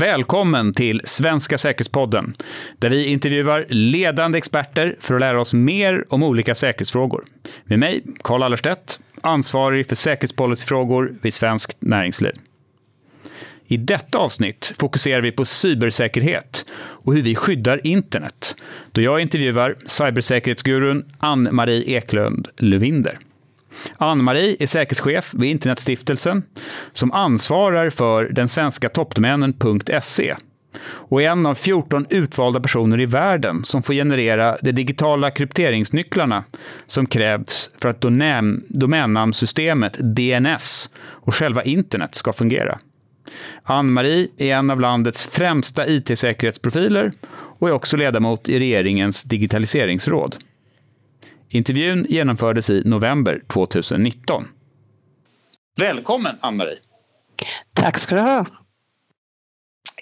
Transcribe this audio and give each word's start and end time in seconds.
Välkommen 0.00 0.72
till 0.72 1.00
Svenska 1.04 1.58
säkerhetspodden, 1.58 2.34
där 2.78 2.90
vi 2.90 3.06
intervjuar 3.06 3.66
ledande 3.68 4.38
experter 4.38 4.96
för 5.00 5.14
att 5.14 5.20
lära 5.20 5.40
oss 5.40 5.54
mer 5.54 6.04
om 6.08 6.22
olika 6.22 6.54
säkerhetsfrågor. 6.54 7.24
Med 7.64 7.78
mig, 7.78 8.02
Carl 8.22 8.42
Allerstedt, 8.42 9.00
ansvarig 9.20 9.88
för 9.88 9.96
säkerhetspolicyfrågor 9.96 11.14
vid 11.22 11.34
Svenskt 11.34 11.76
Näringsliv. 11.80 12.32
I 13.66 13.76
detta 13.76 14.18
avsnitt 14.18 14.72
fokuserar 14.78 15.20
vi 15.20 15.32
på 15.32 15.44
cybersäkerhet 15.44 16.64
och 16.72 17.14
hur 17.14 17.22
vi 17.22 17.34
skyddar 17.34 17.86
internet, 17.86 18.56
då 18.92 19.00
jag 19.00 19.20
intervjuar 19.20 19.76
cybersäkerhetsgurun 19.86 21.12
Ann-Marie 21.18 21.96
Eklund 21.96 22.48
Lövinder. 22.58 23.18
Ann-Marie 23.96 24.56
är 24.60 24.66
säkerhetschef 24.66 25.34
vid 25.34 25.50
Internetstiftelsen 25.50 26.42
som 26.92 27.12
ansvarar 27.12 27.90
för 27.90 28.24
den 28.24 28.48
svenska 28.48 28.88
toppdomänen.se 28.88 30.36
och 30.82 31.22
är 31.22 31.28
en 31.28 31.46
av 31.46 31.54
14 31.54 32.06
utvalda 32.10 32.60
personer 32.60 33.00
i 33.00 33.06
världen 33.06 33.64
som 33.64 33.82
får 33.82 33.94
generera 33.94 34.58
de 34.62 34.72
digitala 34.72 35.30
krypteringsnycklarna 35.30 36.44
som 36.86 37.06
krävs 37.06 37.70
för 37.78 37.88
att 37.88 38.00
domännamnsystemet 38.68 39.96
DNS 39.98 40.90
och 41.00 41.34
själva 41.34 41.62
internet 41.62 42.14
ska 42.14 42.32
fungera. 42.32 42.78
Ann-Marie 43.62 44.28
är 44.36 44.54
en 44.54 44.70
av 44.70 44.80
landets 44.80 45.26
främsta 45.26 45.86
IT-säkerhetsprofiler 45.86 47.12
och 47.32 47.68
är 47.68 47.72
också 47.72 47.96
ledamot 47.96 48.48
i 48.48 48.58
regeringens 48.58 49.24
digitaliseringsråd. 49.24 50.36
Intervjun 51.52 52.06
genomfördes 52.08 52.70
i 52.70 52.82
november 52.84 53.42
2019. 53.52 54.48
Välkommen 55.80 56.36
Ann-Marie! 56.40 56.78
Tack 57.72 57.98
ska 57.98 58.14
du 58.14 58.20
ha! 58.20 58.46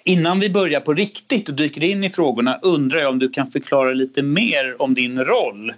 Innan 0.03 0.39
vi 0.39 0.49
börjar 0.49 0.79
på 0.79 0.93
riktigt 0.93 1.49
och 1.49 1.55
dyker 1.55 1.83
in 1.83 2.03
i 2.03 2.09
frågorna 2.09 2.59
undrar 2.61 2.99
jag 2.99 3.09
om 3.09 3.19
du 3.19 3.29
kan 3.29 3.51
förklara 3.51 3.93
lite 3.93 4.23
mer 4.23 4.81
om 4.81 4.93
din 4.93 5.25
roll 5.25 5.73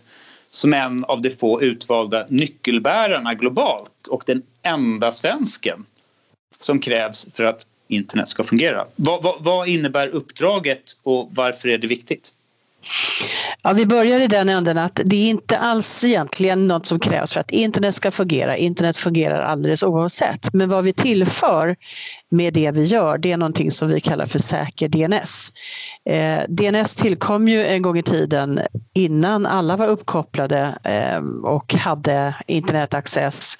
som 0.50 0.74
en 0.74 1.06
av 1.06 1.22
de 1.22 1.30
få 1.30 1.62
utvalda 1.62 2.26
nyckelbärarna 2.30 3.34
globalt 3.34 4.08
och 4.10 4.24
den 4.26 4.42
enda 4.62 5.12
svensken 5.12 5.86
som 6.60 6.80
krävs 6.80 7.28
för 7.34 7.44
att 7.44 7.68
internet 7.88 8.28
ska 8.28 8.44
fungera. 8.44 8.86
Vad, 8.96 9.24
vad, 9.24 9.44
vad 9.44 9.68
innebär 9.68 10.08
uppdraget 10.08 10.98
och 11.04 11.30
varför 11.32 11.70
är 11.70 11.78
det 11.78 11.88
viktigt? 11.88 12.34
Ja, 13.64 13.74
vi 13.74 13.86
börjar 13.86 14.20
i 14.20 14.28
den 14.28 14.50
änden 14.50 14.78
att 14.78 15.00
det 15.06 15.16
är 15.16 15.30
inte 15.30 15.58
alls 15.58 16.04
egentligen 16.04 16.68
något 16.68 16.86
som 16.86 17.00
krävs 17.00 17.34
för 17.34 17.40
att 17.40 17.52
internet 17.52 17.96
ska 17.96 18.12
fungera. 18.12 18.58
Internet 18.58 18.98
fungerar 18.98 19.42
alldeles 19.42 19.84
oavsett. 19.84 20.54
Men 20.54 20.70
vad 20.70 20.84
vi 20.84 20.94
tillför 20.94 21.76
med 22.32 22.54
det 22.54 22.72
vi 22.72 22.86
gör, 22.86 23.18
det 23.18 23.32
är 23.32 23.38
någonting 23.38 23.72
som 23.72 23.88
vi 23.88 24.00
kallar 24.00 24.26
för 24.26 24.40
säker 24.40 24.88
DNS. 24.88 25.52
Eh, 26.10 26.40
DNS 26.50 26.96
tillkom 26.96 27.48
ju 27.48 27.66
en 27.66 27.82
gång 27.82 27.98
i 27.98 28.04
tiden 28.04 28.60
innan 28.94 29.46
alla 29.46 29.78
var 29.78 29.88
uppkopplade 29.88 30.78
eh, 30.84 31.20
och 31.44 31.74
hade 31.74 32.36
internetaccess. 32.48 33.58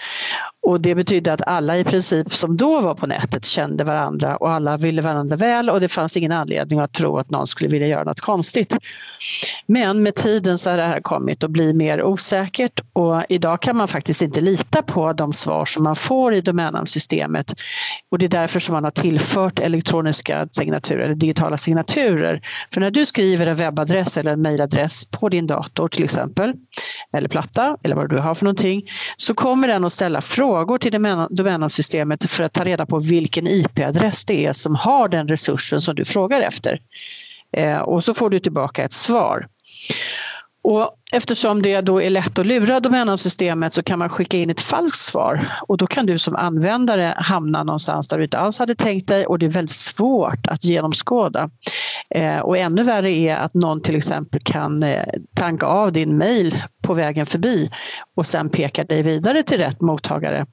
Och 0.64 0.82
det 0.82 0.96
betydde 0.96 1.34
att 1.34 1.48
alla 1.48 1.78
i 1.78 1.84
princip 1.84 2.34
som 2.34 2.58
då 2.58 2.82
var 2.82 2.96
på 2.96 3.08
nätet 3.08 3.46
kände 3.46 3.84
varandra 3.84 4.38
och 4.38 4.52
alla 4.52 4.78
ville 4.78 5.02
varandra 5.02 5.36
väl 5.36 5.70
och 5.70 5.82
det 5.82 5.88
fanns 5.88 6.18
ingen 6.18 6.32
anledning 6.32 6.80
att 6.80 6.94
tro 6.94 7.18
att 7.18 7.30
någon 7.30 7.48
skulle 7.48 7.70
vilja 7.70 7.88
göra 7.88 8.04
något 8.04 8.20
konstigt. 8.20 8.76
Men 9.68 10.04
med 10.04 10.16
tiden 10.16 10.58
så 10.58 10.70
har 10.70 10.78
det 10.78 10.84
här 10.84 11.02
kommit 11.02 11.44
att 11.44 11.52
bli 11.52 11.74
mer 11.74 12.04
osäkert 12.04 12.80
och 12.94 13.24
idag 13.30 13.62
kan 13.62 13.78
man 13.78 13.88
faktiskt 13.88 14.22
inte 14.22 14.42
lita 14.42 14.82
på 14.82 15.14
de 15.14 15.34
svar 15.34 15.66
som 15.66 15.84
man 15.84 15.96
får 15.96 16.34
i 16.34 16.42
domännamnsystemet. 16.42 17.54
Och 18.12 18.18
det 18.18 18.26
är 18.26 18.30
därför 18.30 18.60
som 18.60 18.74
man 18.74 18.84
har 18.84 18.92
tillfört 18.92 19.60
elektroniska 19.60 20.48
signaturer, 20.52 21.00
eller 21.00 21.16
digitala 21.16 21.58
signaturer. 21.58 22.42
För 22.74 22.82
när 22.82 22.92
du 22.92 23.06
skriver 23.06 23.48
en 23.48 23.56
webbadress 23.56 24.18
eller 24.18 24.32
en 24.32 24.42
mejladress 24.42 25.06
på 25.06 25.30
din 25.30 25.48
dator 25.48 25.88
till 25.88 26.04
exempel, 26.04 26.54
eller 27.18 27.30
platta 27.30 27.78
eller 27.84 27.96
vad 27.96 28.10
du 28.10 28.18
har 28.18 28.36
för 28.36 28.46
någonting, 28.46 28.84
så 29.18 29.34
kommer 29.34 29.68
den 29.68 29.86
att 29.86 29.94
ställa 29.94 30.22
frågor 30.22 30.51
till 30.78 30.92
domännamnsystemet 31.30 32.30
för 32.30 32.44
att 32.44 32.54
ta 32.54 32.64
reda 32.64 32.86
på 32.86 33.00
vilken 33.00 33.48
IP-adress 33.48 34.26
det 34.26 34.46
är 34.46 34.54
som 34.54 34.76
har 34.76 35.10
den 35.10 35.28
resursen 35.28 35.82
som 35.82 35.96
du 35.96 36.06
frågar 36.06 36.42
efter. 36.42 36.82
Eh, 37.58 37.78
och 37.78 38.04
så 38.04 38.14
får 38.14 38.30
du 38.30 38.40
tillbaka 38.40 38.84
ett 38.84 38.94
svar. 38.94 39.48
Och 40.64 40.96
eftersom 41.12 41.62
det 41.62 41.82
då 41.82 42.02
är 42.02 42.10
lätt 42.10 42.40
att 42.40 42.46
lura 42.46 42.80
domännamnsystemet 42.80 43.74
så 43.74 43.84
kan 43.84 44.00
man 44.00 44.10
skicka 44.10 44.38
in 44.38 44.50
ett 44.50 44.62
falskt 44.62 45.00
svar 45.00 45.48
och 45.68 45.78
då 45.78 45.88
kan 45.88 46.06
du 46.06 46.20
som 46.20 46.36
användare 46.36 47.14
hamna 47.18 47.64
någonstans 47.64 48.08
där 48.08 48.18
du 48.18 48.24
inte 48.24 48.38
alls 48.38 48.60
hade 48.60 48.76
tänkt 48.76 49.08
dig 49.08 49.26
och 49.26 49.40
det 49.40 49.46
är 49.46 49.50
väldigt 49.50 49.76
svårt 49.76 50.48
att 50.48 50.64
genomskåda. 50.64 51.50
Eh, 52.16 52.40
och 52.40 52.58
ännu 52.58 52.84
värre 52.84 53.12
är 53.12 53.36
att 53.36 53.54
någon 53.54 53.82
till 53.82 53.96
exempel 53.96 54.42
kan 54.44 54.84
eh, 54.84 55.04
tanka 55.36 55.66
av 55.66 55.92
din 55.92 56.18
mail 56.18 56.64
på 56.84 56.94
vägen 56.94 57.26
förbi 57.26 57.70
och 58.18 58.28
sen 58.28 58.50
peka 58.50 58.84
dig 58.84 59.04
vidare 59.04 59.44
till 59.44 59.58
rätt 59.58 59.82
mottagare. 59.82 60.46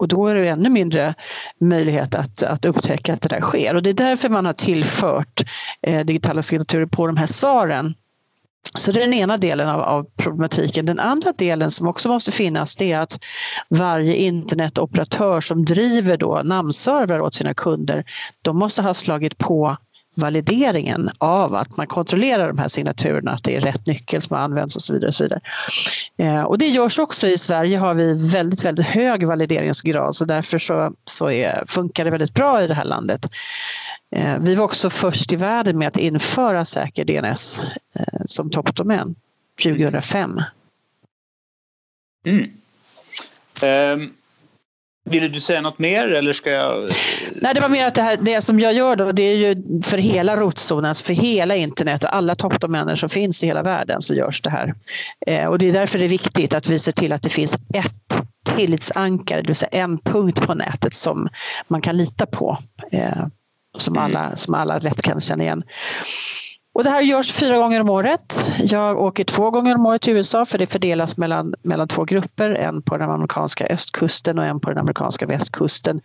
Och 0.00 0.08
då 0.08 0.26
är 0.26 0.34
det 0.34 0.48
ännu 0.48 0.68
mindre 0.68 1.14
möjlighet 1.60 2.14
att, 2.14 2.42
att 2.42 2.64
upptäcka 2.64 3.12
att 3.12 3.22
det 3.22 3.28
där 3.28 3.40
sker. 3.40 3.74
Och 3.74 3.82
det 3.82 3.90
är 3.90 3.94
därför 3.94 4.28
man 4.28 4.46
har 4.46 4.52
tillfört 4.52 5.42
eh, 5.86 6.04
digitala 6.04 6.42
signaturer 6.42 6.86
på 6.86 7.06
de 7.06 7.16
här 7.16 7.26
svaren. 7.26 7.94
Så 8.78 8.92
det 8.92 9.00
är 9.00 9.04
den 9.04 9.14
ena 9.14 9.36
delen 9.36 9.68
av, 9.68 9.80
av, 9.80 10.06
problematiken. 10.16 10.86
Den 10.86 11.00
andra 11.00 11.32
delen 11.32 11.70
som 11.70 11.88
också 11.88 12.08
måste 12.08 12.32
finnas 12.32 12.76
det 12.76 12.92
är 12.92 13.00
att 13.00 13.18
varje 13.68 14.14
internetoperatör 14.14 15.40
som 15.40 15.64
driver 15.64 16.16
då 16.16 16.40
namnservrar 16.44 17.20
åt 17.20 17.34
sina 17.34 17.54
kunder, 17.54 18.04
de 18.42 18.58
måste 18.58 18.82
ha 18.82 18.94
slagit 18.94 19.38
på 19.38 19.76
valideringen 20.14 21.10
av 21.18 21.54
att 21.54 21.76
man 21.76 21.86
kontrollerar 21.86 22.48
de 22.48 22.58
här 22.58 22.68
signaturerna, 22.68 23.30
att 23.30 23.44
det 23.44 23.56
är 23.56 23.60
rätt 23.60 23.86
nyckel 23.86 24.22
som 24.22 24.36
används 24.36 24.76
och 24.76 24.82
så 24.82 24.92
vidare. 24.92 25.08
Och, 25.08 25.14
så 25.14 25.24
vidare. 25.24 25.40
Eh, 26.16 26.42
och 26.42 26.58
det 26.58 26.68
görs 26.68 26.98
också 26.98 27.26
i 27.26 27.38
Sverige 27.38 27.78
har 27.78 27.94
vi 27.94 28.28
väldigt, 28.32 28.64
väldigt 28.64 28.86
hög 28.86 29.26
valideringsgrad 29.26 30.16
så 30.16 30.24
därför 30.24 30.58
så, 30.58 30.92
så 31.04 31.30
är, 31.30 31.64
funkar 31.66 32.04
det 32.04 32.10
väldigt 32.10 32.34
bra 32.34 32.62
i 32.62 32.66
det 32.66 32.74
här 32.74 32.84
landet. 32.84 33.26
Eh, 34.16 34.38
vi 34.40 34.54
var 34.54 34.64
också 34.64 34.90
först 34.90 35.32
i 35.32 35.36
världen 35.36 35.78
med 35.78 35.88
att 35.88 35.96
införa 35.96 36.64
säker 36.64 37.04
DNS 37.04 37.60
eh, 37.98 38.20
som 38.26 38.50
toppdomän 38.50 39.14
2005. 39.62 40.40
Mm. 42.26 42.50
Um. 43.62 44.12
Ville 45.04 45.28
du 45.28 45.40
säga 45.40 45.60
något 45.60 45.78
mer 45.78 46.08
eller 46.08 46.32
ska 46.32 46.50
jag? 46.50 46.88
Nej, 47.34 47.54
det 47.54 47.60
var 47.60 47.68
mer 47.68 47.86
att 47.86 47.94
det, 47.94 48.02
här, 48.02 48.16
det 48.16 48.40
som 48.40 48.60
jag 48.60 48.72
gör 48.72 48.96
då, 48.96 49.12
det 49.12 49.22
är 49.22 49.36
ju 49.36 49.62
för 49.82 49.98
hela 49.98 50.36
rotzonen, 50.36 50.84
alltså 50.84 51.04
för 51.04 51.14
hela 51.14 51.56
internet 51.56 52.04
och 52.04 52.14
alla 52.14 52.34
toppdomäner 52.34 52.96
som 52.96 53.08
finns 53.08 53.44
i 53.44 53.46
hela 53.46 53.62
världen 53.62 54.02
så 54.02 54.14
görs 54.14 54.42
det 54.42 54.50
här. 54.50 54.74
Eh, 55.26 55.46
och 55.46 55.58
det 55.58 55.68
är 55.68 55.72
därför 55.72 55.98
det 55.98 56.04
är 56.04 56.08
viktigt 56.08 56.54
att 56.54 56.68
vi 56.68 56.78
ser 56.78 56.92
till 56.92 57.12
att 57.12 57.22
det 57.22 57.28
finns 57.28 57.54
ett 57.54 58.20
tillitsankare, 58.56 59.42
det 59.42 59.48
vill 59.48 59.56
säga 59.56 59.70
en 59.72 59.98
punkt 59.98 60.40
på 60.46 60.54
nätet 60.54 60.94
som 60.94 61.28
man 61.68 61.80
kan 61.80 61.96
lita 61.96 62.26
på. 62.26 62.58
Eh, 62.92 63.26
som, 63.78 63.96
mm. 63.96 64.04
alla, 64.04 64.36
som 64.36 64.54
alla 64.54 64.78
rätt 64.78 65.02
kan 65.02 65.20
känna 65.20 65.44
igen. 65.44 65.62
Och 66.74 66.84
det 66.84 66.90
här 66.90 67.02
görs 67.02 67.32
fyra 67.32 67.58
gånger 67.58 67.80
om 67.80 67.90
året. 67.90 68.44
Jag 68.58 69.00
åker 69.00 69.24
två 69.24 69.50
gånger 69.50 69.74
om 69.74 69.86
året 69.86 70.02
till 70.02 70.16
USA 70.16 70.44
för 70.44 70.58
det 70.58 70.66
fördelas 70.66 71.16
mellan, 71.16 71.54
mellan 71.62 71.88
två 71.88 72.04
grupper. 72.04 72.50
En 72.50 72.82
på 72.82 72.96
den 72.96 73.10
amerikanska 73.10 73.66
östkusten 73.66 74.38
och 74.38 74.44
en 74.44 74.60
på 74.60 74.68
den 74.68 74.78
amerikanska 74.78 75.26
västkusten. 75.26 76.00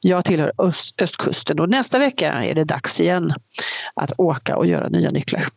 Jag 0.00 0.24
tillhör 0.24 0.52
öst, 0.58 1.02
östkusten 1.02 1.60
och 1.60 1.68
nästa 1.68 1.98
vecka 1.98 2.32
är 2.32 2.54
det 2.54 2.64
dags 2.64 3.00
igen 3.00 3.32
att 3.94 4.12
åka 4.16 4.56
och 4.56 4.66
göra 4.66 4.88
nya 4.88 5.10
nycklar. 5.10 5.48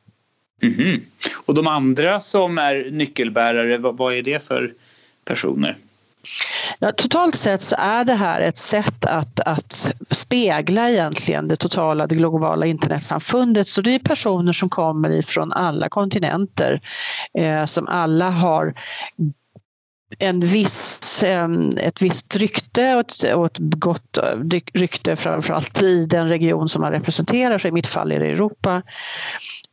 Mm 0.62 0.76
-hmm. 0.76 1.02
Och 1.46 1.54
de 1.54 1.68
andra 1.68 2.20
som 2.20 2.58
är 2.58 2.92
nyckelbärare, 2.92 3.78
vad, 3.78 3.98
vad 3.98 4.14
är 4.14 4.22
det 4.22 4.48
för 4.48 4.74
personer? 5.26 5.78
Ja, 6.84 6.92
totalt 6.92 7.36
sett 7.36 7.62
så 7.62 7.76
är 7.80 8.06
det 8.06 8.14
här 8.14 8.42
ett 8.42 8.58
sätt 8.58 9.06
att, 9.06 9.40
att 9.40 9.94
spegla 10.12 10.90
egentligen 10.90 11.48
det 11.48 11.56
totala, 11.56 12.08
det 12.08 12.16
globala 12.16 12.66
internetsamfundet. 12.66 13.68
Så 13.68 13.82
det 13.82 13.96
är 13.96 14.00
personer 14.00 14.52
som 14.52 14.70
kommer 14.70 15.10
ifrån 15.10 15.52
alla 15.52 15.90
kontinenter, 15.90 16.82
eh, 17.38 17.66
som 17.66 17.88
alla 17.88 18.30
har 18.30 18.74
en 20.20 20.40
viss, 20.40 21.24
ett 21.78 22.02
visst 22.02 22.36
rykte 22.36 22.96
och 22.96 23.00
ett, 23.00 23.34
och 23.36 23.46
ett 23.46 23.58
gott 23.58 24.18
eh, 24.18 24.60
rykte 24.74 25.16
framförallt 25.16 25.82
i 25.82 26.06
den 26.06 26.30
region 26.30 26.70
som 26.70 26.82
man 26.82 26.92
representerar, 26.92 27.58
så 27.58 27.68
i 27.68 27.72
mitt 27.72 27.88
fall 27.88 28.12
är 28.12 28.20
det 28.20 28.32
Europa. 28.32 28.82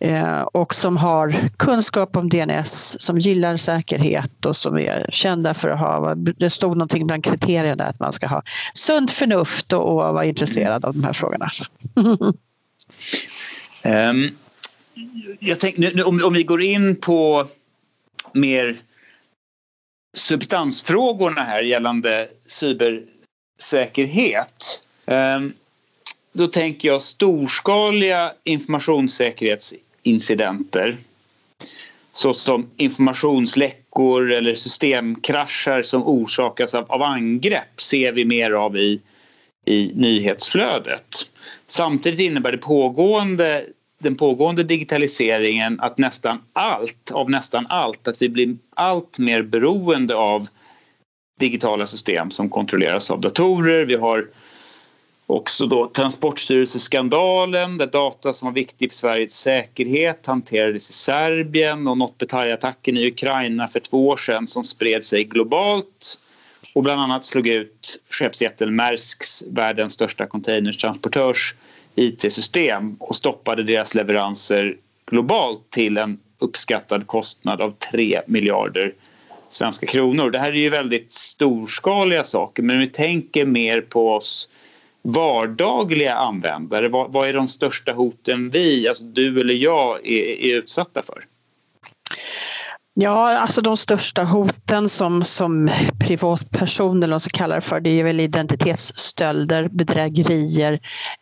Eh, 0.00 0.40
och 0.40 0.74
som 0.74 0.96
har 0.96 1.50
kunskap 1.56 2.16
om 2.16 2.28
DNS, 2.28 3.00
som 3.00 3.18
gillar 3.18 3.56
säkerhet 3.56 4.46
och 4.46 4.56
som 4.56 4.78
är 4.78 5.06
kända 5.10 5.54
för 5.54 5.68
att 5.68 5.80
ha, 5.80 6.14
det 6.14 6.50
stod 6.50 6.70
någonting 6.70 7.06
bland 7.06 7.24
kriterierna 7.24 7.84
att 7.84 8.00
man 8.00 8.12
ska 8.12 8.26
ha 8.26 8.42
sunt 8.74 9.10
förnuft 9.10 9.72
och, 9.72 9.88
och 9.88 10.14
vara 10.14 10.24
intresserad 10.24 10.84
av 10.84 10.94
de 10.94 11.04
här 11.04 11.12
frågorna. 11.12 11.50
um, 13.84 14.30
jag 15.38 15.60
tänkte, 15.60 16.02
om, 16.02 16.24
om 16.24 16.32
vi 16.32 16.42
går 16.42 16.62
in 16.62 16.96
på 16.96 17.48
mer 18.32 18.76
substansfrågorna 20.16 21.44
här 21.44 21.62
gällande 21.62 22.28
cybersäkerhet. 22.46 24.82
Ehm, 25.06 25.52
då 26.32 26.46
tänker 26.46 26.88
jag 26.88 27.02
storskaliga 27.02 28.32
informationssäkerhetsincidenter 28.44 30.96
såsom 32.12 32.70
informationsläckor 32.76 34.32
eller 34.32 34.54
systemkrascher 34.54 35.82
som 35.82 36.02
orsakas 36.02 36.74
av, 36.74 36.92
av 36.92 37.02
angrepp 37.02 37.80
ser 37.80 38.12
vi 38.12 38.24
mer 38.24 38.50
av 38.50 38.76
i, 38.76 39.00
i 39.66 39.92
nyhetsflödet. 39.94 41.30
Samtidigt 41.66 42.20
innebär 42.20 42.52
det 42.52 42.58
pågående, 42.58 43.66
den 44.00 44.16
pågående 44.16 44.62
digitaliseringen 44.62 45.80
att 45.80 45.98
nästan 45.98 46.38
allt, 46.52 47.10
av 47.12 47.30
nästan 47.30 47.66
allt, 47.68 48.08
att 48.08 48.22
vi 48.22 48.28
blir 48.28 48.56
allt 48.76 49.18
mer 49.18 49.42
beroende 49.42 50.14
av 50.14 50.46
digitala 51.40 51.86
system 51.86 52.30
som 52.30 52.48
kontrolleras 52.48 53.10
av 53.10 53.20
datorer. 53.20 53.84
Vi 53.84 53.94
har 53.94 54.26
också 55.26 55.66
då 55.66 55.86
Transportstyrelseskandalen 55.86 57.78
där 57.78 57.86
data 57.86 58.32
som 58.32 58.46
var 58.46 58.52
viktig 58.52 58.90
för 58.90 58.96
Sveriges 58.96 59.32
säkerhet 59.32 60.26
hanterades 60.26 60.90
i 60.90 60.92
Serbien 60.92 61.88
och 61.88 61.98
Notbetaj-attacken 61.98 62.96
i 62.96 63.06
Ukraina 63.06 63.68
för 63.68 63.80
två 63.80 64.08
år 64.08 64.16
sedan 64.16 64.46
som 64.46 64.64
spred 64.64 65.04
sig 65.04 65.24
globalt 65.24 66.18
och 66.74 66.82
bland 66.82 67.00
annat 67.00 67.24
slog 67.24 67.46
ut 67.46 68.02
skeppsjätten 68.10 68.76
Maersks, 68.76 69.42
världens 69.46 69.92
största 69.92 70.26
containertransportörs 70.26 71.54
IT-system 71.94 72.96
och 73.00 73.16
stoppade 73.16 73.62
deras 73.62 73.94
leveranser 73.94 74.76
globalt 75.06 75.70
till 75.70 75.96
en 75.96 76.18
uppskattad 76.42 77.06
kostnad 77.06 77.60
av 77.60 77.70
3 77.92 78.20
miljarder 78.26 78.94
svenska 79.50 79.86
kronor. 79.86 80.30
Det 80.30 80.38
här 80.38 80.52
är 80.52 80.56
ju 80.56 80.70
väldigt 80.70 81.12
storskaliga 81.12 82.24
saker 82.24 82.62
men 82.62 82.78
vi 82.78 82.86
tänker 82.86 83.44
mer 83.46 83.80
på 83.80 84.12
oss 84.14 84.48
vardagliga 85.02 86.14
användare? 86.14 86.88
Vad, 86.88 87.12
vad, 87.12 87.28
är 87.28 87.32
de 87.32 87.48
största 87.48 87.92
hoten 87.92 88.50
vi, 88.50 88.88
alltså 88.88 89.04
du 89.04 89.40
eller 89.40 89.54
jag, 89.54 90.06
är, 90.06 90.44
är 90.44 90.58
utsatta 90.58 91.02
för? 91.02 91.24
Ja, 92.94 93.38
alltså 93.38 93.60
de 93.60 93.76
största 93.76 94.24
hoten 94.24 94.88
som, 94.88 95.24
som 95.24 95.70
privatperson 96.00 97.02
eller 97.02 97.14
vad 97.14 97.22
man 97.22 97.30
kallar 97.32 97.54
det 97.54 97.60
för, 97.60 97.80
det 97.80 98.00
är 98.00 98.04
väl 98.04 98.20
identitetsstölder, 98.20 99.68
bedrägerier, 99.68 100.72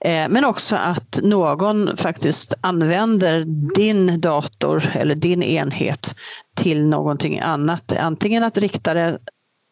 eh, 0.04 0.28
men 0.28 0.44
också 0.44 0.76
att 0.76 1.18
någon 1.22 1.96
faktiskt 1.96 2.54
använder 2.60 3.44
din 3.74 4.20
dator 4.20 4.84
eller 4.94 5.14
din 5.14 5.42
enhet 5.42 6.14
till 6.56 6.86
någonting 6.86 7.38
annat. 7.40 7.96
Antingen 7.96 8.44
att 8.44 8.58
rikta 8.58 8.94
det 8.94 9.18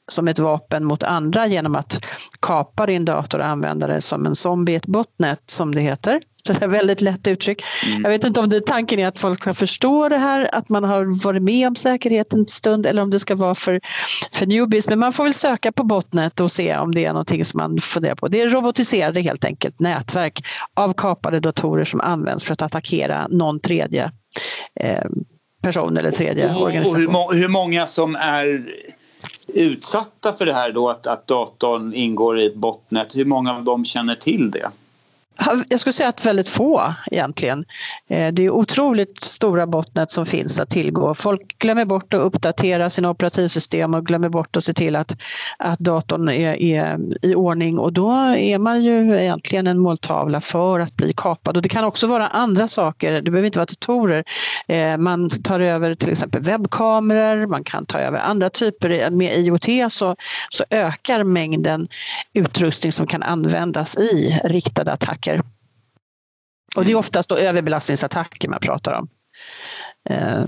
som 0.09 0.29
ett 0.29 0.39
vapen 0.39 0.85
mot 0.85 1.03
andra 1.03 1.47
genom 1.47 1.77
att 1.77 2.05
kapa 2.41 2.87
din 2.87 3.05
dator 3.05 3.39
och 3.39 3.47
använda 3.47 3.87
det 3.87 4.01
som 4.01 4.27
en 4.27 4.35
zombie, 4.35 4.75
ett 4.75 4.87
botnet 4.87 5.41
som 5.47 5.75
det 5.75 5.81
heter. 5.81 6.21
Så 6.47 6.53
det 6.59 6.65
är 6.65 6.69
väldigt 6.69 7.01
lätt 7.01 7.27
uttryck. 7.27 7.63
Mm. 7.87 8.03
Jag 8.03 8.11
vet 8.11 8.25
inte 8.25 8.41
om 8.41 8.49
det, 8.49 8.67
tanken 8.67 8.99
är 8.99 9.07
att 9.07 9.19
folk 9.19 9.43
ska 9.43 9.55
förstå 9.55 10.09
det 10.09 10.17
här, 10.17 10.49
att 10.53 10.69
man 10.69 10.85
har 10.85 11.25
varit 11.25 11.43
med 11.43 11.69
om 11.69 11.77
säkerheten 11.77 12.41
en 12.41 12.47
stund 12.47 12.87
eller 12.87 13.03
om 13.03 13.11
det 13.11 13.21
ska 13.21 13.35
vara 13.35 13.55
för, 13.55 13.81
för 14.33 14.47
newbies. 14.47 14.89
Men 14.89 14.99
man 14.99 15.13
får 15.13 15.25
väl 15.25 15.35
söka 15.35 15.73
på 15.73 15.85
botnet 15.85 16.41
och 16.41 16.53
se 16.53 16.77
om 16.77 16.95
det 16.95 17.05
är 17.05 17.13
någonting 17.13 17.45
som 17.45 17.59
man 17.59 17.79
funderar 17.79 18.15
på. 18.15 18.29
Det 18.29 18.41
är 18.41 18.49
robotiserade 18.49 19.21
helt 19.21 19.45
enkelt 19.45 19.81
nätverk 19.81 20.47
av 20.75 20.93
kapade 20.93 21.41
datorer 21.41 21.85
som 21.85 22.01
används 22.01 22.45
för 22.45 22.53
att 22.53 22.63
attackera 22.63 23.27
någon 23.29 23.61
tredje 23.61 24.13
eh, 24.81 25.05
person 25.63 25.97
eller 25.97 26.11
tredje 26.11 26.55
och, 26.55 26.63
organisation. 26.63 27.17
Och 27.17 27.35
hur, 27.35 27.41
hur 27.41 27.49
många 27.49 27.87
som 27.87 28.15
är 28.17 28.65
utsatta 29.57 30.33
för 30.33 30.47
det 30.47 30.53
här 30.53 30.73
då 30.73 30.89
att, 30.89 31.07
att 31.07 31.27
datorn 31.27 31.95
ingår 31.95 32.39
i 32.39 32.47
ett 32.47 32.55
botnet, 32.55 33.17
hur 33.17 33.25
många 33.25 33.57
av 33.57 33.65
dem 33.65 33.85
känner 33.85 34.15
till 34.15 34.51
det? 34.51 34.71
Jag 35.69 35.81
skulle 35.81 35.93
säga 35.93 36.09
att 36.09 36.27
väldigt 36.27 36.49
få 36.49 36.95
egentligen. 37.11 37.65
Eh, 38.11 38.33
det 38.33 38.43
är 38.43 38.51
otroligt 38.51 39.21
stora 39.21 39.67
botnät 39.67 40.11
som 40.11 40.27
finns 40.27 40.59
att 40.59 40.71
tillgå. 40.71 41.15
Folk 41.15 41.59
glömmer 41.59 41.85
bort 41.85 42.15
att 42.15 42.21
uppdatera 42.21 42.91
sina 42.91 43.11
operativsystem 43.11 43.95
och 43.95 44.07
glömmer 44.07 44.29
bort 44.29 44.57
att 44.57 44.65
se 44.65 44.73
till 44.73 44.97
att, 44.97 45.17
att 45.59 45.79
datorn 45.79 46.29
är, 46.29 46.63
är 46.63 46.99
i 47.23 47.35
ordning 47.35 47.79
och 47.79 47.93
då 47.93 48.11
är 48.37 48.59
man 48.59 48.85
ju 48.85 49.21
egentligen 49.21 49.67
en 49.67 49.79
måltavla 49.79 50.41
för 50.41 50.81
att 50.81 50.97
bli 50.97 51.13
kapad. 51.17 51.57
Och 51.57 51.63
det 51.63 51.69
kan 51.69 51.85
också 51.85 52.07
vara 52.07 52.29
andra 52.29 52.69
saker, 52.69 53.23
det 53.23 53.31
behöver 53.31 53.47
inte 53.47 53.59
vara 53.59 53.67
datorer. 53.67 54.25
Eh, 54.69 54.97
man 54.97 55.31
tar 55.31 55.61
över 55.61 55.95
till 55.95 56.11
exempel 56.11 56.43
webbkameror, 56.43 57.47
man 57.47 57.65
kan 57.65 57.87
ta 57.87 57.99
över 57.99 58.19
andra 58.19 58.51
typer. 58.51 59.11
Med 59.11 59.37
IoT 59.37 59.93
så, 59.93 60.17
så 60.51 60.65
ökar 60.71 61.25
mängden 61.25 61.89
utrustning 62.35 62.93
som 62.93 63.07
kan 63.07 63.23
användas 63.23 63.97
i 63.97 64.41
riktade 64.45 64.93
attacker 64.93 65.26
attacker. 65.27 65.43
Och 66.77 66.85
det 66.85 66.93
är 66.93 66.97
oftast 66.97 67.29
då 67.29 67.37
överbelastningsattacker 67.37 68.49
man 68.49 68.61
pratar 68.61 68.93
om. 68.93 69.09
Eh. 70.11 70.45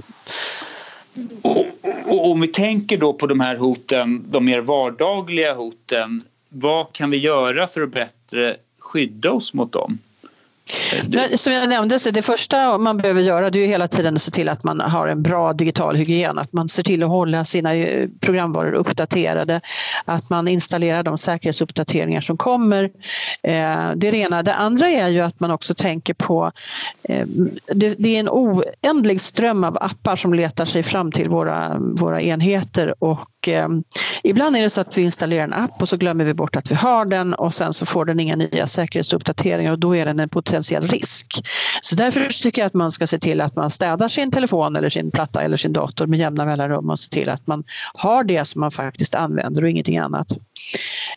Och, 1.43 1.67
och, 2.07 2.31
om 2.31 2.41
vi 2.41 2.49
tänker 2.49 2.99
då 2.99 3.13
på 3.13 3.27
de 3.27 3.41
här 3.41 3.57
hoten, 3.57 4.25
de 4.31 4.45
mer 4.45 4.61
vardagliga 4.61 5.55
hoten, 5.55 6.21
vad 6.49 6.93
kan 6.93 7.11
vi 7.11 7.17
göra 7.17 7.67
för 7.67 7.83
att 7.83 7.91
bättre 7.91 8.57
skydda 8.79 9.31
oss 9.31 9.55
mot 9.55 9.73
dem? 9.73 9.99
Som 11.35 11.53
jag 11.53 11.69
nämnde, 11.69 11.99
så 11.99 12.11
det 12.11 12.23
första 12.23 12.79
man 12.79 12.97
behöver 12.97 13.21
göra 13.21 13.51
det 13.51 13.59
är 13.59 13.67
hela 13.67 13.89
tiden 13.89 14.15
att 14.15 14.23
se 14.23 14.31
till 14.31 14.49
att 14.49 14.65
man 14.65 14.81
har 14.81 15.09
en 15.09 15.23
bra 15.23 15.53
digital 15.53 15.97
hygien. 15.97 16.39
Att 16.39 16.53
man 16.53 16.69
ser 16.69 16.83
till 16.83 17.03
att 17.03 17.09
hålla 17.09 17.45
sina 17.45 17.75
eh, 17.75 18.09
programvaror 18.21 18.73
uppdaterade. 18.73 19.61
Att 20.05 20.31
man 20.31 20.49
installerar 20.49 21.03
de 21.03 21.19
säkerhetsuppdateringar 21.19 22.21
som 22.21 22.37
kommer. 22.37 22.85
Eh, 23.43 23.91
det 23.97 24.09
är 24.09 24.13
det 24.13 24.19
ena. 24.19 24.43
Det 24.43 24.55
andra 24.55 24.91
är 24.91 25.09
ju 25.09 25.21
att 25.21 25.41
man 25.41 25.51
också 25.51 25.75
tänker 25.75 26.15
på... 26.15 26.53
Eh, 27.03 27.27
det 27.73 28.17
är 28.17 28.21
en 28.21 28.29
oändlig 28.29 29.21
ström 29.21 29.65
av 29.65 29.79
appar 29.81 30.17
som 30.17 30.35
letar 30.35 30.65
sig 30.65 30.83
fram 30.83 31.13
till 31.13 31.29
våra, 31.29 31.77
våra 31.79 32.21
enheter 32.21 32.95
och 32.99 33.29
ibland 34.23 34.57
är 34.57 34.63
det 34.63 34.71
så 34.71 34.81
att 34.81 34.99
vi 34.99 35.03
installerar 35.03 35.45
en 35.45 35.53
app 35.53 35.83
och 35.83 35.89
så 35.89 35.97
glömmer 35.97 36.25
vi 36.25 36.35
bort 36.35 36.57
att 36.57 36.71
vi 36.71 36.75
har 36.75 37.05
den 37.05 37.35
och 37.35 37.55
sen 37.55 37.73
så 37.73 37.87
får 37.87 38.05
den 38.05 38.21
inga 38.21 38.37
nya 38.37 38.67
säkerhetsuppdateringar 38.67 39.73
och 39.73 39.79
då 39.79 39.97
är 39.97 40.07
den 40.07 40.21
en 40.21 40.29
potentiell 40.29 40.58
potentiell 40.59 40.89
risk. 40.89 41.47
Så 41.81 41.95
därför 41.95 42.43
tycker 42.43 42.63
jag 42.63 42.67
att 42.67 42.75
man 42.75 42.91
ska 42.91 43.07
se 43.07 43.19
till 43.19 43.41
att 43.41 43.57
man 43.57 43.71
städar 43.71 44.09
sin 44.09 44.31
telefon 44.31 44.77
eller 44.77 44.89
sin 44.89 45.11
platta 45.11 45.43
eller 45.43 45.57
sin 45.57 45.73
dator 45.73 46.07
med 46.07 46.19
jämna 46.19 46.45
mellanrum 46.45 46.91
och 46.91 46.99
se 46.99 47.11
till 47.11 47.29
att 47.29 47.47
man 47.47 47.65
har 47.95 48.25
det 48.25 48.45
som 48.45 48.61
man 48.61 48.71
faktiskt 48.71 49.15
använder 49.15 49.63
och 49.63 49.71
ingenting 49.71 49.99
annat. 49.99 50.27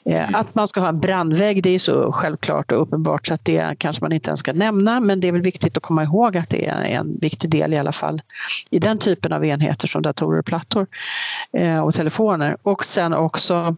Eh, 0.05 0.24
mm. 0.24 0.36
Att 0.36 0.55
man 0.55 0.67
ska 0.67 0.81
ha 0.81 0.89
en 0.89 1.00
brandvägg 1.00 1.63
det 1.63 1.69
är 1.69 1.79
så 1.79 2.12
självklart 2.12 2.71
och 2.71 2.81
uppenbart 2.81 3.27
så 3.27 3.33
att 3.33 3.45
det 3.45 3.75
kanske 3.77 4.03
man 4.03 4.12
inte 4.12 4.29
ens 4.29 4.39
ska 4.39 4.53
nämna 4.53 5.00
men 5.00 5.19
det 5.19 5.27
är 5.27 5.31
väl 5.31 5.41
viktigt 5.41 5.77
att 5.77 5.83
komma 5.83 6.03
ihåg 6.03 6.38
att 6.38 6.50
det 6.50 6.67
är 6.67 6.86
en 6.86 7.17
viktig 7.21 7.50
del 7.50 7.74
i 7.74 7.77
alla 7.77 7.91
fall 7.91 8.21
i 8.71 8.79
den 8.79 8.98
typen 8.98 9.33
av 9.33 9.45
enheter 9.45 9.88
som 9.88 10.01
datorer 10.01 10.41
plattor 10.41 10.88
eh, 11.57 11.79
och 11.79 11.93
telefoner. 11.93 12.57
Och 12.63 12.86
sen 12.86 13.13
också 13.13 13.75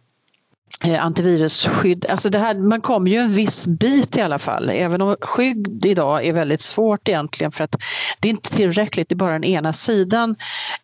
Eh, 0.82 1.06
antivirusskydd. 1.06 2.06
Alltså 2.10 2.30
det 2.30 2.40
här, 2.40 2.56
man 2.56 2.82
kommer 2.82 3.12
ju 3.12 3.18
en 3.18 3.34
viss 3.34 3.68
bit 3.68 4.18
i 4.18 4.22
alla 4.22 4.40
fall, 4.40 4.70
även 4.70 5.02
om 5.02 5.16
skydd 5.22 5.86
idag 5.86 6.26
är 6.26 6.34
väldigt 6.34 6.62
svårt 6.62 7.08
egentligen 7.10 7.52
för 7.52 7.64
att 7.64 7.76
det 8.20 8.28
är 8.28 8.30
inte 8.30 8.50
tillräckligt, 8.50 9.10
det 9.10 9.14
är 9.14 9.18
bara 9.18 9.32
den 9.32 9.44
ena 9.44 9.74
sidan. 9.74 10.36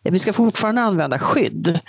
Vi 0.02 0.18
ska 0.18 0.32
fortfarande 0.32 0.82
använda 0.82 1.18
skydd. 1.18 1.80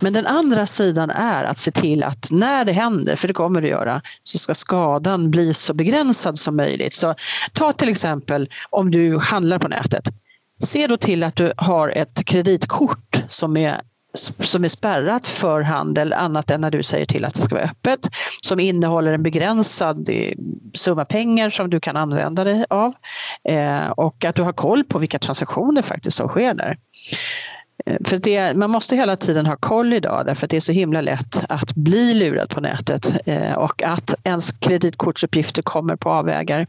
Men 0.00 0.12
den 0.12 0.26
andra 0.26 0.66
sidan 0.66 1.10
är 1.10 1.44
att 1.44 1.58
se 1.58 1.70
till 1.70 2.02
att 2.02 2.28
när 2.32 2.64
det 2.64 2.72
händer, 2.72 3.16
för 3.16 3.28
det 3.28 3.34
kommer 3.34 3.60
det 3.60 3.68
göra, 3.68 4.02
så 4.22 4.38
ska 4.38 4.54
skadan 4.54 5.30
bli 5.30 5.54
så 5.54 5.74
begränsad 5.74 6.38
som 6.38 6.56
möjligt. 6.56 6.94
Så 6.94 7.14
ta 7.52 7.72
till 7.72 7.88
exempel 7.88 8.48
om 8.70 8.90
du 8.90 9.18
handlar 9.18 9.58
på 9.58 9.68
nätet. 9.68 10.08
Se 10.62 10.86
då 10.86 10.96
till 10.96 11.22
att 11.22 11.36
du 11.36 11.52
har 11.56 11.88
ett 11.88 12.24
kreditkort 12.24 13.22
som 13.28 13.56
är 13.56 13.80
som 14.16 14.64
är 14.64 14.68
spärrat 14.68 15.26
för 15.26 15.60
handel 15.60 16.12
annat 16.12 16.50
än 16.50 16.60
när 16.60 16.70
du 16.70 16.82
säger 16.82 17.06
till 17.06 17.24
att 17.24 17.34
det 17.34 17.42
ska 17.42 17.54
vara 17.54 17.64
öppet, 17.64 18.08
som 18.42 18.60
innehåller 18.60 19.12
en 19.12 19.22
begränsad 19.22 20.08
eh, 20.08 20.32
summa 20.74 21.04
pengar 21.04 21.50
som 21.50 21.70
du 21.70 21.80
kan 21.80 21.96
använda 21.96 22.44
dig 22.44 22.64
av 22.70 22.92
eh, 23.48 23.90
och 23.90 24.24
att 24.24 24.34
du 24.34 24.42
har 24.42 24.52
koll 24.52 24.84
på 24.84 24.98
vilka 24.98 25.18
transaktioner 25.18 25.82
faktiskt 25.82 26.16
som 26.16 26.28
sker 26.28 26.54
där. 26.54 26.76
Eh, 27.84 27.96
för 28.04 28.18
det, 28.18 28.56
man 28.56 28.70
måste 28.70 28.96
hela 28.96 29.16
tiden 29.16 29.46
ha 29.46 29.56
koll 29.56 29.92
idag 29.92 30.26
därför 30.26 30.46
att 30.46 30.50
det 30.50 30.56
är 30.56 30.60
så 30.60 30.72
himla 30.72 31.00
lätt 31.00 31.42
att 31.48 31.74
bli 31.74 32.14
lurad 32.14 32.48
på 32.48 32.60
nätet 32.60 33.16
eh, 33.26 33.52
och 33.52 33.82
att 33.82 34.14
ens 34.24 34.52
kreditkortsuppgifter 34.52 35.62
kommer 35.62 35.96
på 35.96 36.10
avvägar. 36.10 36.66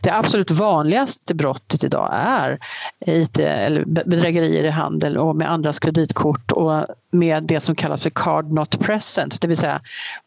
Det 0.00 0.10
absolut 0.10 0.50
vanligaste 0.50 1.34
brottet 1.34 1.84
idag 1.84 2.10
är 2.12 2.58
IT, 3.06 3.38
eller 3.38 3.84
bedrägerier 3.84 4.64
i 4.64 4.70
handel 4.70 5.16
och 5.16 5.36
med 5.36 5.50
andras 5.50 5.78
kreditkort 5.78 6.52
och 6.52 6.86
med 7.10 7.42
det 7.42 7.60
som 7.60 7.74
kallas 7.74 8.02
för 8.02 8.10
card 8.10 8.52
not 8.52 8.80
present, 8.80 9.40
det 9.40 9.48
vill 9.48 9.56
säga 9.56 9.80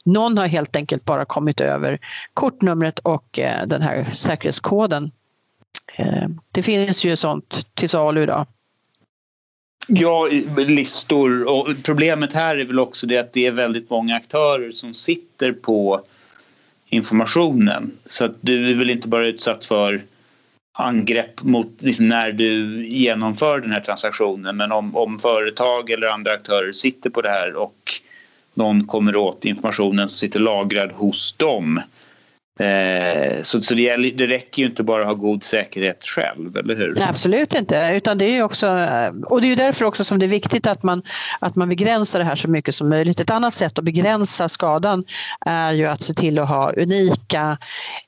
någon 0.06 0.38
har 0.38 0.46
helt 0.46 0.76
enkelt 0.76 1.06
bara 1.06 1.26
kommit 1.26 1.62
över 1.62 2.00
kortnumret 2.34 3.00
och 3.00 3.40
eh, 3.40 3.68
den 3.68 3.82
här 3.82 4.04
säkerhetskoden. 4.12 5.12
Det 6.52 6.64
finns 6.64 7.06
ju 7.06 7.16
sånt 7.16 7.68
till 7.74 7.90
salu 7.90 8.24
idag. 8.24 8.46
Ja, 9.88 10.30
listor. 10.58 11.50
Och 11.50 11.68
problemet 11.84 12.34
här 12.34 12.56
är 12.56 12.66
väl 12.66 12.80
också 12.80 13.08
det 13.08 13.18
att 13.18 13.34
det 13.34 13.46
är 13.46 13.52
väldigt 13.52 13.90
många 13.90 14.16
aktörer 14.16 14.72
som 14.72 14.94
sitter 14.94 15.52
på 15.52 16.02
informationen. 16.90 17.92
Så 18.06 18.26
att 18.26 18.36
du 18.42 18.72
är 18.72 18.76
väl 18.76 18.90
inte 18.90 19.08
bara 19.08 19.28
utsatt 19.28 19.66
för 19.66 20.02
angrepp 20.78 21.44
mot 21.44 21.82
liksom, 21.82 22.08
när 22.08 22.32
du 22.32 22.88
genomför 22.88 23.60
den 23.60 23.72
här 23.72 23.82
transaktionen 23.82 24.58
men 24.58 24.72
om, 24.72 24.96
om 24.96 25.20
företag 25.20 25.90
eller 25.90 26.08
andra 26.08 26.32
aktörer 26.32 26.72
sitter 26.72 27.10
på 27.10 27.22
det 27.22 27.30
här 27.30 27.56
och 27.56 27.92
någon 28.54 28.88
kommer 28.88 29.16
åt 29.16 29.46
informationen 29.46 30.08
som 30.08 30.18
sitter 30.18 30.40
lagrad 30.40 30.92
hos 30.92 31.34
dem 31.34 31.82
Eh, 32.60 33.42
så 33.42 33.62
så 33.62 33.74
det, 33.74 33.98
det 33.98 34.28
räcker 34.28 34.62
ju 34.62 34.68
inte 34.68 34.84
bara 34.84 35.02
att 35.02 35.08
ha 35.08 35.14
god 35.14 35.44
säkerhet 35.44 36.04
själv, 36.04 36.58
eller 36.58 36.76
hur? 36.76 36.94
Nej, 36.96 37.08
absolut 37.10 37.54
inte. 37.54 37.92
Utan 37.94 38.18
det 38.18 38.26
är 38.26 38.44
också, 38.44 38.68
eh, 38.68 39.10
och 39.26 39.42
det 39.42 39.52
är 39.52 39.56
därför 39.56 39.86
också 39.86 40.04
som 40.04 40.20
det 40.20 40.26
är 40.26 40.28
viktigt 40.28 40.68
att 40.68 40.84
man, 40.84 41.04
att 41.40 41.56
man 41.56 41.70
begränsar 41.70 42.20
det 42.20 42.26
här 42.26 42.36
så 42.36 42.50
mycket 42.50 42.76
som 42.76 42.90
möjligt. 42.90 43.20
Ett 43.20 43.30
annat 43.30 43.54
sätt 43.54 43.80
att 43.80 43.86
begränsa 43.86 44.50
skadan 44.50 45.04
är 45.46 45.72
ju 45.72 45.86
att 45.86 46.02
se 46.02 46.14
till 46.14 46.40
att 46.40 46.50
ha 46.50 46.72
unika 46.72 47.58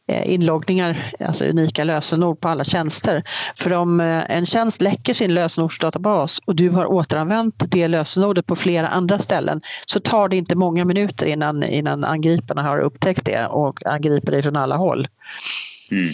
inloggningar, 0.08 1.12
alltså 1.20 1.46
unika 1.46 1.84
lösenord 1.84 2.42
på 2.42 2.50
alla 2.50 2.64
tjänster. 2.64 3.24
För 3.56 3.74
om 3.74 4.00
eh, 4.00 4.24
en 4.30 4.46
tjänst 4.46 4.82
läcker 4.82 5.14
sin 5.14 5.34
lösenordsdatabas 5.34 6.40
och 6.46 6.56
du 6.56 6.70
har 6.70 6.86
återanvänt 6.86 7.64
det 7.72 7.88
lösenordet 7.88 8.46
på 8.46 8.56
flera 8.56 8.88
andra 8.88 9.20
ställen 9.20 9.62
så 9.86 10.00
tar 10.00 10.30
det 10.30 10.36
inte 10.36 10.56
många 10.56 10.86
minuter 10.86 11.26
innan, 11.26 11.64
innan 11.64 12.04
angriparna 12.04 12.62
har 12.62 12.80
upptäckt 12.80 13.26
det 13.26 13.46
och 13.48 13.86
angriper 13.86 14.32
dig 14.32 14.44
från 14.44 14.56
alla 14.56 14.78
håll. 14.78 15.08
Mm. 15.92 16.10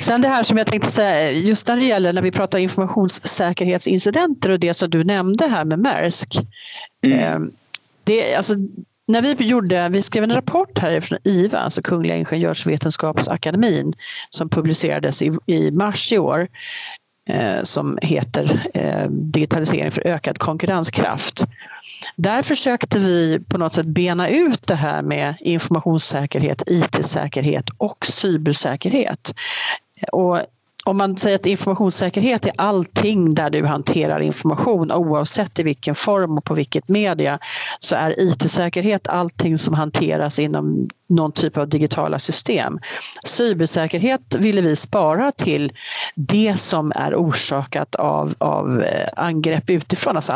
Sen 0.00 0.22
det 0.22 0.28
här 0.28 0.44
som 0.44 0.58
jag 0.58 0.66
tänkte 0.66 0.90
säga, 0.90 1.30
just 1.30 1.68
när 1.68 1.76
det 1.76 1.84
gäller 1.84 2.12
när 2.12 2.22
vi 2.22 2.30
pratar 2.30 2.58
informationssäkerhetsincidenter 2.58 4.50
och 4.50 4.60
det 4.60 4.74
som 4.74 4.90
du 4.90 5.04
nämnde 5.04 5.46
här 5.46 5.64
med 5.64 5.78
Maersk. 5.78 6.28
Mm. 7.02 7.18
Eh, 7.18 7.38
det, 8.04 8.34
alltså, 8.34 8.54
när 9.06 9.22
vi 9.22 9.44
gjorde, 9.44 9.88
vi 9.88 10.02
skrev 10.02 10.24
en 10.24 10.34
rapport 10.34 10.78
här 10.78 11.00
från 11.00 11.18
IVA, 11.24 11.58
alltså 11.58 11.82
Kungliga 11.82 12.16
Ingenjörsvetenskapsakademin, 12.16 13.92
som 14.30 14.48
publicerades 14.48 15.22
i, 15.22 15.32
i 15.46 15.70
mars 15.70 16.12
i 16.12 16.18
år, 16.18 16.48
eh, 17.28 17.62
som 17.62 17.98
heter 18.02 18.66
eh, 18.74 19.10
Digitalisering 19.10 19.90
för 19.90 20.06
ökad 20.06 20.38
konkurrenskraft. 20.38 21.46
Där 22.16 22.42
försökte 22.42 22.98
vi 22.98 23.40
på 23.48 23.58
något 23.58 23.72
sätt 23.72 23.86
bena 23.86 24.28
ut 24.28 24.66
det 24.66 24.74
här 24.74 25.02
med 25.02 25.34
informationssäkerhet, 25.40 26.62
IT-säkerhet 26.66 27.64
och 27.78 28.06
cybersäkerhet. 28.06 29.34
Och 30.12 30.40
om 30.84 30.96
man 30.96 31.16
säger 31.16 31.36
att 31.36 31.46
informationssäkerhet 31.46 32.46
är 32.46 32.52
allting 32.56 33.34
där 33.34 33.50
du 33.50 33.66
hanterar 33.66 34.20
information 34.20 34.92
oavsett 34.92 35.58
i 35.58 35.62
vilken 35.62 35.94
form 35.94 36.38
och 36.38 36.44
på 36.44 36.54
vilket 36.54 36.88
media 36.88 37.38
så 37.78 37.94
är 37.94 38.14
IT-säkerhet 38.20 39.08
allting 39.08 39.58
som 39.58 39.74
hanteras 39.74 40.38
inom 40.38 40.88
någon 41.08 41.32
typ 41.32 41.56
av 41.56 41.68
digitala 41.68 42.18
system. 42.18 42.78
Cybersäkerhet 43.24 44.34
ville 44.38 44.60
vi 44.60 44.76
spara 44.76 45.32
till 45.32 45.72
det 46.14 46.56
som 46.56 46.92
är 46.96 47.14
orsakat 47.14 47.94
av, 47.94 48.34
av 48.38 48.82
eh, 48.82 49.08
angrepp 49.16 49.70
utifrån, 49.70 50.16
alltså 50.16 50.32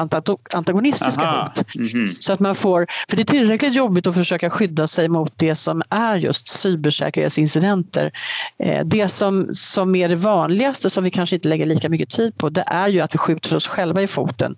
antagonistiska 0.55 1.23
Aha. 1.23 1.41
hot. 1.41 1.75
Mm 1.77 1.89
-hmm. 1.89 2.17
Så 2.21 2.33
att 2.33 2.41
man 2.41 2.55
får, 2.55 2.87
för 3.09 3.17
det 3.17 3.23
är 3.23 3.25
tillräckligt 3.25 3.75
jobbigt 3.75 4.07
att 4.07 4.15
försöka 4.15 4.51
skydda 4.51 4.87
sig 4.87 5.09
mot 5.09 5.33
det 5.37 5.55
som 5.55 5.83
är 5.89 6.17
just 6.17 6.49
cybersäkerhetsincidenter. 6.49 8.13
Eh, 8.63 8.85
det 8.85 9.09
som, 9.09 9.49
som 9.53 9.95
är 9.95 10.09
det 10.09 10.17
vanligaste, 10.17 10.91
som 10.91 11.05
vi 11.05 11.11
kanske 11.11 11.37
inte 11.37 11.49
lägger 11.49 11.67
lika 11.67 11.89
mycket 11.89 12.09
tid 12.09 12.39
på, 12.39 12.49
det 12.49 12.65
är 12.67 12.89
ju 12.89 13.01
att 13.01 13.15
vi 13.15 13.19
skjuter 13.19 13.57
oss 13.57 13.67
själva 13.67 14.03
i 14.03 14.07
foten. 14.07 14.57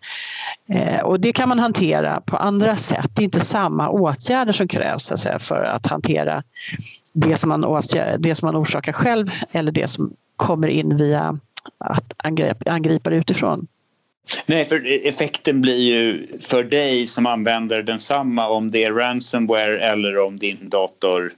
Eh, 0.73 1.01
och 1.01 1.21
det 1.21 1.33
kan 1.33 1.49
man 1.49 1.59
hantera 1.59 2.21
på 2.21 2.37
andra 2.37 2.77
sätt. 2.77 3.11
Det 3.15 3.23
är 3.23 3.25
inte 3.25 3.41
samma 3.41 3.89
åtgärder 3.89 4.53
som 4.53 4.69
krävs 4.69 5.27
för 5.39 5.63
att 5.65 5.87
hantera 5.87 6.00
det 7.13 7.37
som, 7.37 7.49
man 7.49 7.83
det 8.19 8.35
som 8.35 8.47
man 8.47 8.57
orsakar 8.57 8.93
själv 8.93 9.31
eller 9.53 9.73
det 9.73 9.89
som 9.89 10.17
kommer 10.37 10.69
in 10.69 10.97
via 10.97 11.39
att 11.79 12.27
angripa 12.67 13.11
utifrån. 13.11 13.67
Nej, 14.47 14.65
för 14.65 15.07
effekten 15.07 15.61
blir 15.61 15.79
ju 15.79 16.27
för 16.41 16.65
dig 16.65 17.07
som 17.07 17.27
använder 17.27 17.83
densamma 17.83 18.49
om 18.49 18.71
det 18.71 18.85
är 18.85 18.93
ransomware 18.93 19.81
eller 19.81 20.19
om 20.19 20.39
din 20.39 20.69
dator 20.69 21.33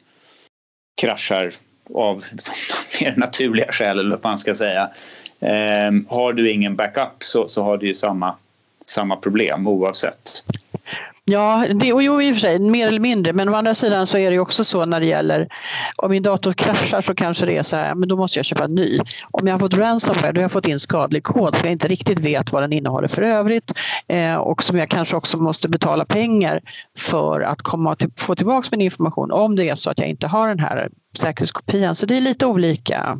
kraschar 1.00 1.52
av 1.94 2.24
mer 3.00 3.14
naturliga 3.16 3.72
skäl 3.72 3.98
eller 3.98 4.10
vad 4.10 4.24
man 4.24 4.38
ska 4.38 4.54
säga. 4.54 4.90
Eh, 5.40 5.92
har 6.08 6.32
du 6.32 6.50
ingen 6.50 6.76
backup 6.76 7.16
så, 7.18 7.48
så 7.48 7.62
har 7.62 7.76
du 7.76 7.86
ju 7.86 7.94
samma 7.94 8.36
samma 8.86 9.16
problem 9.16 9.66
oavsett. 9.66 10.44
Ja, 11.32 11.66
det, 11.74 11.92
och 11.92 12.02
jo, 12.02 12.22
i 12.22 12.30
och 12.30 12.34
för 12.34 12.40
sig, 12.40 12.58
mer 12.58 12.88
eller 12.88 13.00
mindre. 13.00 13.32
Men 13.32 13.48
å 13.48 13.54
andra 13.54 13.74
sidan 13.74 14.06
så 14.06 14.18
är 14.18 14.30
det 14.30 14.38
också 14.38 14.64
så 14.64 14.84
när 14.84 15.00
det 15.00 15.06
gäller 15.06 15.48
om 15.96 16.10
min 16.10 16.22
dator 16.22 16.52
kraschar 16.52 17.00
så 17.00 17.14
kanske 17.14 17.46
det 17.46 17.56
är 17.56 17.62
så 17.62 17.76
här, 17.76 17.94
men 17.94 18.08
då 18.08 18.16
måste 18.16 18.38
jag 18.38 18.46
köpa 18.46 18.64
en 18.64 18.74
ny. 18.74 18.98
Om 19.30 19.46
jag 19.46 19.54
har 19.54 19.58
fått 19.58 19.74
ransomware 19.74 20.32
då 20.32 20.38
har 20.38 20.42
jag 20.42 20.52
fått 20.52 20.68
in 20.68 20.80
skadlig 20.80 21.22
kod 21.22 21.56
som 21.56 21.64
jag 21.64 21.72
inte 21.72 21.88
riktigt 21.88 22.18
vet 22.18 22.52
vad 22.52 22.62
den 22.62 22.72
innehåller 22.72 23.08
för 23.08 23.22
övrigt 23.22 23.72
eh, 24.08 24.36
och 24.36 24.62
som 24.62 24.78
jag 24.78 24.88
kanske 24.88 25.16
också 25.16 25.36
måste 25.36 25.68
betala 25.68 26.04
pengar 26.04 26.60
för 26.98 27.40
att 27.40 27.62
komma 27.62 27.94
till, 27.94 28.10
få 28.18 28.34
tillbaka 28.34 28.68
min 28.70 28.80
information 28.80 29.32
om 29.32 29.56
det 29.56 29.68
är 29.68 29.74
så 29.74 29.90
att 29.90 29.98
jag 29.98 30.08
inte 30.08 30.26
har 30.26 30.48
den 30.48 30.60
här 30.60 30.88
säkerhetskopian. 31.18 31.94
Så 31.94 32.06
det 32.06 32.16
är 32.16 32.20
lite 32.20 32.46
olika 32.46 33.18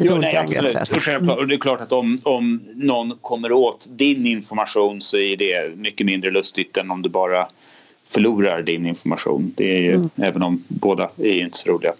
Jo, 0.00 0.16
nej, 0.16 0.36
absolut. 0.36 0.76
Och, 0.76 1.02
självklart, 1.02 1.38
och 1.38 1.48
det 1.48 1.54
är 1.54 1.58
klart 1.58 1.80
att 1.80 1.92
om, 1.92 2.20
om 2.22 2.60
någon 2.74 3.18
kommer 3.20 3.52
åt 3.52 3.86
din 3.90 4.26
information 4.26 5.00
så 5.00 5.16
är 5.16 5.36
det 5.36 5.76
mycket 5.76 6.06
mindre 6.06 6.30
lustigt 6.30 6.76
än 6.76 6.90
om 6.90 7.02
du 7.02 7.08
bara 7.08 7.46
förlorar 8.08 8.62
din 8.62 8.86
information. 8.86 9.52
Det 9.56 9.76
är 9.76 9.80
ju, 9.80 9.94
mm. 9.94 10.10
även 10.16 10.42
om 10.42 10.64
båda 10.68 11.10
är 11.16 11.32
ju 11.32 11.44
inte 11.44 11.58
så 11.58 11.68
roliga. 11.68 11.92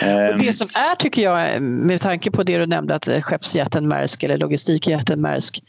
Det 0.00 0.06
ehm. 0.06 0.52
som 0.52 0.68
är, 0.74 0.94
tycker 0.94 1.22
jag, 1.22 1.62
med 1.62 2.00
tanke 2.00 2.30
på 2.30 2.42
det 2.42 2.58
du 2.58 2.66
nämnde 2.66 2.94
att 2.94 3.08
skeppsjätten 3.22 3.88
Maersk 3.88 4.22
eller 4.22 4.38
logistikjätten 4.38 5.20
Maersk, 5.20 5.62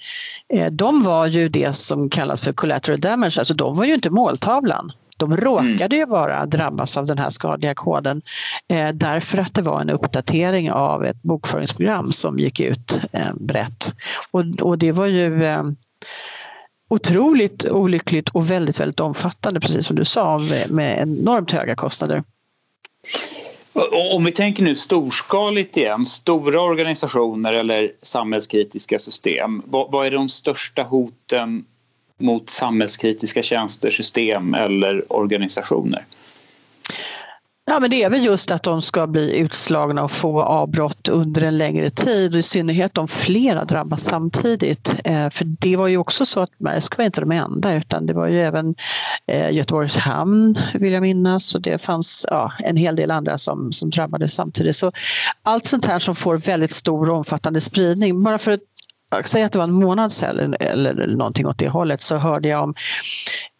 eh, 0.53 0.71
de 0.71 1.03
var 1.03 1.25
ju 1.25 1.49
det 1.49 1.75
som 1.75 2.09
kallas 2.09 2.41
för 2.41 2.53
collateral 2.53 2.99
damage, 2.99 3.39
alltså 3.39 3.53
de 3.53 3.77
var 3.77 3.85
ju 3.85 3.93
inte 3.93 4.09
måltavlan. 4.09 4.91
De 5.21 5.37
råkade 5.37 5.95
ju 5.95 6.05
bara 6.05 6.45
drabbas 6.45 6.97
av 6.97 7.05
den 7.05 7.17
här 7.17 7.29
skadliga 7.29 7.73
koden 7.73 8.21
eh, 8.67 8.89
därför 8.89 9.37
att 9.37 9.53
det 9.53 9.61
var 9.61 9.81
en 9.81 9.89
uppdatering 9.89 10.71
av 10.71 11.05
ett 11.05 11.21
bokföringsprogram 11.21 12.11
som 12.11 12.39
gick 12.39 12.59
ut 12.59 13.01
eh, 13.11 13.33
brett. 13.35 13.93
Och, 14.31 14.43
och 14.61 14.77
det 14.77 14.91
var 14.91 15.05
ju 15.05 15.43
eh, 15.43 15.63
otroligt 16.89 17.65
olyckligt 17.65 18.29
och 18.29 18.51
väldigt, 18.51 18.79
väldigt 18.79 18.99
omfattande, 18.99 19.59
precis 19.59 19.85
som 19.85 19.95
du 19.95 20.05
sa, 20.05 20.37
med, 20.37 20.71
med 20.71 21.01
enormt 21.01 21.51
höga 21.51 21.75
kostnader. 21.75 22.23
Om 24.11 24.23
vi 24.23 24.31
tänker 24.31 24.63
nu 24.63 24.75
storskaligt 24.75 25.77
igen, 25.77 26.05
stora 26.05 26.61
organisationer 26.61 27.53
eller 27.53 27.91
samhällskritiska 28.01 28.99
system. 28.99 29.61
Vad, 29.65 29.91
vad 29.91 30.07
är 30.07 30.11
de 30.11 30.29
största 30.29 30.83
hoten 30.83 31.65
mot 32.21 32.49
samhällskritiska 32.49 33.41
tjänster, 33.41 33.89
system 33.89 34.53
eller 34.53 35.13
organisationer? 35.13 36.05
Ja, 37.65 37.79
men 37.79 37.89
det 37.89 38.03
är 38.03 38.09
väl 38.09 38.25
just 38.25 38.51
att 38.51 38.63
de 38.63 38.81
ska 38.81 39.07
bli 39.07 39.39
utslagna 39.39 40.03
och 40.03 40.11
få 40.11 40.41
avbrott 40.41 41.07
under 41.07 41.41
en 41.41 41.57
längre 41.57 41.89
tid 41.89 42.33
och 42.33 42.39
i 42.39 42.43
synnerhet 42.43 42.97
om 42.97 43.07
flera 43.07 43.65
drabbas 43.65 44.03
samtidigt. 44.03 44.95
Eh, 45.03 45.29
för 45.29 45.45
det 45.45 45.75
var 45.75 45.87
ju 45.87 45.97
också 45.97 46.25
så 46.25 46.39
att 46.39 46.59
Maersk 46.59 46.97
var 46.97 47.05
inte 47.05 47.21
de 47.21 47.31
enda 47.31 47.73
utan 47.73 48.05
det 48.05 48.13
var 48.13 48.27
ju 48.27 48.41
även 48.41 48.75
eh, 49.27 49.51
Göteborgs 49.51 49.97
hamn 49.97 50.55
vill 50.73 50.93
jag 50.93 51.01
minnas 51.01 51.55
och 51.55 51.61
det 51.61 51.81
fanns 51.81 52.25
ja, 52.29 52.51
en 52.59 52.77
hel 52.77 52.95
del 52.95 53.11
andra 53.11 53.37
som, 53.37 53.71
som 53.71 53.89
drabbades 53.89 54.33
samtidigt. 54.33 54.75
Så 54.75 54.91
allt 55.43 55.65
sånt 55.65 55.85
här 55.85 55.99
som 55.99 56.15
får 56.15 56.37
väldigt 56.37 56.71
stor 56.71 57.09
och 57.09 57.17
omfattande 57.17 57.61
spridning. 57.61 58.23
Bara 58.23 58.37
för 58.37 58.51
att 58.51 58.61
säg 59.23 59.43
att 59.43 59.51
det 59.51 59.57
var 59.57 59.63
en 59.63 59.73
månad 59.73 60.11
sedan 60.11 60.55
eller, 60.59 60.89
eller 60.89 61.17
någonting 61.17 61.47
åt 61.47 61.57
det 61.57 61.69
hållet 61.69 62.01
så 62.01 62.17
hörde 62.17 62.47
jag 62.47 62.63
om 62.63 62.75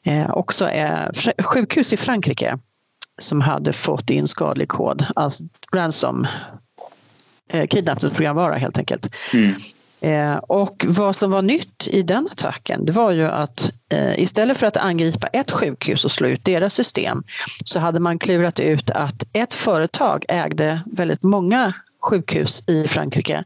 eh, 0.05 0.31
också 0.31 0.69
eh, 0.69 1.09
sjukhus 1.43 1.93
i 1.93 1.97
Frankrike 1.97 2.57
som 3.21 3.41
hade 3.41 3.73
fått 3.73 4.09
in 4.09 4.27
skadlig 4.27 4.67
kod, 4.67 5.05
alltså 5.15 5.43
ransom, 5.73 6.27
eh, 7.49 7.67
kidnappningsprogramvara 7.67 8.55
helt 8.55 8.77
enkelt. 8.77 9.15
Mm. 9.33 9.55
Eh, 10.01 10.35
och 10.35 10.85
vad 10.87 11.15
som 11.15 11.31
var 11.31 11.41
nytt 11.41 11.87
i 11.87 12.01
den 12.01 12.29
attacken, 12.31 12.85
det 12.85 12.91
var 12.91 13.11
ju 13.11 13.27
att 13.27 13.71
eh, 13.93 14.19
istället 14.19 14.57
för 14.57 14.67
att 14.67 14.77
angripa 14.77 15.27
ett 15.27 15.51
sjukhus 15.51 16.05
och 16.05 16.11
slå 16.11 16.27
ut 16.27 16.45
deras 16.45 16.73
system 16.73 17.23
så 17.65 17.79
hade 17.79 17.99
man 17.99 18.19
klurat 18.19 18.59
ut 18.59 18.91
att 18.91 19.23
ett 19.33 19.53
företag 19.53 20.25
ägde 20.29 20.81
väldigt 20.85 21.23
många 21.23 21.73
sjukhus 22.01 22.63
i 22.67 22.87
Frankrike 22.87 23.43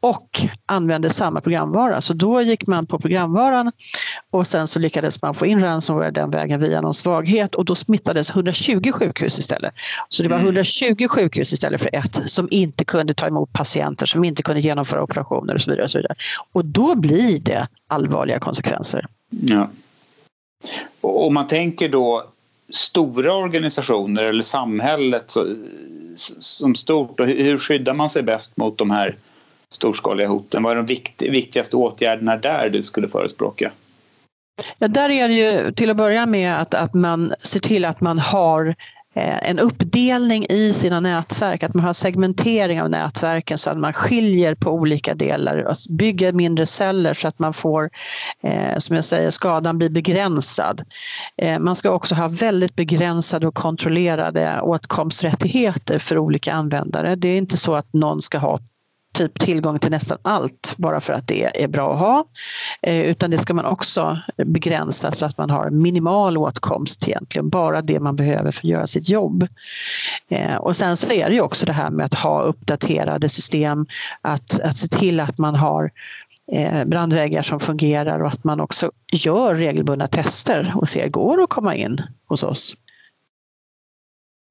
och 0.00 0.40
använde 0.66 1.10
samma 1.10 1.40
programvara. 1.40 2.00
Så 2.00 2.12
då 2.12 2.42
gick 2.42 2.66
man 2.66 2.86
på 2.86 2.98
programvaran 2.98 3.72
och 4.30 4.46
sen 4.46 4.66
så 4.66 4.78
lyckades 4.78 5.22
man 5.22 5.34
få 5.34 5.46
in 5.46 5.60
ransomware 5.60 6.10
den 6.10 6.30
vägen 6.30 6.60
via 6.60 6.80
någon 6.80 6.94
svaghet 6.94 7.54
och 7.54 7.64
då 7.64 7.74
smittades 7.74 8.30
120 8.30 8.92
sjukhus 8.92 9.38
istället. 9.38 9.74
Så 10.08 10.22
det 10.22 10.28
var 10.28 10.38
120 10.38 10.84
mm. 10.98 11.08
sjukhus 11.08 11.52
istället 11.52 11.80
för 11.80 11.90
ett 11.92 12.30
som 12.30 12.48
inte 12.50 12.84
kunde 12.84 13.14
ta 13.14 13.26
emot 13.26 13.52
patienter, 13.52 14.06
som 14.06 14.24
inte 14.24 14.42
kunde 14.42 14.60
genomföra 14.60 15.02
operationer 15.02 15.54
och 15.54 15.60
så 15.60 15.70
vidare. 15.70 15.84
Och, 15.84 15.90
så 15.90 15.98
vidare. 15.98 16.14
och 16.52 16.64
då 16.64 16.94
blir 16.94 17.38
det 17.38 17.68
allvarliga 17.86 18.38
konsekvenser. 18.38 19.06
Ja. 19.30 19.70
Och 21.00 21.26
om 21.26 21.34
man 21.34 21.46
tänker 21.46 21.88
då 21.88 22.24
stora 22.70 23.34
organisationer 23.34 24.24
eller 24.24 24.42
samhället 24.42 25.34
som 26.38 26.74
stort? 26.74 27.20
Och 27.20 27.26
hur 27.26 27.58
skyddar 27.58 27.94
man 27.94 28.10
sig 28.10 28.22
bäst 28.22 28.56
mot 28.56 28.78
de 28.78 28.90
här 28.90 29.16
storskaliga 29.70 30.28
hoten? 30.28 30.62
Vad 30.62 30.78
är 30.78 30.82
de 30.82 31.30
viktigaste 31.30 31.76
åtgärderna 31.76 32.36
där 32.36 32.70
du 32.70 32.82
skulle 32.82 33.08
förespråka? 33.08 33.70
Ja, 34.78 34.88
där 34.88 35.10
är 35.10 35.28
det 35.28 35.34
ju 35.34 35.72
till 35.72 35.90
att 35.90 35.96
börja 35.96 36.26
med 36.26 36.60
att, 36.60 36.74
att 36.74 36.94
man 36.94 37.34
ser 37.40 37.60
till 37.60 37.84
att 37.84 38.00
man 38.00 38.18
har 38.18 38.74
Eh, 39.18 39.50
en 39.50 39.58
uppdelning 39.58 40.46
i 40.48 40.72
sina 40.72 41.00
nätverk, 41.00 41.62
att 41.62 41.74
man 41.74 41.84
har 41.84 41.92
segmentering 41.92 42.82
av 42.82 42.90
nätverken 42.90 43.58
så 43.58 43.70
att 43.70 43.78
man 43.78 43.92
skiljer 43.92 44.54
på 44.54 44.70
olika 44.70 45.14
delar 45.14 45.56
och 45.64 45.76
bygger 45.90 46.32
mindre 46.32 46.66
celler 46.66 47.14
så 47.14 47.28
att 47.28 47.38
man 47.38 47.52
får, 47.52 47.90
eh, 48.42 48.78
som 48.78 48.96
jag 48.96 49.04
säger, 49.04 49.30
skadan 49.30 49.78
blir 49.78 49.90
begränsad. 49.90 50.82
Eh, 51.42 51.58
man 51.58 51.76
ska 51.76 51.90
också 51.90 52.14
ha 52.14 52.28
väldigt 52.28 52.76
begränsade 52.76 53.46
och 53.46 53.54
kontrollerade 53.54 54.60
åtkomsträttigheter 54.60 55.98
för 55.98 56.18
olika 56.18 56.52
användare. 56.52 57.16
Det 57.16 57.28
är 57.28 57.38
inte 57.38 57.56
så 57.56 57.74
att 57.74 57.92
någon 57.92 58.20
ska 58.20 58.38
ha 58.38 58.58
typ 59.18 59.38
tillgång 59.38 59.78
till 59.78 59.90
nästan 59.90 60.18
allt 60.22 60.74
bara 60.76 61.00
för 61.00 61.12
att 61.12 61.26
det 61.26 61.62
är 61.62 61.68
bra 61.68 61.94
att 61.94 62.00
ha. 62.00 62.24
Eh, 62.82 63.00
utan 63.00 63.30
det 63.30 63.38
ska 63.38 63.54
man 63.54 63.64
också 63.64 64.18
begränsa 64.46 65.12
så 65.12 65.26
att 65.26 65.38
man 65.38 65.50
har 65.50 65.70
minimal 65.70 66.38
åtkomst 66.38 67.08
egentligen, 67.08 67.48
bara 67.48 67.82
det 67.82 68.00
man 68.00 68.16
behöver 68.16 68.50
för 68.50 68.60
att 68.60 68.70
göra 68.70 68.86
sitt 68.86 69.08
jobb. 69.08 69.46
Eh, 70.28 70.56
och 70.56 70.76
sen 70.76 70.96
så 70.96 71.12
är 71.12 71.28
det 71.28 71.34
ju 71.34 71.40
också 71.40 71.66
det 71.66 71.72
här 71.72 71.90
med 71.90 72.06
att 72.06 72.14
ha 72.14 72.42
uppdaterade 72.42 73.28
system, 73.28 73.86
att, 74.22 74.60
att 74.60 74.76
se 74.76 74.88
till 74.88 75.20
att 75.20 75.38
man 75.38 75.54
har 75.54 75.90
eh, 76.52 76.84
brandväggar 76.84 77.42
som 77.42 77.60
fungerar 77.60 78.20
och 78.20 78.28
att 78.28 78.44
man 78.44 78.60
också 78.60 78.90
gör 79.12 79.54
regelbundna 79.54 80.06
tester 80.06 80.72
och 80.74 80.88
ser, 80.88 81.08
går 81.08 81.36
det 81.36 81.42
att 81.42 81.50
komma 81.50 81.74
in 81.74 82.02
hos 82.28 82.42
oss? 82.42 82.76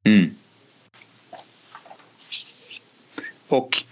Mm. 0.06 0.36
Och 3.48 3.84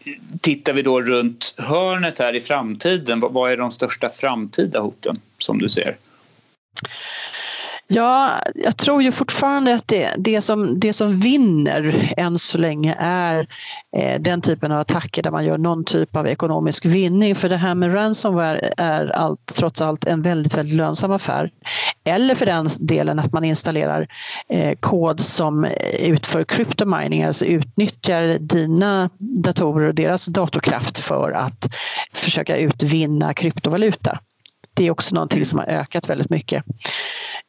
tittar 0.42 0.74
vi 0.74 0.82
då 0.82 1.02
runt 1.02 1.56
hörnet 1.58 2.20
här 2.20 2.36
i 2.36 2.42
framtiden, 2.42 3.20
vad 3.20 3.52
är 3.52 3.58
de 3.58 3.72
största 3.72 4.10
framtida 4.10 4.80
hoten 4.80 5.22
som 5.38 5.58
du 5.58 5.70
ser? 5.70 5.98
Ja, 7.88 8.40
jag 8.56 8.78
tror 8.78 9.02
ju 9.02 9.12
fortfarande 9.12 9.76
att 9.76 9.88
det, 9.88 10.10
det, 10.18 10.42
som, 10.42 10.80
det 10.80 10.94
som 10.94 11.20
vinner 11.20 12.14
än 12.18 12.40
så 12.40 12.58
länge 12.58 12.96
är 13.00 13.48
eh, 13.98 14.22
den 14.22 14.42
typen 14.42 14.72
av 14.72 14.80
attacker 14.80 15.24
där 15.24 15.32
man 15.32 15.46
gör 15.46 15.58
någon 15.58 15.84
typ 15.84 16.16
av 16.16 16.28
ekonomisk 16.28 16.86
vinning. 16.86 17.36
För 17.36 17.50
det 17.50 17.58
här 17.58 17.76
med 17.76 17.94
ransomware 17.94 18.70
är 18.78 19.08
allt, 19.08 19.52
trots 19.56 19.82
allt 19.82 20.06
en 20.06 20.22
väldigt, 20.22 20.58
väldigt 20.58 20.76
lönsam 20.76 21.12
affär. 21.12 21.50
Eller 22.04 22.36
för 22.36 22.46
den 22.46 22.68
delen 22.80 23.20
att 23.20 23.34
man 23.34 23.44
installerar 23.44 24.08
eh, 24.50 24.76
kod 24.80 25.20
som 25.20 25.68
utför 26.00 26.44
kryptomining, 26.44 27.24
alltså 27.24 27.46
utnyttjar 27.46 28.38
dina 28.40 29.10
datorer 29.20 29.88
och 29.88 29.96
deras 29.96 30.26
datorkraft 30.26 30.98
för 30.98 31.32
att 31.32 31.76
försöka 32.14 32.58
utvinna 32.58 33.34
kryptovaluta. 33.34 34.20
Det 34.76 34.88
är 34.88 34.92
också 34.92 35.16
någonting 35.16 35.46
som 35.46 35.60
har 35.60 35.66
ökat 35.66 36.10
väldigt 36.10 36.30
mycket. 36.30 36.64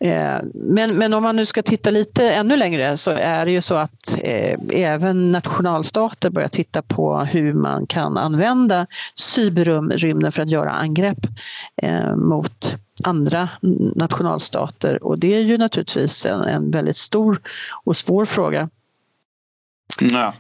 Eh, 0.01 0.37
men, 0.55 0.95
men 0.95 1.15
om 1.15 1.23
man 1.23 1.37
nu 1.37 1.47
ska 1.47 1.63
titta 1.63 1.91
lite 1.91 2.31
ännu 2.31 2.57
längre 2.57 2.97
så 2.97 3.11
är 3.11 3.45
det 3.45 3.51
ju 3.51 3.61
så 3.61 3.75
att 3.75 4.19
eh, 4.23 4.59
även 4.71 5.33
nationalstater 5.33 6.31
börjar 6.31 6.49
titta 6.49 6.83
på 6.83 7.19
hur 7.19 7.53
man 7.53 7.87
kan 7.87 8.19
använda 8.19 8.87
cyberrymden 9.15 10.33
för 10.33 10.43
att 10.43 10.51
göra 10.51 10.71
angrepp 10.71 11.27
eh, 11.83 12.17
mot 12.17 12.77
andra 13.05 13.49
nationalstater 13.95 15.05
och 15.05 15.19
det 15.19 15.35
är 15.35 15.41
ju 15.41 15.59
naturligtvis 15.59 16.27
en, 16.27 16.41
en 16.41 16.71
väldigt 16.71 16.97
stor 16.97 17.41
och 17.85 17.97
svår 17.97 18.25
fråga. 18.25 18.69
Ja. 20.01 20.35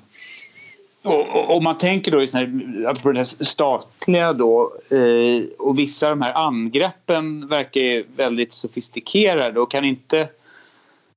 Och, 1.07 1.57
och, 1.57 1.63
man 1.63 1.79
tänker 1.79 2.11
då 2.11 3.03
på 3.03 3.13
det 3.13 3.25
statliga 3.25 4.33
då 4.33 4.73
eh, 4.91 5.45
och 5.59 5.79
vissa 5.79 6.07
av 6.07 6.11
de 6.11 6.23
här 6.23 6.35
angreppen 6.35 7.49
verkar 7.49 8.17
väldigt 8.17 8.53
sofistikerade 8.53 9.61
och 9.61 9.71
kan 9.71 9.85
inte 9.85 10.29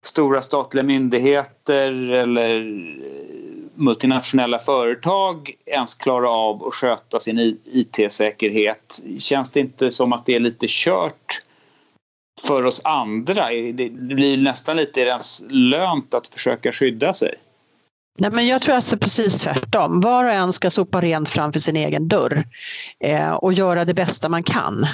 stora 0.01 0.41
statliga 0.41 0.83
myndigheter 0.83 2.11
eller 2.11 2.55
eh, 2.55 2.63
multinationella 3.75 4.59
företag 4.59 5.53
ens 5.65 5.95
klara 5.95 6.29
av 6.29 6.67
att 6.67 6.73
sköta 6.73 7.19
sin 7.19 7.39
IT-säkerhet? 7.73 9.01
Känns 9.19 9.51
det 9.51 9.59
inte 9.59 9.91
som 9.91 10.13
att 10.13 10.25
det 10.25 10.35
är 10.35 10.39
lite 10.39 10.65
kört 10.69 11.41
för 12.47 12.63
oss 12.63 12.81
andra? 12.83 13.49
Det 13.73 13.89
blir 13.89 14.37
nästan 14.37 14.77
lite 14.77 15.01
ens 15.01 15.43
lönt 15.49 16.13
att 16.13 16.27
försöka 16.27 16.71
skydda 16.71 17.13
sig. 17.13 17.35
Nej, 18.19 18.31
men 18.31 18.47
jag 18.47 18.61
tror 18.61 18.75
att 18.75 18.89
det 18.89 18.95
är 18.95 18.97
precis 18.97 19.41
tvärtom. 19.41 20.01
Var 20.01 20.23
och 20.23 20.31
en 20.31 20.53
ska 20.53 20.69
sopa 20.69 21.01
rent 21.01 21.29
framför 21.29 21.59
sin 21.59 21.75
egen 21.75 22.07
dörr 22.07 22.43
eh, 23.03 23.31
och 23.31 23.53
göra 23.53 23.85
det 23.85 23.93
bästa 23.93 24.29
man 24.29 24.43
kan 24.43 24.85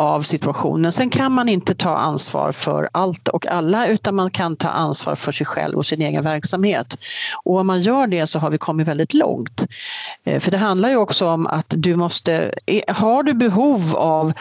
av 0.00 0.22
situationen. 0.22 0.92
Sen 0.92 1.10
kan 1.10 1.32
man 1.32 1.48
inte 1.48 1.74
ta 1.74 1.96
ansvar 1.96 2.52
för 2.52 2.88
allt 2.92 3.28
och 3.28 3.46
alla 3.46 3.86
utan 3.86 4.14
man 4.14 4.30
kan 4.30 4.56
ta 4.56 4.68
ansvar 4.68 5.14
för 5.14 5.32
sig 5.32 5.46
själv 5.46 5.78
och 5.78 5.86
sin 5.86 6.02
egen 6.02 6.22
verksamhet. 6.24 6.98
Och 7.44 7.58
om 7.58 7.66
man 7.66 7.82
gör 7.82 8.06
det 8.06 8.26
så 8.26 8.38
har 8.38 8.50
vi 8.50 8.58
kommit 8.58 8.88
väldigt 8.88 9.14
långt. 9.14 9.66
Eh, 10.24 10.40
för 10.40 10.50
det 10.50 10.58
handlar 10.58 10.88
ju 10.88 10.96
också 10.96 11.28
om 11.28 11.46
att 11.46 11.74
du 11.76 11.96
måste, 11.96 12.52
eh, 12.66 12.94
har 12.94 13.22
du 13.22 13.34
behov 13.34 13.96
av 13.96 14.32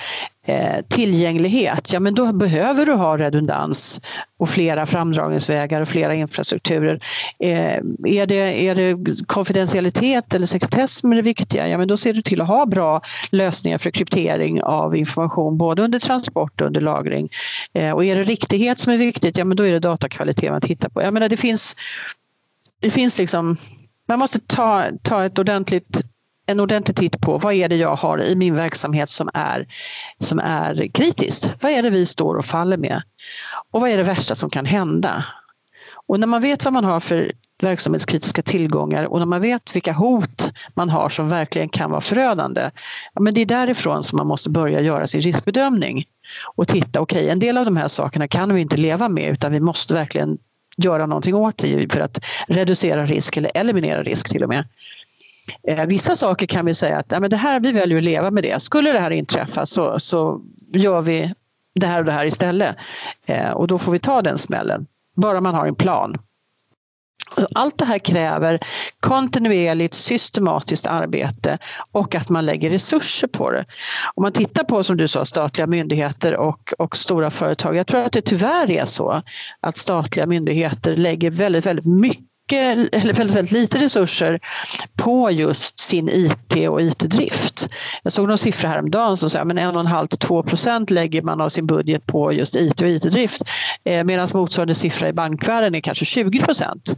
Eh, 0.47 0.81
tillgänglighet, 0.87 1.93
ja 1.93 1.99
men 1.99 2.15
då 2.15 2.33
behöver 2.33 2.85
du 2.85 2.93
ha 2.93 3.17
redundans 3.17 4.01
och 4.37 4.49
flera 4.49 4.85
framdragningsvägar 4.85 5.81
och 5.81 5.87
flera 5.87 6.15
infrastrukturer. 6.15 6.99
Eh, 7.43 7.77
är 8.05 8.25
det, 8.25 8.67
är 8.67 8.75
det 8.75 8.97
konfidentialitet 9.27 10.33
eller 10.33 10.45
sekretess 10.45 10.95
som 10.95 11.11
är 11.11 11.15
det 11.15 11.21
viktiga, 11.21 11.67
ja 11.67 11.77
men 11.77 11.87
då 11.87 11.97
ser 11.97 12.13
du 12.13 12.21
till 12.21 12.41
att 12.41 12.47
ha 12.47 12.65
bra 12.65 13.01
lösningar 13.31 13.77
för 13.77 13.91
kryptering 13.91 14.63
av 14.63 14.95
information 14.95 15.57
både 15.57 15.81
under 15.81 15.99
transport 15.99 16.61
och 16.61 16.67
under 16.67 16.81
lagring. 16.81 17.29
Eh, 17.73 17.91
och 17.91 18.05
är 18.05 18.15
det 18.15 18.23
riktighet 18.23 18.79
som 18.79 18.93
är 18.93 18.97
viktigt, 18.97 19.37
ja 19.37 19.45
men 19.45 19.57
då 19.57 19.63
är 19.63 19.71
det 19.71 19.79
datakvalitet 19.79 20.51
man 20.51 20.61
tittar 20.61 20.89
på. 20.89 21.01
Jag 21.01 21.13
menar 21.13 21.29
det 21.29 21.37
finns, 21.37 21.75
det 22.81 22.89
finns 22.89 23.17
liksom 23.17 23.57
man 24.07 24.19
måste 24.19 24.39
ta, 24.39 24.85
ta 25.01 25.25
ett 25.25 25.39
ordentligt 25.39 26.01
en 26.49 26.59
ordentlig 26.59 26.95
titt 26.95 27.21
på 27.21 27.37
vad 27.37 27.53
är 27.53 27.69
det 27.69 27.75
jag 27.75 27.95
har 27.95 28.23
i 28.23 28.35
min 28.35 28.55
verksamhet 28.55 29.09
som 29.09 29.29
är, 29.33 29.67
som 30.17 30.39
är 30.39 30.87
kritiskt. 30.93 31.51
Vad 31.61 31.71
är 31.71 31.83
det 31.83 31.89
vi 31.89 32.05
står 32.05 32.35
och 32.35 32.45
faller 32.45 32.77
med? 32.77 33.01
Och 33.71 33.81
vad 33.81 33.89
är 33.89 33.97
det 33.97 34.03
värsta 34.03 34.35
som 34.35 34.49
kan 34.49 34.65
hända? 34.65 35.25
Och 36.07 36.19
när 36.19 36.27
man 36.27 36.41
vet 36.41 36.65
vad 36.65 36.73
man 36.73 36.85
har 36.85 36.99
för 36.99 37.31
verksamhetskritiska 37.63 38.41
tillgångar 38.41 39.03
och 39.03 39.19
när 39.19 39.25
man 39.25 39.41
vet 39.41 39.75
vilka 39.75 39.93
hot 39.93 40.51
man 40.73 40.89
har 40.89 41.09
som 41.09 41.29
verkligen 41.29 41.69
kan 41.69 41.91
vara 41.91 42.01
förödande, 42.01 42.61
ja, 43.13 43.21
men 43.21 43.33
det 43.33 43.41
är 43.41 43.45
därifrån 43.45 44.03
som 44.03 44.17
man 44.17 44.27
måste 44.27 44.49
börja 44.49 44.81
göra 44.81 45.07
sin 45.07 45.21
riskbedömning 45.21 46.03
och 46.55 46.67
titta, 46.67 46.99
okej, 46.99 47.19
okay, 47.19 47.29
en 47.29 47.39
del 47.39 47.57
av 47.57 47.65
de 47.65 47.77
här 47.77 47.87
sakerna 47.87 48.27
kan 48.27 48.53
vi 48.53 48.61
inte 48.61 48.77
leva 48.77 49.09
med 49.09 49.31
utan 49.31 49.51
vi 49.51 49.59
måste 49.59 49.93
verkligen 49.93 50.37
göra 50.83 51.05
någonting 51.05 51.35
åt 51.35 51.57
det 51.57 51.93
för 51.93 51.99
att 51.99 52.25
reducera 52.47 53.05
risk 53.05 53.37
eller 53.37 53.51
eliminera 53.53 54.03
risk 54.03 54.29
till 54.29 54.43
och 54.43 54.49
med. 54.49 54.67
Eh, 55.67 55.85
vissa 55.85 56.15
saker 56.15 56.45
kan 56.45 56.65
vi 56.65 56.73
säga 56.73 56.97
att 56.97 57.11
ja, 57.11 57.19
men 57.19 57.29
det 57.29 57.37
här, 57.37 57.59
vi 57.59 57.71
väljer 57.71 57.97
att 57.97 58.03
leva 58.03 58.31
med 58.31 58.43
det. 58.43 58.61
Skulle 58.61 58.91
det 58.91 58.99
här 58.99 59.11
inträffa 59.11 59.65
så, 59.65 59.99
så 59.99 60.41
gör 60.73 61.01
vi 61.01 61.33
det 61.75 61.87
här 61.87 61.99
och 61.99 62.05
det 62.05 62.11
här 62.11 62.25
istället. 62.25 62.75
Eh, 63.25 63.51
och 63.51 63.67
då 63.67 63.77
får 63.77 63.91
vi 63.91 63.99
ta 63.99 64.21
den 64.21 64.37
smällen, 64.37 64.85
bara 65.15 65.41
man 65.41 65.55
har 65.55 65.67
en 65.67 65.75
plan. 65.75 66.15
Allt 67.55 67.77
det 67.77 67.85
här 67.85 67.99
kräver 67.99 68.59
kontinuerligt 68.99 69.93
systematiskt 69.93 70.87
arbete 70.87 71.57
och 71.91 72.15
att 72.15 72.29
man 72.29 72.45
lägger 72.45 72.69
resurser 72.69 73.27
på 73.27 73.51
det. 73.51 73.65
Om 74.15 74.21
man 74.21 74.31
tittar 74.31 74.63
på, 74.63 74.83
som 74.83 74.97
du 74.97 75.07
sa, 75.07 75.25
statliga 75.25 75.67
myndigheter 75.67 76.35
och, 76.35 76.73
och 76.77 76.97
stora 76.97 77.29
företag. 77.29 77.75
Jag 77.75 77.87
tror 77.87 78.01
att 78.01 78.11
det 78.11 78.21
tyvärr 78.21 78.71
är 78.71 78.85
så 78.85 79.21
att 79.59 79.77
statliga 79.77 80.25
myndigheter 80.25 80.95
lägger 80.95 81.31
väldigt, 81.31 81.65
väldigt 81.65 81.85
mycket 81.85 82.28
mycket, 82.51 82.95
eller 83.03 83.13
väldigt, 83.13 83.35
väldigt 83.35 83.51
lite 83.51 83.79
resurser 83.79 84.39
på 84.97 85.31
just 85.31 85.79
sin 85.79 86.09
IT 86.09 86.69
och 86.69 86.81
IT-drift. 86.81 87.69
Jag 88.03 88.13
såg 88.13 88.27
någon 88.27 88.37
siffra 88.37 88.69
häromdagen 88.69 89.17
som 89.17 89.29
sa 89.29 89.39
att 89.39 89.47
1,5-2 89.47 90.43
procent 90.43 90.89
lägger 90.89 91.21
man 91.21 91.41
av 91.41 91.49
sin 91.49 91.67
budget 91.67 92.05
på 92.05 92.33
just 92.33 92.55
IT 92.55 92.81
och 92.81 92.87
IT-drift 92.87 93.41
eh, 93.83 94.03
medan 94.03 94.27
motsvarande 94.33 94.75
siffra 94.75 95.09
i 95.09 95.13
bankvärlden 95.13 95.75
är 95.75 95.79
kanske 95.79 96.05
20 96.05 96.39
procent. 96.39 96.95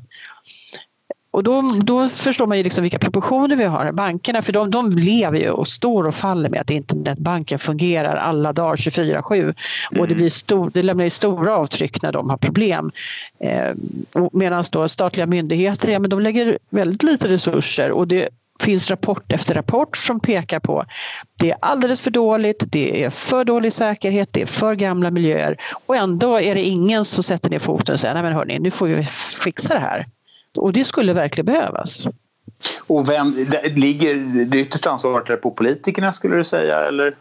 Och 1.32 1.44
då, 1.44 1.62
då 1.84 2.10
förstår 2.10 2.48
man 2.48 2.58
ju 2.58 2.64
liksom 2.64 2.82
vilka 2.82 3.00
proportioner 3.00 3.56
vi 3.56 3.64
har 3.64 3.92
bankerna 3.92 4.42
för 4.42 4.54
de, 4.54 4.72
de 4.72 4.90
lever 4.90 5.40
ju 5.40 5.50
och 5.50 5.68
står 5.68 6.08
och 6.08 6.16
faller 6.16 6.50
med 6.50 6.62
att 6.62 6.70
internetbanken 6.70 7.60
fungerar 7.60 8.16
alla 8.16 8.54
dagar 8.54 8.76
24-7 8.76 9.56
och 10.00 10.08
det, 10.08 10.16
blir 10.16 10.30
stor, 10.30 10.72
det 10.74 10.84
lämnar 10.84 11.04
ju 11.04 11.10
stora 11.10 11.56
avtryck 11.56 12.02
när 12.02 12.12
de 12.12 12.30
har 12.30 12.38
problem. 12.38 12.92
Eh, 13.44 13.76
Medan 14.32 14.64
då 14.72 14.90
statliga 14.90 15.26
myndigheter 15.26 15.92
ja, 15.92 16.00
men 16.00 16.10
de 16.10 16.20
lägger 16.20 16.58
väldigt 16.70 17.04
lite 17.04 17.28
resurser 17.28 17.92
och 17.92 18.08
det 18.08 18.30
finns 18.62 18.90
rapport 18.90 19.32
efter 19.32 19.54
rapport 19.54 19.98
som 19.98 20.20
pekar 20.20 20.60
på 20.60 20.86
det 21.40 21.52
är 21.52 21.58
alldeles 21.62 22.02
för 22.02 22.12
dåligt, 22.12 22.64
det 22.68 23.04
är 23.04 23.10
för 23.10 23.46
dålig 23.46 23.74
säkerhet, 23.74 24.30
det 24.32 24.42
är 24.42 24.46
för 24.46 24.76
gamla 24.76 25.12
miljöer 25.12 25.58
och 25.86 25.96
ändå 25.96 26.40
är 26.42 26.56
det 26.56 26.62
ingen 26.62 27.06
som 27.06 27.24
sätter 27.24 27.50
ner 27.50 27.60
foten 27.60 27.94
och 27.94 28.00
säger 28.00 28.14
nej 28.14 28.24
men 28.24 28.34
hörni, 28.34 28.60
nu 28.60 28.72
får 28.72 28.88
vi 28.88 29.04
fixa 29.44 29.74
det 29.74 29.80
här. 29.80 30.06
Och 30.58 30.74
det 30.74 30.86
skulle 30.86 31.14
verkligen 31.14 31.46
behövas. 31.46 32.08
Och 32.88 33.10
vem, 33.10 33.48
ligger 33.76 34.16
det 34.46 34.60
yttersta 34.60 34.90
ansvaret 34.90 35.42
på 35.42 35.52
politikerna 35.52 36.12
skulle 36.12 36.36
du 36.36 36.44
säga 36.44 36.88
eller? 36.88 37.16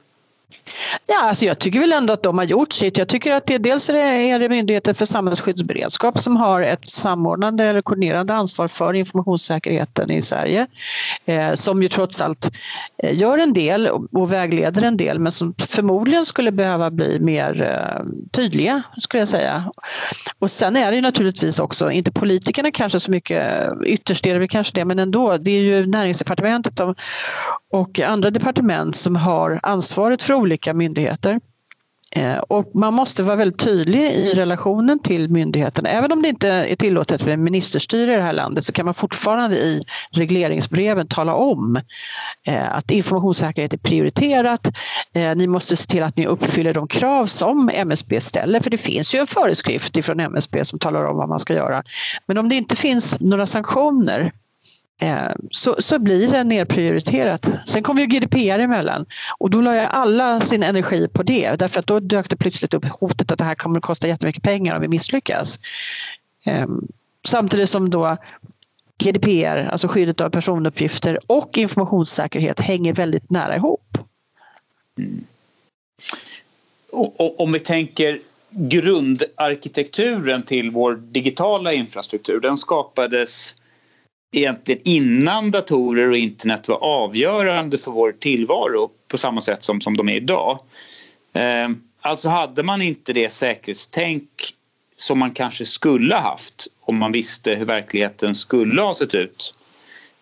Ja, 1.07 1.21
alltså 1.21 1.45
jag 1.45 1.59
tycker 1.59 1.81
väl 1.81 1.93
ändå 1.93 2.13
att 2.13 2.23
de 2.23 2.39
har 2.39 2.45
gjort 2.45 2.73
sitt. 2.73 2.99
Jag 2.99 3.09
tycker 3.09 3.33
att 3.33 3.47
det, 3.47 3.59
dels 3.59 3.89
är 3.89 3.93
det, 3.93 4.01
är 4.01 4.39
det 4.39 4.49
Myndigheten 4.49 4.95
för 4.95 5.07
samhällsskyddsberedskap 5.07 6.19
som 6.19 6.37
har 6.37 6.63
ett 6.63 6.87
samordnande 6.87 7.65
eller 7.65 7.83
koordinerande 7.83 8.35
ansvar 8.35 8.69
för 8.69 8.95
informationssäkerheten 8.95 10.11
i 10.11 10.23
Sverige. 10.23 10.67
Eh, 11.25 11.55
som 11.55 11.83
ju 11.83 11.89
trots 11.89 12.21
allt 12.21 12.51
eh, 13.03 13.19
gör 13.19 13.39
en 13.39 13.53
del 13.53 13.87
och, 13.87 14.07
och, 14.13 14.33
vägleder 14.33 14.83
en 14.83 14.97
del 14.97 15.19
men 15.19 15.33
som 15.33 15.55
förmodligen 15.59 16.27
skulle 16.27 16.53
behöva 16.53 16.91
bli 16.91 17.21
mer 17.21 17.63
eh, 17.63 18.05
tydliga 18.31 18.83
skulle 18.99 19.21
jag 19.21 19.29
säga. 19.29 19.65
Och 20.39 20.51
sen 20.51 20.77
är 20.77 20.91
det 20.91 20.97
ju 20.97 21.03
naturligtvis 21.03 21.59
också, 21.59 21.91
inte 21.91 22.13
politikerna 22.13 22.71
kanske 22.71 23.01
så 23.01 23.11
mycket, 23.11 23.69
ytterst 23.87 24.27
är 24.27 24.33
det 24.33 24.39
väl 24.39 24.49
kanske 24.49 24.73
det, 24.75 24.85
men 24.85 24.99
ändå, 24.99 25.37
det 25.37 25.51
är 25.51 25.63
ju 25.63 25.87
näringsdepartementet 25.87 26.81
och, 26.81 26.97
och 27.71 28.01
andra 28.01 28.31
departement 28.31 28.97
som 28.97 29.17
har 29.17 29.61
ansvaret 29.63 30.23
för 30.23 30.35
olika 30.35 30.75
myndigheter. 30.75 31.41
Eh, 32.13 32.39
och 32.39 32.71
man 32.75 32.95
måste 32.95 33.23
vara 33.23 33.37
väldigt 33.37 33.59
tydlig 33.59 34.01
i 34.01 34.35
relationen 34.35 34.99
till 34.99 35.31
myndigheterna. 35.31 35.89
Även 35.89 36.13
om 36.13 36.23
det 36.23 36.29
inte 36.29 36.49
är 36.49 36.77
tillåtet 36.77 37.27
med 37.27 37.39
ministerstyre 37.39 38.13
i 38.13 38.17
det 38.17 38.23
här 38.23 38.33
landet 38.33 38.65
så 38.65 38.73
kan 38.73 38.85
man 38.85 38.95
fortfarande 38.95 39.57
i 39.57 39.83
regleringsbreven 40.11 41.07
tala 41.07 41.35
om 41.35 41.77
eh, 42.47 42.77
att 42.77 42.91
informationssäkerhet 42.91 43.73
är 43.73 43.79
prioriterat. 43.79 44.71
Eh, 45.15 45.37
ni 45.37 45.47
måste 45.47 45.77
se 45.77 45.87
till 45.87 46.03
att 46.03 46.17
ni 46.17 46.27
uppfyller 46.27 46.75
de 46.75 46.89
krav 46.89 47.27
som 47.27 47.71
MSB 47.75 48.21
ställer, 48.21 48.61
för 48.61 48.71
det 48.71 48.79
finns 48.79 49.15
ju 49.15 49.19
en 49.19 49.27
föreskrift 49.27 50.05
från 50.05 50.21
MSB 50.21 50.65
som 50.65 50.79
talar 50.79 51.05
om 51.05 51.17
vad 51.17 51.29
man 51.29 51.41
ska 51.41 51.55
göra. 51.55 51.83
Men 52.27 52.39
om 52.39 52.49
det 52.49 52.55
inte 52.55 52.77
finns 52.77 53.21
några 53.21 53.47
sanktioner 53.47 54.33
Eh, 55.03 55.31
så, 55.51 55.77
så 55.79 55.99
blir 55.99 56.29
det 56.29 56.45
nedprioriterat. 56.45 57.49
Sen 57.67 57.83
kom 57.83 57.99
ju 57.99 58.07
GDPR 58.07 58.59
emellan 58.59 59.07
och 59.39 59.51
då 59.51 59.61
la 59.61 59.75
jag 59.75 59.89
alla 59.91 60.41
sin 60.41 60.63
energi 60.63 61.09
på 61.09 61.23
det 61.23 61.59
därför 61.59 61.81
att 61.81 61.87
då 61.87 62.01
dök 62.01 62.31
det 62.31 62.37
plötsligt 62.37 62.75
upp 62.75 62.85
hotet 62.85 63.33
att 63.33 63.39
det 63.39 63.45
här 63.45 63.55
kommer 63.55 63.79
att 63.79 63.83
kosta 63.83 64.09
jättemycket 64.09 64.43
pengar 64.43 64.75
om 64.75 64.83
vi 64.83 64.89
misslyckas. 64.89 65.61
Ehm, 66.45 66.89
samtidigt 67.29 67.71
som 67.71 67.91
då 67.91 68.17
GDPR, 69.05 69.69
alltså 69.73 69.89
skyddet 69.89 70.21
av 70.21 70.31
personuppgifter 70.31 71.19
och 71.27 71.59
informationssäkerhet 71.59 72.61
hänger 72.61 72.95
väldigt 72.95 73.31
nära 73.31 73.57
ihop. 73.57 73.99
Mm. 74.99 75.25
Och, 76.93 77.21
och, 77.21 77.41
om 77.41 77.53
vi 77.53 77.59
tänker 77.59 78.21
grundarkitekturen 78.51 80.43
till 80.43 80.71
vår 80.71 80.95
digitala 80.95 81.73
infrastruktur, 81.73 82.41
den 82.41 82.57
skapades 82.57 83.57
egentligen 84.33 84.81
innan 84.85 85.51
datorer 85.51 86.11
och 86.11 86.17
internet 86.17 86.69
var 86.69 86.77
avgörande 86.77 87.79
för 87.79 87.91
vår 87.91 88.13
tillvaro 88.13 88.91
på 89.09 89.19
samma 89.19 89.41
sätt 89.41 89.63
som, 89.63 89.81
som 89.81 89.97
de 89.97 90.09
är 90.09 90.15
idag. 90.15 90.59
Eh, 91.33 91.69
alltså 92.01 92.29
hade 92.29 92.63
man 92.63 92.83
inte 92.83 93.13
det 93.13 93.31
säkerhetstänk 93.31 94.29
som 94.97 95.19
man 95.19 95.31
kanske 95.31 95.67
skulle 95.67 96.15
ha 96.15 96.23
haft 96.23 96.67
om 96.81 96.97
man 96.97 97.13
visste 97.13 97.55
hur 97.55 97.65
verkligheten 97.65 98.35
skulle 98.35 98.83
ha 98.83 98.95
sett 98.95 99.15
ut 99.15 99.55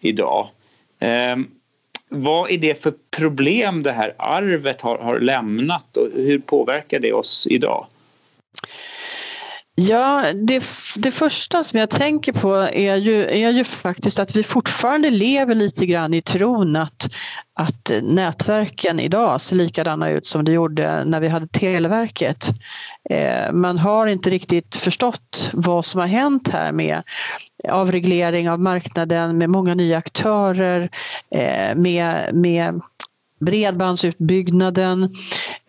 idag. 0.01 0.49
Eh, 0.99 1.37
vad 2.09 2.51
är 2.51 2.59
det 2.59 2.83
för 2.83 2.95
problem 3.11 3.83
det 3.83 3.93
här 3.93 4.15
arvet 4.19 4.81
har, 4.81 4.99
har 4.99 5.21
lämnat 5.21 5.97
och 5.97 6.09
hur 6.15 6.39
påverkar 6.39 7.01
det 7.01 7.13
oss 7.13 7.47
idag? 7.51 7.87
Ja, 9.81 10.25
det, 10.35 10.65
det 10.97 11.11
första 11.11 11.65
som 11.65 11.79
jag 11.79 11.91
tänker 11.91 12.33
på 12.33 12.55
är 12.73 12.97
ju, 12.97 13.25
är 13.25 13.51
ju 13.51 13.65
faktiskt 13.65 14.19
att 14.19 14.37
vi 14.37 14.43
fortfarande 14.43 15.11
lever 15.11 15.55
lite 15.55 15.87
grann 15.87 16.15
i 16.15 16.23
tron 16.23 16.77
att, 16.77 17.09
att 17.61 17.93
nätverken 18.03 19.01
idag 19.01 19.41
ser 19.41 19.57
likadana 19.57 20.11
ut 20.11 20.27
som 20.27 20.45
det 20.45 20.53
gjorde 20.53 21.05
när 21.05 21.21
vi 21.21 21.29
hade 21.29 21.47
Televerket. 21.47 22.49
Eh, 23.11 23.53
man 23.53 23.79
har 23.79 24.07
inte 24.07 24.31
riktigt 24.31 24.77
förstått 24.77 25.51
vad 25.53 25.85
som 25.85 26.01
har 26.01 26.09
hänt 26.09 26.49
här 26.49 26.73
med 26.73 27.03
avreglering 27.69 28.51
av 28.51 28.61
marknaden 28.61 29.39
med 29.39 29.51
många 29.51 29.75
nya 29.75 29.99
aktörer, 29.99 30.91
eh, 31.35 31.77
med, 31.77 32.35
med 32.35 32.81
bredbandsutbyggnaden 33.39 35.15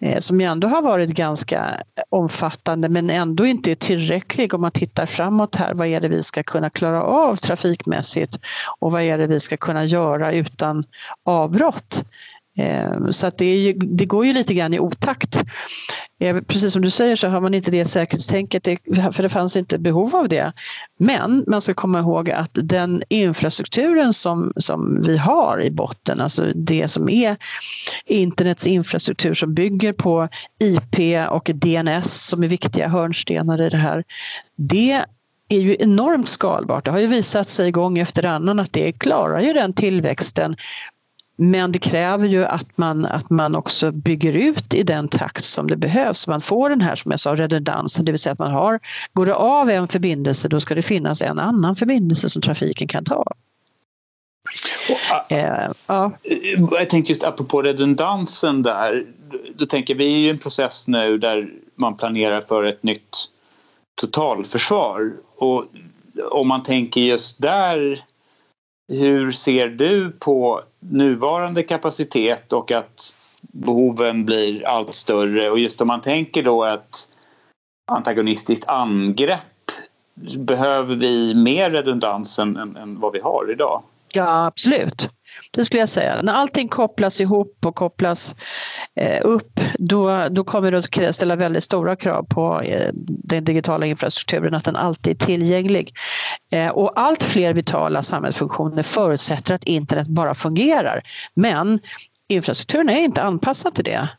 eh, 0.02 0.20
som 0.20 0.42
ju 0.42 0.48
ändå 0.48 0.68
har 0.68 0.82
varit 0.82 1.10
ganska 1.10 1.70
omfattande 2.10 2.90
men 2.90 3.10
ändå 3.10 3.46
inte 3.46 3.72
är 3.72 3.76
tillräcklig 3.76 4.54
om 4.54 4.62
man 4.62 4.72
tittar 4.72 5.06
framåt 5.06 5.56
här. 5.56 5.74
Vad 5.74 5.88
är 5.88 6.00
det 6.00 6.08
vi 6.08 6.24
ska 6.24 6.44
kunna 6.44 6.70
klara 6.70 7.04
av 7.04 7.36
trafikmässigt 7.36 8.40
och 8.80 8.92
vad 8.92 9.02
är 9.02 9.18
det 9.18 9.28
vi 9.28 9.40
ska 9.40 9.58
kunna 9.58 9.86
göra 9.86 10.34
utan 10.34 10.84
avbrott? 11.24 12.04
Ehm, 12.60 13.14
så 13.14 13.28
att 13.28 13.38
det, 13.38 13.56
ju, 13.56 13.74
det, 13.74 14.06
går 14.06 14.26
ju 14.26 14.34
lite 14.34 14.54
grann 14.54 14.74
i 14.74 14.80
otakt. 14.80 15.42
Ehm, 16.20 16.44
precis 16.46 16.74
som 16.74 16.82
du 16.82 16.90
säger 16.90 17.16
så 17.16 17.28
har 17.28 17.42
man 17.42 17.54
inte 17.54 17.72
det 17.72 17.86
säkerhetstänket, 17.86 18.64
för 19.14 19.24
det 19.24 19.30
fanns 19.30 19.58
inte 19.58 19.80
behov 19.80 20.16
av 20.16 20.30
det. 20.30 20.54
Men 21.00 21.44
man 21.48 21.62
ska 21.62 21.74
komma 21.74 22.00
ihåg 22.00 22.30
att 22.30 22.52
den 22.54 23.02
infrastrukturen 23.10 24.14
som, 24.14 24.54
som 24.56 25.02
vi 25.02 25.18
har 25.18 25.62
i 25.64 25.72
botten, 25.72 26.22
alltså 26.22 26.46
det 26.56 26.88
som 26.88 27.10
är 27.10 27.38
internets 28.06 28.68
infrastruktur 28.68 29.34
som 29.34 29.54
bygger 29.54 29.94
på 29.94 30.28
IP 30.60 31.30
och 31.30 31.52
DNS 31.54 32.28
som 32.28 32.44
är 32.44 32.48
viktiga 32.48 32.88
hörnstenar 32.88 33.62
i 33.62 33.70
det 33.70 33.78
här, 33.78 34.04
det 34.56 35.04
är 35.50 35.60
ju 35.60 35.76
enormt 35.80 36.30
skalbart. 36.30 36.86
Det 36.86 36.92
har 36.92 37.00
ju 37.00 37.08
visat 37.08 37.50
sig 37.50 37.72
gång 37.72 37.98
efter 37.98 38.26
annan 38.26 38.60
att 38.60 38.74
det 38.74 38.92
klarar 38.92 39.40
ju 39.40 39.54
den 39.54 39.74
tillväxten 39.74 40.56
men 41.42 41.72
det 41.72 41.80
kräver 41.80 42.28
ju 42.28 42.46
att 42.46 42.78
man, 42.78 43.06
att 43.06 43.30
man 43.30 43.56
också 43.56 43.92
bygger 43.92 44.34
ut 44.34 44.74
i 44.74 44.84
den 44.84 45.08
takt 45.08 45.44
som 45.44 45.68
det 45.68 45.78
behövs. 45.78 46.28
Man 46.28 46.42
får 46.42 46.70
den 46.70 46.82
här 46.82 46.96
som 46.96 47.12
jag 47.12 47.20
sa 47.20 47.36
redundansen, 47.36 48.06
det 48.06 48.12
vill 48.12 48.20
säga 48.20 48.34
att 48.34 48.40
man 48.40 48.52
har, 48.52 48.80
går 49.14 49.26
det 49.26 49.36
av 49.36 49.70
en 49.70 49.88
förbindelse 49.88 50.48
då 50.48 50.60
ska 50.60 50.76
det 50.76 50.82
finnas 50.82 51.22
en 51.22 51.40
annan 51.40 51.76
förbindelse 51.76 52.30
som 52.30 52.42
trafiken 52.42 52.88
kan 52.88 53.04
ta. 53.04 53.26
Och, 54.90 55.32
eh, 55.32 55.72
ja. 55.88 56.12
Jag 56.72 56.90
tänkte 56.90 57.12
just 57.12 57.24
apropå 57.24 57.62
redundansen 57.62 58.64
där. 58.64 59.06
Då 59.56 59.66
tänker 59.66 59.96
vi 59.96 60.06
är 60.06 60.18
ju 60.18 60.28
i 60.28 60.30
en 60.30 60.38
process 60.38 60.88
nu 60.88 61.18
där 61.18 61.50
man 61.76 61.98
planerar 61.98 62.42
för 62.42 62.64
ett 62.64 62.84
nytt 62.84 63.18
totalförsvar. 64.02 65.14
Och 65.36 65.66
om 66.32 66.48
man 66.48 66.64
tänker 66.64 67.02
just 67.02 67.42
där 67.42 68.00
hur 68.90 69.32
ser 69.32 69.68
du 69.68 70.12
på 70.12 70.64
nuvarande 70.80 71.64
kapacitet 71.64 72.54
och 72.54 72.72
att 72.72 73.16
behoven 73.42 74.26
blir 74.26 74.68
allt 74.68 74.96
större 74.96 75.50
och 75.50 75.60
just 75.60 75.82
om 75.82 75.88
man 75.88 76.02
tänker 76.02 76.44
då 76.44 76.66
ett 76.66 76.98
antagonistiskt 77.92 78.70
angrepp 78.70 79.42
behöver 80.38 80.96
vi 80.96 81.36
mer 81.36 81.72
redundans 81.72 82.40
än, 82.40 82.58
än 82.58 83.00
vad 83.00 83.14
vi 83.14 83.20
har 83.20 83.52
idag? 83.52 83.84
Ja, 84.14 84.46
absolut. 84.46 85.10
Det 85.52 85.66
skulle 85.66 85.80
jag 85.80 85.90
säga. 85.90 86.22
När 86.22 86.34
allting 86.34 86.68
kopplas 86.68 87.22
ihop 87.22 87.66
och 87.66 87.76
kopplas 87.76 88.36
eh, 88.96 89.20
upp 89.24 89.60
då, 89.80 90.28
då 90.30 90.44
kommer 90.44 90.72
det 90.72 91.08
att 91.10 91.16
ställa 91.16 91.36
väldigt 91.36 91.64
stora 91.64 91.96
krav 91.96 92.24
på 92.24 92.62
eh, 92.62 92.90
den 93.08 93.44
digitala 93.44 93.86
infrastrukturen, 93.86 94.54
att 94.54 94.64
den 94.64 94.76
alltid 94.76 95.22
är 95.22 95.26
tillgänglig. 95.26 95.94
Eh, 96.52 96.70
och 96.70 96.92
allt 96.96 97.24
fler 97.24 97.54
vitala 97.54 98.04
samhällsfunktioner 98.04 98.84
förutsätter 98.84 99.54
att 99.54 99.64
internet 99.64 100.08
bara 100.08 100.34
fungerar. 100.34 101.02
Men 101.34 101.80
infrastrukturen 102.28 102.90
är 102.90 103.02
inte 103.02 103.22
anpassad 103.22 103.76
till 103.76 103.84
det. 103.84 104.10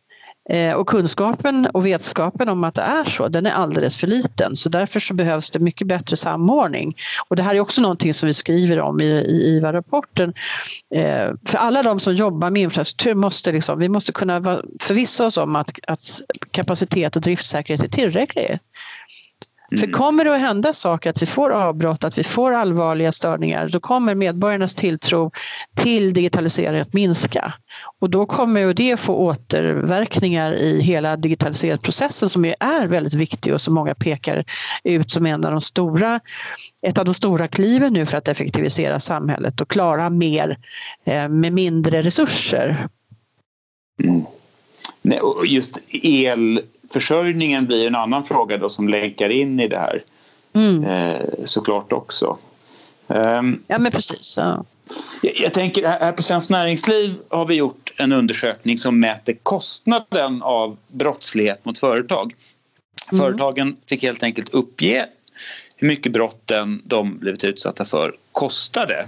Eh, 0.51 0.75
och 0.75 0.87
kunskapen 0.89 1.67
och 1.67 1.87
vetskapen 1.87 2.49
om 2.49 2.65
att 2.65 2.75
det 2.75 2.83
är 2.83 3.05
så, 3.05 3.29
den 3.29 3.47
är 3.47 3.51
alldeles 3.51 3.97
för 3.97 4.07
liten. 4.07 4.57
Så 4.57 4.69
därför 4.69 5.01
så 5.01 5.15
behövs 5.15 5.51
det 5.51 5.59
mycket 5.59 5.87
bättre 5.87 6.17
samordning. 6.17 6.97
Och 7.29 7.37
det 7.37 7.43
här 7.43 7.55
är 7.55 7.61
också 7.61 7.81
någonting 7.81 8.15
som 8.15 8.27
vi 8.27 8.35
skriver 8.35 8.81
om 8.81 9.01
i, 9.01 9.05
i 9.05 9.57
IVA-rapporten. 9.57 10.35
Eh, 10.95 11.29
för 11.47 11.59
alla 11.59 11.83
de 11.83 12.01
som 12.01 12.15
jobbar 12.15 12.51
med 12.51 12.63
infrastruktur 12.63 13.15
måste 13.15 13.53
liksom, 13.53 13.79
vi 13.79 13.89
måste 13.89 14.13
kunna 14.13 14.43
förvissa 14.81 15.27
oss 15.27 15.37
om 15.37 15.57
att, 15.57 15.71
att 15.87 16.01
kapacitet 16.51 17.17
och 17.17 17.23
driftsäkerhet 17.23 17.83
är 17.83 17.89
tillräcklig. 17.89 18.59
Mm. 19.73 19.81
För 19.81 19.93
kommer 19.93 20.25
det 20.25 20.35
att 20.35 20.41
hända 20.41 20.73
saker, 20.73 21.11
att 21.11 21.23
vi 21.23 21.27
får 21.27 21.51
avbrott, 21.51 22.05
att 22.05 22.19
vi 22.19 22.25
får 22.25 22.53
allvarliga 22.53 23.13
störningar, 23.13 23.69
då 23.69 23.81
kommer 23.81 24.15
medborgarnas 24.15 24.75
tilltro 24.75 25.31
till 25.77 26.15
digitalisering 26.15 26.81
att 26.81 26.93
minska. 26.93 27.55
Och 28.01 28.11
då 28.11 28.27
kommer 28.27 28.75
det 28.75 29.01
få 29.01 29.15
återverkningar 29.15 30.53
i 30.53 30.81
hela 30.81 31.17
digitaliseringsprocessen 31.17 32.29
som 32.29 32.45
är 32.45 32.87
väldigt 32.87 33.15
viktig 33.15 33.55
och 33.55 33.61
som 33.61 33.75
många 33.75 33.95
pekar 33.95 34.45
ut 34.85 35.11
som 35.11 35.27
en 35.27 35.45
av 35.45 35.51
de 35.51 35.61
stora, 35.61 36.21
ett 36.83 36.99
av 36.99 37.05
de 37.05 37.15
stora 37.15 37.49
kliven 37.49 37.93
nu 37.93 38.07
för 38.07 38.19
att 38.19 38.29
effektivisera 38.29 39.01
samhället 39.01 39.61
och 39.61 39.71
klara 39.71 40.11
mer 40.11 40.59
eh, 41.05 41.29
med 41.29 41.53
mindre 41.53 42.03
resurser. 42.03 42.89
Mm. 44.03 44.25
Just 45.47 45.79
elförsörjningen 46.91 47.67
blir 47.67 47.87
en 47.87 47.95
annan 47.95 48.25
fråga 48.25 48.59
då 48.59 48.69
som 48.69 48.89
länkar 48.89 49.29
in 49.29 49.61
i 49.61 49.69
det 49.69 49.79
här 49.79 50.03
mm. 50.53 50.85
eh, 50.85 51.45
såklart 51.45 51.93
också. 51.93 52.39
Um, 53.07 53.63
ja 53.67 53.79
men 53.79 53.93
precis. 53.93 54.35
Ja. 54.39 54.65
Jag, 55.23 55.33
jag, 55.37 55.53
tänker 55.53 55.89
här 55.89 56.13
på 56.13 56.23
Svenskt 56.23 56.51
Näringsliv 56.51 57.15
har 57.29 57.47
vi 57.47 57.55
gjort 57.55 57.93
en 57.97 58.13
undersökning 58.13 58.79
som 58.79 59.01
mäter 59.01 59.37
kostnaden 59.43 60.43
av 60.43 60.77
brottslighet 60.89 61.65
mot 61.65 61.79
företag. 61.79 62.35
Mm. 63.13 63.25
Företagen 63.25 63.77
fick 63.87 64.03
helt 64.03 64.23
enkelt 64.23 64.55
uppge 64.55 65.07
hur 65.77 65.89
mycket 65.89 66.13
brotten 66.13 66.83
de 66.85 67.19
blivit 67.19 67.45
utsatta 67.45 67.85
för 67.85 68.15
kostade. 68.33 69.07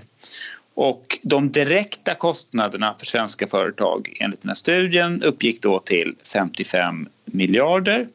Och 0.75 1.19
de 1.23 1.53
direkta 1.53 2.15
kostnaderna 2.15 2.95
för 2.99 3.07
svenska 3.07 3.47
företag 3.47 4.17
enligt 4.21 4.43
den 4.43 4.49
här 4.49 4.55
studien 4.55 5.23
uppgick 5.23 5.63
då 5.63 5.79
till 5.79 6.15
55 6.33 7.09
miljarder. 7.33 8.09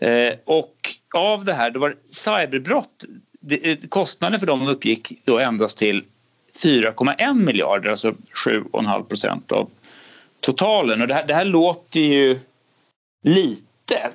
Eh, 0.00 0.34
och 0.44 0.76
av 1.14 1.44
det 1.44 1.54
här, 1.54 1.70
då 1.70 1.80
var 1.80 1.96
cyberbrott, 2.10 3.04
kostnaden 3.88 4.40
för 4.40 4.46
dem 4.46 4.68
uppgick 4.68 5.12
då 5.24 5.38
endast 5.38 5.78
till 5.78 6.04
4,1 6.62 7.34
miljarder, 7.34 7.90
alltså 7.90 8.14
7,5 8.46 9.02
procent 9.02 9.52
av 9.52 9.70
totalen. 10.40 11.02
Och 11.02 11.08
det 11.08 11.14
här, 11.14 11.26
det 11.26 11.34
här 11.34 11.44
låter 11.44 12.00
ju 12.00 12.38
lite. 13.24 13.62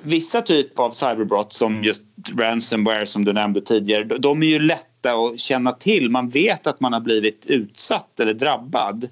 Vissa 0.02 0.42
typer 0.42 0.82
av 0.82 0.90
cyberbrott 0.90 1.52
som 1.52 1.82
just 1.82 2.02
ransomware 2.38 3.06
som 3.06 3.24
du 3.24 3.32
nämnde 3.32 3.60
tidigare, 3.60 4.04
de 4.04 4.42
är 4.42 4.46
ju 4.46 4.58
lätta 4.58 5.12
att 5.12 5.38
känna 5.38 5.72
till. 5.72 6.10
Man 6.10 6.28
vet 6.28 6.66
att 6.66 6.80
man 6.80 6.92
har 6.92 7.00
blivit 7.00 7.46
utsatt 7.46 8.20
eller 8.20 8.34
drabbad. 8.34 9.08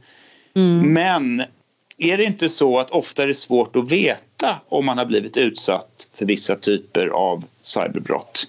Mm. 0.55 0.93
Men 0.93 1.43
är 1.99 2.17
det 2.17 2.25
inte 2.25 2.49
så 2.49 2.79
att 2.79 2.91
ofta 2.91 3.23
är 3.23 3.27
det 3.27 3.35
svårt 3.35 3.77
att 3.77 3.93
veta 3.93 4.30
om 4.69 4.85
man 4.87 4.99
har 4.99 5.05
blivit 5.05 5.37
utsatt 5.37 6.09
för 6.15 6.27
vissa 6.27 6.57
typer 6.57 7.07
av 7.07 7.45
cyberbrott? 7.61 8.49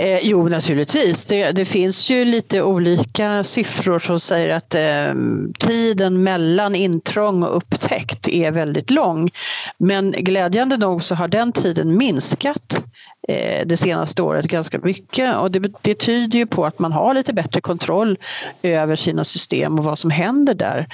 Eh, 0.00 0.18
jo, 0.22 0.48
naturligtvis. 0.48 1.24
Det, 1.24 1.52
det, 1.52 1.64
finns 1.64 2.10
ju 2.10 2.24
lite 2.24 2.62
olika 2.62 3.44
siffror 3.44 3.98
som 3.98 4.20
säger 4.20 4.48
att 4.48 4.74
eh, 4.74 5.14
tiden 5.58 6.22
mellan 6.22 6.74
intrång 6.74 7.42
och 7.42 7.56
upptäckt 7.56 8.28
är 8.28 8.50
väldigt 8.50 8.90
lång. 8.90 9.30
Men 9.78 10.10
glädjande 10.10 10.76
nog 10.76 11.02
så 11.02 11.14
har 11.14 11.28
den 11.28 11.52
tiden 11.52 11.96
minskat 11.96 12.84
eh, 13.28 13.66
det 13.66 13.76
senaste 13.76 14.22
året 14.22 14.44
ganska 14.44 14.78
mycket 14.78 15.36
och 15.36 15.50
det, 15.50 15.72
det, 15.82 15.94
tyder 15.94 16.38
ju 16.38 16.46
på 16.46 16.66
att 16.66 16.78
man 16.78 16.92
har 16.92 17.14
lite 17.14 17.32
bättre 17.34 17.60
kontroll 17.60 18.18
över 18.62 18.96
sina 18.96 19.24
system 19.24 19.78
och 19.78 19.84
vad 19.84 19.98
som 19.98 20.10
händer 20.10 20.54
där. 20.54 20.86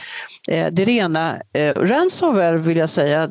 Eh, 0.48 0.66
det 0.72 0.84
rena 0.84 1.36
eh, 1.52 1.74
ransomware 1.74 2.56
vill 2.56 2.76
jag 2.76 2.90
säga, 2.90 3.28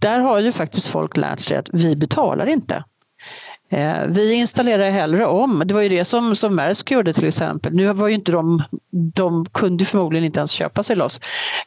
där 0.00 0.20
har 0.20 0.38
ju 0.38 0.52
faktiskt 0.52 0.86
folk 0.86 1.16
lärt 1.16 1.40
sig 1.40 1.56
att 1.56 1.68
vi 1.72 1.96
betalar 1.96 2.46
inte. 2.46 2.84
Eh, 3.72 4.06
vi 4.08 4.34
installerar 4.34 4.90
hellre 4.90 5.26
om. 5.26 5.62
Det 5.66 5.74
var 5.74 5.80
ju 5.80 5.88
det 5.88 6.04
som, 6.04 6.36
som 6.36 6.56
Maersk 6.56 6.90
gjorde 6.90 7.12
till 7.12 7.28
exempel. 7.28 7.72
Nu 7.72 7.92
var 7.92 8.08
ju 8.08 8.14
inte 8.14 8.32
de, 8.32 8.62
de 9.14 9.46
kunde 9.46 9.84
förmodligen 9.84 10.24
inte 10.24 10.40
ens 10.40 10.50
köpa 10.50 10.82
sig 10.82 10.96
loss 10.96 11.20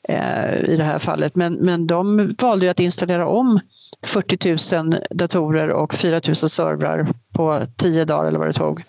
eh, 0.10 0.56
i 0.56 0.76
det 0.78 0.84
här 0.84 1.00
fallet, 1.00 1.36
men, 1.36 1.54
men 1.54 1.88
de 1.88 2.36
valde 2.42 2.66
ju 2.66 2.72
att 2.72 2.80
installera 2.80 3.28
om 3.28 3.60
40 4.06 4.78
000 4.78 4.96
datorer 5.10 5.70
och 5.70 5.94
4 5.94 6.22
000 6.28 6.36
servrar 6.36 7.08
på 7.36 7.62
tio 7.78 8.06
dagar 8.06 8.28
eller 8.28 8.39
vad 8.39 8.48
det 8.48 8.54
tog. 8.54 8.84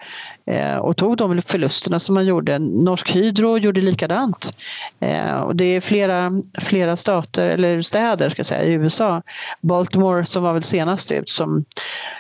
Eh, 0.47 0.77
och 0.77 0.97
tog 0.97 1.17
de 1.17 1.43
förlusterna 1.43 2.01
som 2.01 2.15
man 2.15 2.27
gjorde. 2.27 2.59
Norsk 2.59 3.15
Hydro 3.15 3.59
gjorde 3.59 3.81
likadant. 3.81 4.57
Eh, 5.01 5.35
och 5.35 5.57
det 5.57 5.65
är 5.65 5.81
flera, 5.81 6.33
flera 6.59 6.97
stater, 6.97 7.49
eller 7.49 7.81
städer 7.81 8.31
ska 8.31 8.45
säga, 8.45 8.63
i 8.63 8.73
USA. 8.73 9.23
Baltimore 9.61 10.25
som 10.25 10.43
var 10.43 10.53
väl 10.53 10.63
senast 10.63 11.13
ut 11.13 11.29
som 11.29 11.65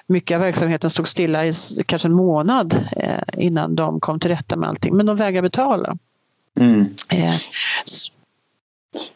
mycket 0.06 0.34
av 0.34 0.40
verksamheten 0.40 0.90
stod 0.90 1.08
stilla 1.08 1.46
i 1.46 1.52
kanske 1.86 2.08
en 2.08 2.14
månad 2.14 2.86
eh, 2.96 3.44
innan 3.44 3.76
de 3.76 4.00
kom 4.00 4.20
till 4.20 4.30
rätta 4.30 4.56
med 4.56 4.68
allting. 4.68 4.96
Men 4.96 5.06
de 5.06 5.16
vägrar 5.16 5.42
betala. 5.42 5.96
Mm. 6.60 6.94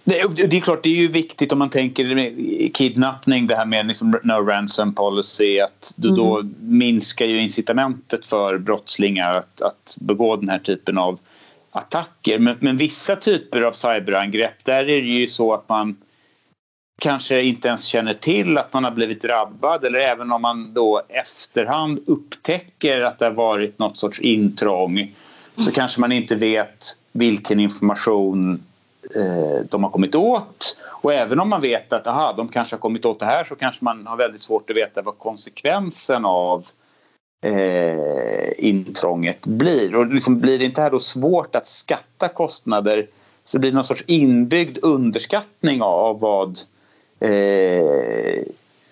Det, 0.04 0.48
det 0.48 0.56
är 0.56 0.60
klart, 0.60 0.82
det 0.82 0.88
är 0.88 1.00
ju 1.00 1.08
viktigt 1.08 1.52
om 1.52 1.58
man 1.58 1.70
tänker 1.70 2.32
kidnappning, 2.72 3.46
det 3.46 3.56
här 3.56 3.66
med 3.66 3.86
liksom 3.86 4.20
no 4.22 4.32
ransom 4.32 4.94
policy, 4.94 5.60
att 5.60 5.94
mm. 6.04 6.16
då 6.16 6.42
minskar 6.60 7.26
ju 7.26 7.40
incitamentet 7.40 8.26
för 8.26 8.58
brottslingar 8.58 9.34
att, 9.34 9.62
att 9.62 9.96
begå 10.00 10.36
den 10.36 10.48
här 10.48 10.58
typen 10.58 10.98
av 10.98 11.18
attacker. 11.70 12.38
Men, 12.38 12.56
men 12.60 12.76
vissa 12.76 13.16
typer 13.16 13.60
av 13.60 13.72
cyberangrepp, 13.72 14.64
där 14.64 14.78
är 14.78 15.02
det 15.02 15.08
ju 15.08 15.28
så 15.28 15.54
att 15.54 15.68
man 15.68 15.96
kanske 17.00 17.42
inte 17.42 17.68
ens 17.68 17.84
känner 17.84 18.14
till 18.14 18.58
att 18.58 18.72
man 18.72 18.84
har 18.84 18.90
blivit 18.90 19.22
drabbad 19.22 19.84
eller 19.84 19.98
även 19.98 20.32
om 20.32 20.42
man 20.42 20.74
då 20.74 21.02
efterhand 21.08 22.08
upptäcker 22.08 23.00
att 23.00 23.18
det 23.18 23.24
har 23.24 23.32
varit 23.32 23.78
något 23.78 23.98
sorts 23.98 24.20
intrång 24.20 25.14
så 25.56 25.72
kanske 25.72 26.00
man 26.00 26.12
inte 26.12 26.34
vet 26.34 26.86
vilken 27.12 27.60
information 27.60 28.62
eh, 29.16 29.64
de 29.70 29.84
har 29.84 29.90
kommit 29.90 30.14
åt. 30.14 30.76
Och 30.86 31.12
även 31.12 31.40
om 31.40 31.48
man 31.48 31.60
vet 31.60 31.92
att 31.92 32.06
aha, 32.06 32.34
de 32.36 32.48
kanske 32.48 32.76
har 32.76 32.80
kommit 32.80 33.04
åt 33.04 33.20
det 33.20 33.26
här 33.26 33.44
så 33.44 33.56
kanske 33.56 33.84
man 33.84 34.06
har 34.06 34.16
väldigt 34.16 34.42
svårt 34.42 34.70
att 34.70 34.76
veta 34.76 35.02
vad 35.02 35.18
konsekvensen 35.18 36.24
av 36.24 36.66
eh, 37.42 38.64
intrånget 38.64 39.46
blir. 39.46 39.94
Och 39.94 40.06
liksom 40.06 40.40
blir 40.40 40.58
det 40.58 40.64
inte 40.64 40.80
här 40.80 40.90
då 40.90 40.98
svårt 40.98 41.54
att 41.54 41.66
skatta 41.66 42.28
kostnader 42.28 43.06
så 43.44 43.58
blir 43.58 43.70
det 43.70 43.74
någon 43.74 43.84
sorts 43.84 44.04
inbyggd 44.06 44.78
underskattning 44.82 45.82
av 45.82 46.20
vad 46.20 46.58
eh, 47.20 48.42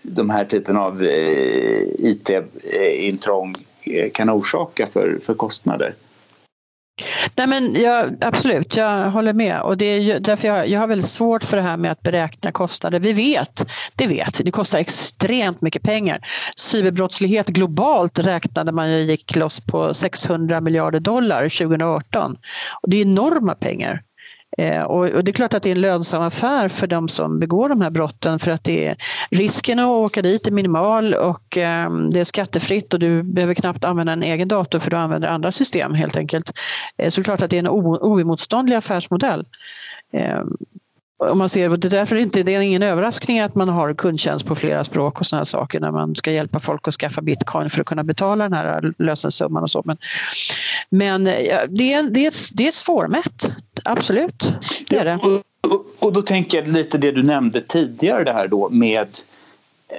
de 0.02 0.30
här 0.30 0.44
typen 0.44 0.76
av 0.76 1.02
eh, 1.02 1.82
IT-intrång 1.98 3.54
eh, 3.82 3.94
eh, 3.96 4.10
kan 4.10 4.30
orsaka 4.30 4.86
för, 4.86 5.18
för 5.22 5.34
kostnader. 5.34 5.94
Nej 7.34 7.46
men 7.46 7.74
jag, 7.74 8.24
absolut, 8.24 8.76
jag 8.76 9.10
håller 9.10 9.32
med. 9.32 9.60
Och 9.60 9.76
det 9.76 9.84
är 9.84 10.20
därför 10.20 10.48
jag, 10.48 10.68
jag 10.68 10.80
har 10.80 10.86
väldigt 10.86 11.08
svårt 11.08 11.44
för 11.44 11.56
det 11.56 11.62
här 11.62 11.76
med 11.76 11.92
att 11.92 12.02
beräkna 12.02 12.52
kostnader. 12.52 13.00
Vi 13.00 13.12
vet, 13.12 13.70
det 13.94 14.06
vet 14.06 14.44
det 14.44 14.50
kostar 14.50 14.78
extremt 14.78 15.60
mycket 15.60 15.82
pengar. 15.82 16.20
Cyberbrottslighet 16.56 17.48
globalt 17.48 18.18
räknade 18.18 18.72
man 18.72 18.92
ju 18.92 18.98
gick 19.02 19.36
loss 19.36 19.60
på 19.60 19.94
600 19.94 20.60
miljarder 20.60 21.00
dollar 21.00 21.42
2018. 21.42 22.36
Och 22.82 22.90
det 22.90 22.96
är 22.96 23.02
enorma 23.02 23.54
pengar. 23.54 24.02
Eh, 24.58 24.82
och, 24.82 25.24
det 25.24 25.30
är 25.30 25.32
klart 25.32 25.54
att 25.54 25.62
det 25.62 25.70
är 25.70 25.74
en 25.74 25.80
lönsam 25.80 26.22
affär 26.22 26.68
för 26.68 26.86
de 26.86 27.08
som 27.08 27.38
begår 27.38 27.68
de 27.68 27.80
här 27.80 27.90
brotten 27.90 28.38
för 28.38 28.50
att 28.50 28.64
det 28.64 28.86
är, 28.86 28.96
risken 29.30 29.78
att 29.78 29.86
åka 29.86 30.22
dit 30.22 30.46
är 30.46 30.50
minimal 30.50 31.14
och 31.14 31.56
ehm, 31.56 32.10
det 32.10 32.20
är 32.20 32.24
skattefritt 32.24 32.94
och 32.94 33.00
du 33.00 33.22
behöver 33.22 33.54
knappt 33.54 33.84
använda 33.84 34.12
en 34.12 34.22
egen 34.22 34.48
dator 34.48 34.78
för 34.78 34.90
du 34.90 34.96
använder 34.96 35.28
andra 35.28 35.52
system 35.52 35.94
helt 35.94 36.16
enkelt. 36.16 36.52
Eh, 36.98 37.08
så 37.10 37.20
det 37.20 37.22
är 37.22 37.24
klart 37.24 37.42
att 37.42 37.50
det 37.50 37.56
är 37.56 37.58
en 37.58 37.68
oemotståndlig 37.68 38.76
affärsmodell. 38.76 39.44
Ehm, 40.12 40.56
om 41.18 41.38
man 41.38 41.48
ser, 41.48 41.68
det 41.68 41.88
är 41.88 41.90
därför 41.90 42.16
inte, 42.16 42.42
det 42.42 42.54
är 42.54 42.60
ingen 42.60 42.82
överraskning 42.82 43.40
att 43.40 43.54
man 43.54 43.68
har 43.68 43.94
kundtjänst 43.94 44.46
på 44.46 44.54
flera 44.54 44.84
språk 44.84 45.20
och 45.20 45.26
sådana 45.26 45.44
saker 45.44 45.80
när 45.80 45.90
man 45.90 46.14
ska 46.14 46.32
hjälpa 46.32 46.60
folk 46.60 46.88
att 46.88 46.94
skaffa 46.94 47.22
bitcoin 47.22 47.70
för 47.70 47.80
att 47.80 47.86
kunna 47.86 48.04
betala 48.04 48.44
den 48.44 48.52
här 48.52 48.92
lösensumman 48.98 49.62
och 49.62 49.70
så. 49.70 49.82
Men, 49.84 49.96
men 50.90 51.24
det, 51.24 51.52
är, 51.52 51.68
det, 51.68 52.24
är, 52.24 52.56
det 52.56 52.66
är 52.66 52.70
svårmätt, 52.70 53.52
absolut. 53.84 54.54
Det 54.88 54.96
är 54.96 55.04
det. 55.04 55.14
Och, 55.14 55.72
och, 55.72 55.86
och 56.00 56.12
då 56.12 56.22
tänker 56.22 56.58
jag 56.58 56.68
lite 56.68 56.98
det 56.98 57.12
du 57.12 57.22
nämnde 57.22 57.60
tidigare 57.60 58.24
det 58.24 58.32
här 58.32 58.48
då 58.48 58.68
med 58.68 59.08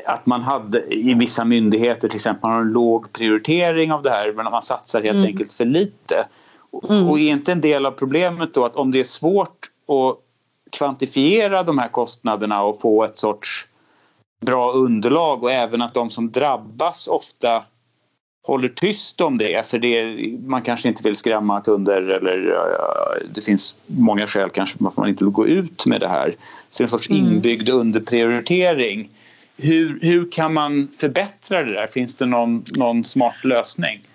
att 0.06 0.26
man 0.26 0.42
hade 0.42 0.96
i 0.96 1.14
vissa 1.14 1.46
myndigheter 1.46 2.08
till 2.08 2.16
exempel 2.16 2.50
har 2.50 2.62
en 2.62 2.72
låg 2.72 3.14
prioritering 3.14 3.92
av 3.92 4.02
det 4.04 4.10
här 4.10 4.34
men 4.34 4.46
man 4.46 4.62
satsar 4.62 5.02
helt 5.02 5.16
mm. 5.16 5.28
enkelt 5.28 5.54
för 5.54 5.66
lite. 5.66 6.28
Mm. 6.90 7.08
Och 7.08 7.20
är 7.20 7.32
inte 7.32 7.52
en 7.52 7.62
del 7.62 7.86
av 7.86 7.92
problemet 7.92 8.54
då 8.54 8.66
att 8.66 8.76
om 8.76 8.92
det 8.92 9.00
är 9.00 9.04
svårt 9.04 9.66
att 9.88 10.27
kvantifiera 10.72 11.64
de 11.64 11.78
här 11.78 11.88
kostnaderna 11.88 12.64
och 12.64 12.82
få 12.82 13.04
ett 13.04 13.18
sorts 13.18 13.68
bra 14.42 14.72
underlag 14.72 15.44
och 15.44 15.52
även 15.52 15.82
att 15.82 15.94
de 15.94 16.10
som 16.10 16.32
drabbas 16.32 17.08
ofta 17.08 17.64
håller 18.48 18.70
tyst 18.70 19.22
om 19.22 19.38
det 19.38 19.68
för 19.68 19.80
det, 19.80 20.18
man 20.46 20.62
kanske 20.62 20.88
inte 20.88 21.04
vill 21.04 21.16
skrämma 21.16 21.62
kunder 21.62 22.02
eller 22.02 22.60
det 23.34 23.42
finns 23.42 23.78
många 23.88 24.28
skäl 24.28 24.50
kanske 24.50 24.76
varför 24.80 25.02
man 25.02 25.10
inte 25.10 25.24
vill 25.24 25.34
gå 25.34 25.48
ut 25.48 25.86
med 25.86 26.02
det 26.02 26.08
här. 26.08 26.36
Så 26.70 26.78
det 26.78 26.82
är 26.82 26.86
en 26.86 26.90
sorts 26.90 27.10
mm. 27.10 27.26
inbyggd 27.26 27.70
underprioritering. 27.70 29.10
hur, 29.58 30.00
hur 30.02 30.32
kan 30.32 30.54
man 30.54 30.88
förbättra 31.00 31.64
det 31.64 31.74
där? 31.74 31.88
Finns 31.88 32.16
det 32.16 32.26
någon, 32.26 32.64
någon 32.76 33.06
smart 33.06 33.44
lösning? 33.44 34.07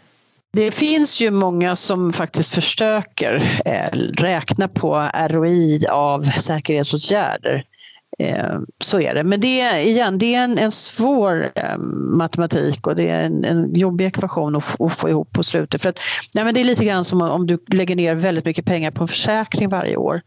Det 0.52 0.70
finns 0.70 1.20
ju 1.20 1.30
många 1.30 1.76
som 1.76 2.12
faktiskt 2.12 2.54
försöker 2.54 3.62
eh, 3.64 3.98
räkna 4.22 4.68
på 4.68 5.08
ROI 5.28 5.86
av 5.90 6.22
säkerhetsåtgärder. 6.22 7.64
Eh, 8.18 8.58
så 8.84 9.00
är 9.00 9.14
det. 9.14 9.24
Men 9.24 9.40
det 9.40 9.60
är, 9.60 9.80
igen, 9.80 10.18
det 10.18 10.34
är 10.34 10.44
en, 10.44 10.58
en 10.58 10.70
svår 10.70 11.52
eh, 11.54 11.78
matematik 12.16 12.86
och 12.86 12.96
det 12.96 13.08
är 13.08 13.24
en, 13.24 13.44
en 13.44 13.74
jobbig 13.74 14.06
ekvation 14.06 14.56
att, 14.56 14.80
att, 14.80 14.92
få 14.92 15.08
ihop 15.08 15.32
på 15.32 15.42
slutet. 15.42 15.82
För 15.82 15.88
att, 15.88 15.98
nej, 16.34 16.44
men 16.44 16.54
det 16.54 16.60
är 16.60 16.64
lite 16.64 16.84
grann 16.84 17.04
som 17.04 17.22
om 17.22 17.46
du 17.46 17.58
lägger 17.72 17.96
ner 17.96 18.14
väldigt 18.14 18.44
mycket 18.44 18.64
pengar 18.64 18.90
på 18.90 19.02
en 19.02 19.08
försäkring 19.08 19.68
varje 19.68 19.96
år 19.96 20.20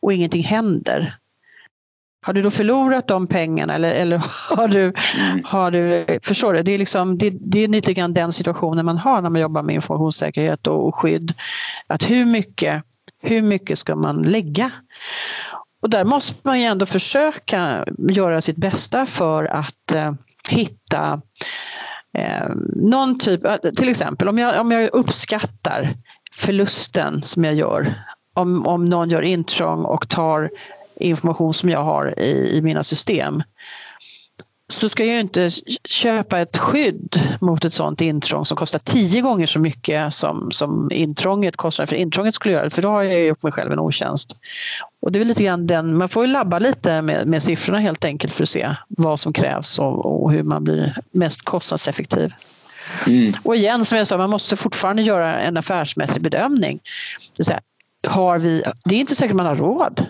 och 0.00 0.12
ingenting 0.12 0.42
händer. 0.42 1.16
Har 2.24 2.32
du 2.32 2.42
då 2.42 2.50
förlorat 2.50 3.08
de 3.08 3.26
pengarna 3.26 3.74
eller, 3.74 3.90
eller 3.94 4.22
har, 4.56 4.68
du, 4.68 4.82
mm. 4.82 5.44
har 5.44 5.70
du... 5.70 6.06
Förstår 6.22 6.52
du? 6.52 6.62
Det 6.62 6.72
är, 6.72 6.78
liksom, 6.78 7.18
det, 7.18 7.30
det 7.30 7.64
är 7.64 7.68
lite 7.68 7.92
grann 7.92 8.14
den 8.14 8.32
situationen 8.32 8.84
man 8.84 8.98
har 8.98 9.22
när 9.22 9.30
man 9.30 9.40
jobbar 9.40 9.62
med 9.62 9.74
informationssäkerhet 9.74 10.66
och 10.66 10.94
skydd. 10.94 11.34
Att 11.86 12.10
hur 12.10 12.24
mycket, 12.24 12.82
hur 13.22 13.42
mycket 13.42 13.78
ska 13.78 13.96
man 13.96 14.22
lägga? 14.22 14.70
Och 15.82 15.90
där 15.90 16.04
måste 16.04 16.34
man 16.42 16.60
ju 16.60 16.66
ändå 16.66 16.86
försöka 16.86 17.84
göra 17.98 18.40
sitt 18.40 18.56
bästa 18.56 19.06
för 19.06 19.44
att 19.44 19.92
eh, 19.94 20.12
hitta 20.48 21.20
eh, 22.18 22.48
någon 22.76 23.18
typ, 23.18 23.46
eh, 23.46 23.56
till 23.56 23.88
exempel 23.88 24.28
om 24.28 24.38
jag, 24.38 24.60
om 24.60 24.72
jag 24.72 24.90
uppskattar 24.92 25.94
förlusten 26.32 27.22
som 27.22 27.44
jag 27.44 27.54
gör 27.54 27.94
om, 28.34 28.66
om 28.66 28.84
någon 28.84 29.10
gör 29.10 29.22
intrång 29.22 29.84
och 29.84 30.08
tar 30.08 30.50
information 31.02 31.54
som 31.54 31.68
jag 31.68 31.84
har 31.84 32.20
i, 32.20 32.56
i 32.56 32.62
mina 32.62 32.82
system 32.82 33.42
så 34.72 34.88
ska 34.88 35.04
jag 35.04 35.20
inte 35.20 35.50
köpa 35.84 36.38
ett 36.40 36.56
skydd 36.56 37.20
mot 37.40 37.64
ett 37.64 37.72
sådant 37.72 38.00
intrång 38.00 38.44
som 38.44 38.56
kostar 38.56 38.78
tio 38.78 39.20
gånger 39.20 39.46
så 39.46 39.58
mycket 39.58 40.14
som, 40.14 40.50
som 40.52 40.88
intrånget 40.92 41.56
kostar 41.56 41.86
för 41.86 41.96
intrånget 41.96 42.34
skulle 42.34 42.54
göra, 42.54 42.70
för 42.70 42.82
då 42.82 42.88
har 42.88 43.02
jag 43.02 43.24
gjort 43.24 43.42
mig 43.42 43.52
själv 43.52 43.72
en 43.72 43.78
otjänst. 43.78 44.36
Och 45.02 45.12
det 45.12 45.20
är 45.20 45.24
lite 45.24 45.44
grann 45.44 45.66
den, 45.66 45.96
man 45.96 46.08
får 46.08 46.26
ju 46.26 46.32
labba 46.32 46.58
lite 46.58 47.02
med, 47.02 47.26
med 47.26 47.42
siffrorna 47.42 47.78
helt 47.78 48.04
enkelt 48.04 48.32
för 48.32 48.42
att 48.42 48.48
se 48.48 48.74
vad 48.88 49.20
som 49.20 49.32
krävs 49.32 49.78
och, 49.78 50.22
och 50.22 50.32
hur 50.32 50.42
man 50.42 50.64
blir 50.64 50.98
mest 51.10 51.42
kostnadseffektiv. 51.42 52.34
Mm. 53.06 53.32
Och 53.42 53.56
igen, 53.56 53.84
som 53.84 53.98
jag 53.98 54.06
sa, 54.06 54.16
man 54.16 54.30
måste 54.30 54.56
fortfarande 54.56 55.02
göra 55.02 55.40
en 55.40 55.56
affärsmässig 55.56 56.22
bedömning. 56.22 56.80
Det 57.36 57.48
är, 57.48 57.52
här, 57.52 57.60
har 58.08 58.38
vi, 58.38 58.62
det 58.84 58.94
är 58.94 59.00
inte 59.00 59.14
säkert 59.14 59.36
man 59.36 59.46
har 59.46 59.56
råd 59.56 60.06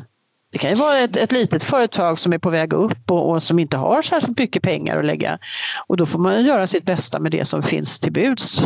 det 0.52 0.58
kan 0.58 0.70
ju 0.70 0.76
vara 0.76 0.98
ett, 0.98 1.16
ett 1.16 1.32
litet 1.32 1.64
företag 1.64 2.18
som 2.18 2.32
är 2.32 2.38
på 2.38 2.50
väg 2.50 2.72
upp 2.72 3.10
och, 3.10 3.30
och, 3.30 3.42
som 3.42 3.58
inte 3.58 3.76
har 3.76 4.02
särskilt 4.02 4.38
mycket 4.38 4.62
pengar 4.62 4.96
att 4.96 5.04
lägga. 5.04 5.38
Och 5.86 5.96
då 5.96 6.06
får 6.06 6.18
man 6.18 6.44
göra 6.44 6.66
sitt 6.66 6.84
bästa 6.84 7.18
med 7.18 7.32
det 7.32 7.44
som 7.44 7.62
finns 7.62 8.00
till 8.00 8.12
buds. 8.12 8.62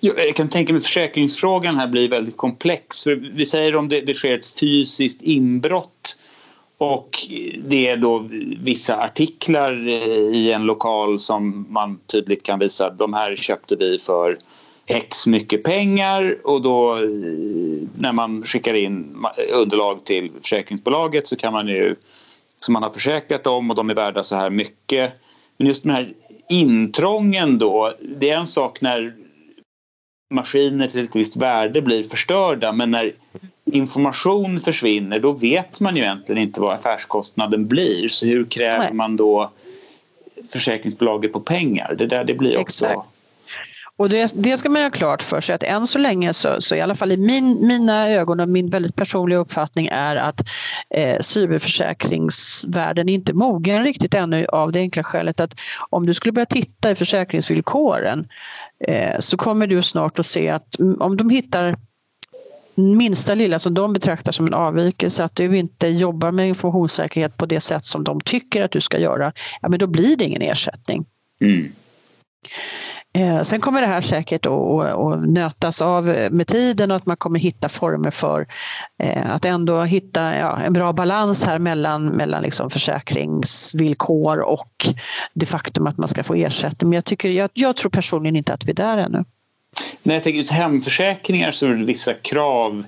Jag 0.00 0.36
kan 0.36 0.48
tänka 0.48 0.72
mig 0.72 0.78
att 0.78 0.84
försäkringsfrågan 0.84 1.76
här 1.76 1.88
blir 1.88 2.08
väldigt 2.08 2.36
komplex. 2.36 3.02
För 3.02 3.14
vi 3.14 3.46
säger 3.46 3.76
om 3.76 3.88
det, 3.88 4.00
det 4.00 4.14
sker 4.14 4.38
ett 4.38 4.58
fysiskt 4.60 5.22
inbrott 5.22 6.18
och 6.78 7.10
det 7.64 7.88
är 7.88 7.96
då 7.96 8.28
vissa 8.60 8.96
artiklar 8.96 9.88
eh, 9.88 10.36
i 10.36 10.52
en 10.52 10.62
lokal 10.62 11.18
som 11.18 11.66
man 11.70 11.98
tydligt 12.06 12.42
kan 12.42 12.58
visa 12.58 12.90
de 12.90 13.12
här 13.12 13.36
köpte 13.36 13.76
vi 13.76 13.98
för 13.98 14.38
X 14.90 15.26
mycket 15.26 15.62
pengar 15.62 16.36
och 16.44 16.62
då 16.62 16.96
eh, 16.96 17.02
när 17.98 18.12
man 18.12 18.42
skickar 18.42 18.74
in 18.74 19.26
underlag 19.54 20.04
till 20.04 20.30
försäkringsbolaget 20.42 21.26
så 21.26 21.36
kan 21.36 21.52
man 21.52 21.68
ju 21.68 21.94
som 22.60 22.72
man 22.72 22.82
har 22.82 22.90
försäkrat 22.90 23.44
dem 23.44 23.70
och 23.70 23.76
de 23.76 23.90
är 23.90 23.94
värda 23.94 24.24
så 24.24 24.36
här 24.36 24.50
mycket. 24.50 25.12
Men 25.56 25.66
just 25.66 25.82
den 25.82 25.92
här 25.92 26.12
intrången 26.50 27.58
då, 27.58 27.94
det 28.00 28.30
är 28.30 28.36
en 28.36 28.46
sak 28.46 28.80
när 28.80 29.14
maskiner 30.34 30.88
till 30.88 31.04
ett 31.04 31.16
visst 31.16 31.36
värde 31.36 31.82
blir 31.82 32.02
förstörda 32.02 32.72
men 32.72 32.90
när 32.90 33.12
information 33.64 34.60
försvinner 34.60 35.18
då 35.18 35.32
vet 35.32 35.80
man 35.80 35.96
ju 35.96 36.02
egentligen 36.02 36.42
inte 36.42 36.60
vad 36.60 36.74
affärskostnaden 36.74 37.66
blir. 37.66 38.08
Så 38.08 38.26
hur 38.26 38.44
kräver 38.44 38.92
man 38.92 39.16
då 39.16 39.50
försäkringsbolaget 40.52 41.32
på 41.32 41.40
pengar? 41.40 41.94
Det 41.98 42.06
där 42.06 42.24
det 42.24 42.34
blir 42.34 42.60
också 42.60 42.86
Exakt. 42.86 43.17
Och 43.98 44.08
det, 44.08 44.32
det, 44.36 44.56
ska 44.56 44.68
man 44.68 44.82
ha 44.82 44.90
klart 44.90 45.22
för 45.22 45.40
sig 45.40 45.54
att 45.54 45.62
än 45.62 45.86
så 45.86 45.98
länge 45.98 46.32
så, 46.32 46.60
så 46.60 46.74
i 46.74 46.80
alla 46.80 46.94
fall 46.94 47.12
i 47.12 47.16
min, 47.16 47.66
mina 47.66 48.10
ögon 48.10 48.40
och 48.40 48.48
min 48.48 48.70
väldigt 48.70 48.96
personliga 48.96 49.38
uppfattning 49.38 49.88
är 49.92 50.16
att 50.16 50.48
eh, 50.94 51.20
cyberförsäkringsvärlden 51.20 53.08
inte 53.08 53.32
mogen 53.32 53.84
riktigt 53.84 54.14
ännu 54.14 54.46
av 54.46 54.72
det 54.72 54.80
enkla 54.80 55.04
skälet 55.04 55.40
att 55.40 55.60
om 55.90 56.06
du 56.06 56.14
skulle 56.14 56.32
börja 56.32 56.46
titta 56.46 56.90
i 56.90 56.94
försäkringsvillkoren 56.94 58.28
eh, 58.88 59.18
så 59.18 59.36
kommer 59.36 59.66
du 59.66 59.82
snart 59.82 60.18
att 60.18 60.26
se 60.26 60.48
att 60.48 60.76
om 60.98 61.16
de 61.16 61.30
hittar 61.30 61.76
minsta 62.74 63.34
lilla 63.34 63.58
som 63.58 63.74
de 63.74 63.92
betraktar 63.92 64.32
som 64.32 64.46
en 64.46 64.54
avvikelse, 64.54 65.24
att 65.24 65.36
du 65.36 65.56
inte 65.56 65.88
jobbar 65.88 66.32
med 66.32 66.48
informationssäkerhet 66.48 67.36
på 67.36 67.46
det 67.46 67.60
sätt 67.60 67.84
som 67.84 68.04
de 68.04 68.20
tycker 68.20 68.62
att 68.62 68.70
du 68.70 68.80
ska 68.80 68.98
göra, 68.98 69.32
ja 69.60 69.68
men 69.68 69.78
då 69.78 69.86
blir 69.86 70.16
det 70.16 70.24
ingen 70.24 70.42
ersättning. 70.42 71.04
Mm. 71.40 71.72
Eh, 73.18 73.42
sen 73.42 73.60
kommer 73.60 73.80
det 73.80 73.86
här 73.86 74.00
säkert 74.00 74.46
att 74.46 75.28
nötas 75.28 75.82
av 75.82 76.04
med 76.30 76.46
tiden 76.46 76.90
och 76.90 76.96
att 76.96 77.06
man 77.06 77.16
kommer 77.16 77.38
hitta 77.38 77.68
former 77.68 78.10
för 78.10 78.46
eh, 79.02 79.34
att 79.34 79.44
ändå 79.44 79.82
hitta 79.82 80.22
en 80.32 80.72
bra 80.72 80.92
balans 80.92 81.44
här 81.44 81.58
mellan, 81.58 82.06
mellan 82.06 82.42
liksom 82.42 82.70
försäkringsvillkor 82.70 84.40
och 84.40 84.86
det 85.34 85.46
faktum 85.46 85.86
att 85.86 85.96
man 85.96 86.08
ska 86.08 86.24
få 86.24 86.34
ersättning. 86.34 86.88
Men 86.88 86.96
jag, 86.96 87.04
tycker, 87.04 87.30
jag, 87.30 87.50
jag 87.52 87.76
tror 87.76 87.90
personligen 87.90 88.36
inte 88.36 88.54
att 88.54 88.64
vi 88.64 88.70
är 88.70 88.74
där 88.74 88.96
ännu. 88.96 89.24
När 90.02 90.14
jag 90.14 90.22
tänker 90.22 90.40
ut 90.40 90.50
hemförsäkringar 90.50 91.50
så 91.50 91.66
är 91.66 91.70
det 91.70 91.84
vissa 91.84 92.14
krav 92.14 92.84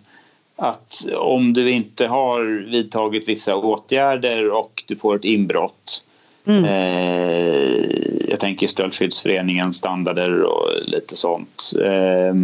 att 0.57 1.07
om 1.17 1.53
du 1.53 1.71
inte 1.71 2.07
har 2.07 2.71
vidtagit 2.71 3.29
vissa 3.29 3.57
åtgärder 3.57 4.51
och 4.51 4.85
du 4.87 4.97
får 4.97 5.17
ett 5.17 5.25
inbrott 5.25 6.05
Mm. 6.47 6.65
Eh, 6.65 7.91
jag 8.29 8.41
tänker 8.41 8.67
Stöldskyddsföreningens 8.67 9.77
standarder 9.77 10.43
och 10.43 10.69
lite 10.87 11.17
sånt. 11.17 11.73
Eh, 11.85 12.35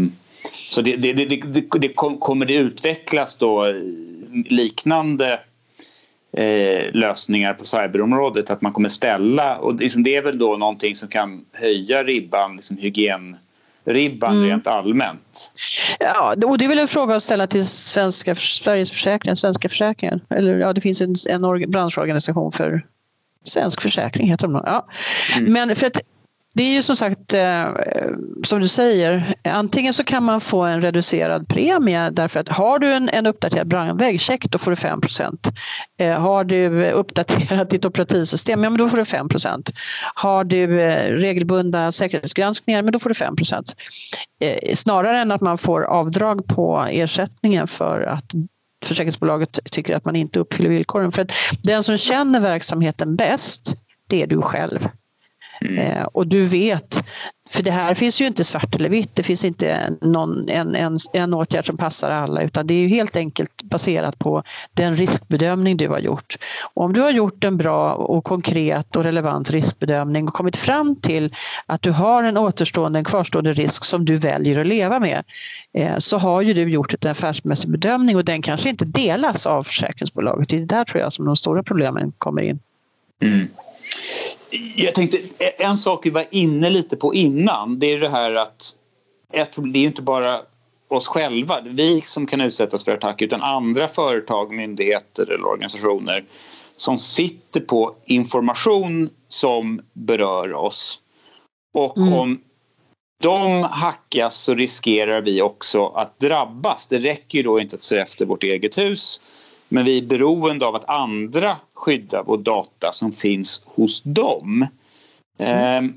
så 0.53 0.83
det, 0.83 0.97
det, 0.97 1.13
det, 1.13 1.63
det, 1.79 1.89
kommer 1.95 2.47
det 2.47 2.55
utvecklas 2.55 3.37
då 3.37 3.75
liknande 4.49 5.41
eh, 6.33 6.93
lösningar 6.93 7.55
på 7.55 7.65
cyberområdet 7.65 8.51
att 8.51 8.63
man 8.63 8.73
kommer 8.73 8.89
ställa 8.89 9.57
och 9.57 9.75
liksom 9.75 10.03
det 10.03 10.17
är 10.17 10.23
väl 10.23 10.39
då 10.39 10.57
någonting 10.57 10.97
som 10.97 11.09
kan 11.09 11.45
höja 11.53 12.05
ribban, 12.05 12.57
liksom 12.57 12.77
hygien 12.77 13.37
ribban 13.85 14.37
mm. 14.37 14.49
rent 14.49 14.67
allmänt. 14.67 15.53
Ja, 15.99 16.35
och 16.47 16.59
det 16.59 16.65
är 16.65 16.69
väl 16.69 16.79
en 16.79 16.89
fråga 16.89 17.15
att 17.15 17.23
ställa 17.23 17.47
till 17.47 17.67
svenska, 17.67 18.35
Sveriges 18.35 18.91
försäkringar, 18.91 19.35
svenska 19.35 19.69
försäkringen. 19.69 20.21
Eller 20.31 20.59
ja, 20.59 20.73
det 20.73 20.81
finns 20.81 21.01
en, 21.01 21.15
en 21.29 21.71
branschorganisation 21.71 22.53
för 22.53 22.83
Svensk 23.47 23.83
Försäkring 23.83 24.29
heter 24.29 24.47
de 24.47 24.63
ja. 24.67 24.87
Mm. 25.37 25.53
Men 25.53 25.77
för 25.77 25.87
att 25.87 26.01
det 26.57 26.63
är 26.63 26.73
ju 26.73 26.83
som 26.83 26.97
sagt, 26.97 27.35
eh, 27.35 27.65
som 28.45 28.61
du 28.61 28.69
säger, 28.69 29.35
antingen 29.49 29.95
så 29.95 30.05
kan 30.05 30.23
man 30.25 30.41
få 30.41 30.63
en 30.63 30.81
reducerad 30.81 31.49
premie 31.49 32.11
därför 32.11 32.41
att 32.41 32.49
har 32.49 32.79
du 32.79 32.93
en, 32.93 33.09
en 33.09 33.27
uppdaterad 33.27 33.69
brandvägg, 33.69 34.21
check, 34.21 34.45
då 34.51 34.59
får 34.59 34.71
du 34.71 34.77
5 34.77 35.01
eh, 36.01 36.21
Har 36.21 36.45
du 36.45 36.91
uppdaterat 36.91 37.71
ditt 37.71 37.85
operativsystem, 37.85 38.65
ja 38.65 38.71
men 38.71 38.79
då 38.79 38.89
får 38.89 38.97
du 38.97 39.03
5% 39.03 39.73
Har 40.15 40.45
du 40.45 40.81
eh, 40.81 41.13
regelbundna 41.13 41.93
säkerhetsgranskningar, 41.93 42.83
men 42.83 42.93
då 42.93 42.99
får 42.99 43.09
du 43.09 43.15
5 43.15 43.35
eh, 44.41 44.75
Snarare 44.75 45.19
än 45.19 45.33
att 45.33 45.41
man 45.41 45.59
får 45.59 45.83
avdrag 45.83 46.47
på 46.47 46.87
ersättningen 46.91 47.67
för 47.67 48.03
att 48.03 48.33
försäkringsbolaget 48.89 49.59
tycker 49.71 49.97
att 49.97 50.05
man 50.05 50.17
inte 50.17 50.39
uppfyller 50.39 50.71
villkoren. 50.71 51.13
För 51.13 51.27
den 51.63 51.83
som 51.83 51.99
känner 51.99 52.41
verksamheten 52.41 53.17
bäst, 53.17 53.77
det 54.09 54.23
är 54.23 54.27
du 54.27 54.43
själv. 54.43 54.89
Mm. 55.61 55.79
Eh, 55.79 56.03
och 56.03 56.27
du 56.27 56.47
vet, 56.47 57.05
för 57.49 57.63
det 57.63 57.71
här 57.71 57.95
finns 57.95 58.21
ju 58.21 58.27
inte 58.27 58.45
svart 58.45 58.75
eller 58.75 58.89
vitt, 58.89 59.15
det 59.15 59.23
finns 59.23 59.45
inte 59.45 59.91
någon, 60.01 60.49
en, 60.49 60.75
en, 60.75 60.99
en 61.13 61.35
åtgärd 61.35 61.67
som 61.67 61.77
passar 61.77 62.11
alla 62.11 62.43
utan 62.43 62.67
det 62.67 62.75
är 62.75 62.79
ju 62.79 62.89
helt 62.89 63.17
enkelt 63.17 63.63
baserat 63.63 64.19
på 64.19 64.43
den 64.75 64.97
riskbedömning 64.97 65.77
du 65.77 65.89
har 65.89 65.99
gjort. 65.99 66.35
Och 66.75 66.85
om 66.85 66.93
du 66.93 67.01
har 67.01 67.11
gjort 67.11 67.45
en 67.45 67.57
bra 67.57 67.95
och 67.95 68.25
konkret 68.25 68.97
och 68.97 69.05
relevant 69.05 69.51
riskbedömning 69.51 70.29
och 70.29 70.35
kommit 70.35 70.57
fram 70.57 70.97
till 70.97 71.35
att 71.67 71.83
du 71.83 71.91
har 71.91 72.23
en 72.23 72.37
återstående, 72.37 72.99
en 72.99 73.05
kvarstående 73.05 73.53
risk 73.53 73.85
som 73.85 74.05
du 74.05 74.17
väljer 74.17 74.61
att 74.61 74.67
leva 74.67 75.01
med 75.01 75.25
eh, 75.75 75.99
så 75.99 76.19
har 76.19 76.43
ju 76.43 76.55
du 76.55 76.71
gjort 76.71 77.05
en 77.05 77.11
affärsmässig 77.11 77.71
bedömning 77.71 78.17
och 78.17 78.25
den 78.25 78.43
kanske 78.43 78.69
inte 78.69 78.85
delas 78.85 79.47
av 79.47 79.63
försäkringsbolaget. 79.63 80.49
Det 80.49 80.57
är 80.57 80.61
där 80.67 80.85
tror 80.85 81.03
jag 81.03 81.13
som 81.13 81.25
de 81.25 81.37
stora 81.37 81.63
problemen 81.63 82.13
kommer 82.19 82.43
in. 82.43 82.59
Mm. 83.23 83.49
Jag 84.77 84.95
tänkte, 84.95 85.19
en 85.59 85.77
sak 85.77 86.07
vi 86.07 86.11
var 86.11 86.25
inne 86.31 86.71
lite 86.71 86.97
på 86.97 87.15
innan, 87.15 87.79
det 87.79 87.93
är 87.93 88.01
det 88.01 88.09
här 88.09 88.35
att 88.35 88.77
det 89.57 89.79
är 89.79 89.85
inte 89.87 90.03
bara 90.03 90.41
oss 90.89 91.07
själva, 91.07 91.61
vi 91.65 92.01
som 92.01 92.27
kan 92.27 92.41
utsättas 92.41 92.85
för 92.85 92.93
attack 92.93 93.23
utan 93.23 93.43
andra 93.43 93.89
företag, 93.89 94.55
myndigheter 94.55 95.31
eller 95.31 95.47
organisationer 95.47 96.25
som 96.77 96.99
sitter 96.99 97.61
på 97.61 97.95
information 98.05 99.11
som 99.29 99.81
berör 99.93 100.53
oss. 100.53 100.99
Och 101.75 101.99
mm. 101.99 102.13
om 102.13 102.41
de 103.23 103.63
hackas 103.63 104.37
så 104.37 104.55
riskerar 104.55 105.23
vi 105.23 105.43
också 105.43 105.87
att 105.87 106.19
drabbas. 106.19 106.87
Det 106.87 106.99
räcker 106.99 107.39
ju 107.39 107.45
då 107.45 107.61
inte 107.61 107.77
att 107.77 107.83
se 107.83 107.99
efter 107.99 108.27
vårt 108.27 108.43
eget 108.43 108.79
hus 108.79 109.21
men 109.69 109.85
vi 109.85 109.99
är 109.99 110.03
beroende 110.03 110.67
av 110.67 110.75
att 110.75 110.89
andra 110.89 111.57
skydda 111.77 112.23
vår 112.23 112.39
data 112.39 112.93
som 112.93 113.13
finns 113.13 113.67
hos 113.67 114.03
dem. 114.03 114.67
Mm. 115.39 115.85
Eh, 115.85 115.91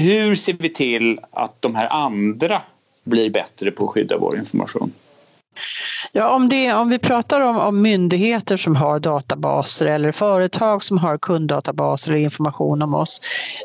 hur 0.00 0.34
ser 0.34 0.52
vi 0.52 0.68
till 0.68 1.20
att 1.30 1.62
de 1.62 1.74
här 1.74 1.88
andra 1.88 2.62
blir 3.04 3.30
bättre 3.30 3.70
på 3.70 3.84
att 3.84 3.90
skydda 3.90 4.18
vår 4.18 4.38
information? 4.38 4.92
Ja, 6.12 6.34
om, 6.34 6.48
det, 6.48 6.74
om 6.74 6.88
vi 6.88 6.98
pratar 6.98 7.40
om, 7.40 7.58
om, 7.58 7.82
myndigheter 7.82 8.56
som 8.56 8.76
har 8.76 8.98
databaser 8.98 9.86
eller 9.86 10.12
företag 10.12 10.82
som 10.82 10.98
har 10.98 11.18
kunddatabaser 11.18 12.12
eller 12.12 12.22
information 12.22 12.82
om 12.82 12.94
oss, 12.94 13.20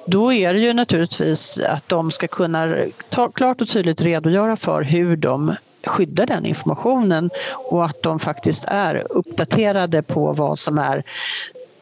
då 0.06 0.34
är 0.34 0.54
det 0.54 0.60
ju 0.60 0.74
naturligtvis 0.74 1.60
att 1.60 1.90
de 1.90 2.12
ska 2.12 2.28
kunna 2.28 2.76
ta, 3.10 3.32
klart 3.32 3.62
och 3.62 3.68
tydligt 3.68 4.02
redogöra 4.02 4.56
för 4.56 4.82
hur 4.82 5.16
de 5.16 5.56
skydda 5.84 6.26
den 6.26 6.46
informationen 6.46 7.30
och 7.70 7.86
att 7.86 8.04
de 8.04 8.20
faktiskt 8.20 8.66
är 8.68 9.08
uppdaterade 9.10 10.04
på 10.04 10.34
vad 10.34 10.60
som 10.60 10.78
är 10.78 11.04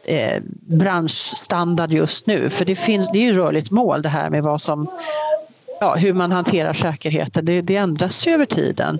eh, 0.03 0.41
branschstandard 0.67 1.91
just 1.91 2.27
nu. 2.27 2.49
För 2.49 2.65
det, 2.65 2.75
finns, 2.75 3.11
det 3.11 3.19
är 3.19 3.23
ju 3.23 3.33
rörligt 3.33 3.71
mål 3.71 4.01
det 4.01 4.09
här 4.09 4.29
med 4.29 4.43
vad 4.43 4.61
som, 4.61 4.87
ja, 5.79 5.95
hur 5.95 6.13
man 6.13 6.31
hanterar 6.31 6.73
säkerheten. 6.73 7.45
Det, 7.45 7.61
det 7.61 7.75
ändras 7.75 8.27
ju 8.27 8.31
över 8.31 8.45
tiden. 8.45 8.99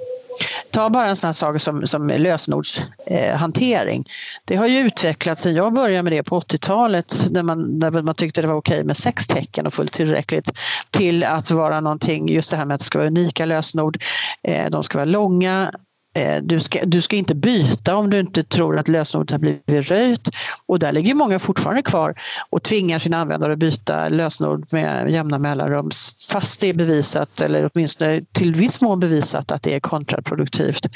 Ta 0.71 0.89
bara 0.89 1.07
en 1.07 1.15
sån 1.15 1.27
här 1.27 1.33
sak 1.33 1.61
som, 1.61 1.87
som 1.87 2.07
lösenordshantering. 2.07 3.99
Eh, 3.99 4.11
det 4.45 4.55
har 4.55 4.67
ju 4.67 4.79
utvecklats 4.79 5.41
sen 5.41 5.55
jag 5.55 5.73
började 5.73 6.03
med 6.03 6.13
det 6.13 6.23
på 6.23 6.39
80-talet 6.39 7.15
när 7.31 7.43
man, 7.43 7.79
när 7.79 8.01
man 8.01 8.15
tyckte 8.15 8.41
det 8.41 8.47
var 8.47 8.55
okej 8.55 8.83
med 8.83 8.97
sex 8.97 9.27
tecken 9.27 9.67
och 9.67 9.73
fullt 9.73 9.93
tillräckligt 9.93 10.51
till 10.89 11.23
att 11.23 11.51
vara 11.51 11.81
någonting, 11.81 12.29
just 12.29 12.51
det 12.51 12.57
här 12.57 12.65
med 12.65 12.75
att 12.75 12.81
det 12.81 12.85
ska 12.85 12.97
vara 12.97 13.07
unika 13.07 13.45
lösenord. 13.45 13.97
Eh, 14.43 14.69
de 14.69 14.83
ska 14.83 14.97
vara 14.97 15.05
långa, 15.05 15.71
Eh, 16.19 16.41
du 16.41 16.59
ska, 16.59 16.79
du 16.85 17.01
ska 17.01 17.15
inte 17.15 17.35
byta 17.35 17.95
om 17.95 18.09
du 18.09 18.19
inte 18.19 18.43
tror 18.43 18.77
att 18.77 18.87
lösenordet 18.87 19.31
har 19.31 19.39
blivit 19.39 19.91
röjt. 19.91 20.29
Och 20.65 20.79
där 20.79 20.91
ligger 20.91 21.13
många 21.13 21.39
fortfarande 21.39 21.81
kvar 21.81 22.13
och 22.49 22.63
tvingar 22.63 22.99
sina 22.99 23.17
användare 23.17 23.53
att 23.53 23.59
byta 23.59 24.09
lösenord 24.09 24.73
med 24.73 25.11
jämna 25.11 25.39
mellanrum 25.39 25.89
fast 26.29 26.61
det 26.61 26.67
är 26.67 26.73
bevisat, 26.73 27.41
eller 27.41 27.69
åtminstone 27.73 28.21
till 28.31 28.55
viss 28.55 28.81
mån 28.81 28.99
bevisat, 28.99 29.51
att 29.51 29.63
det 29.63 29.75
är 29.75 29.79
kontraproduktivt. 29.79 30.87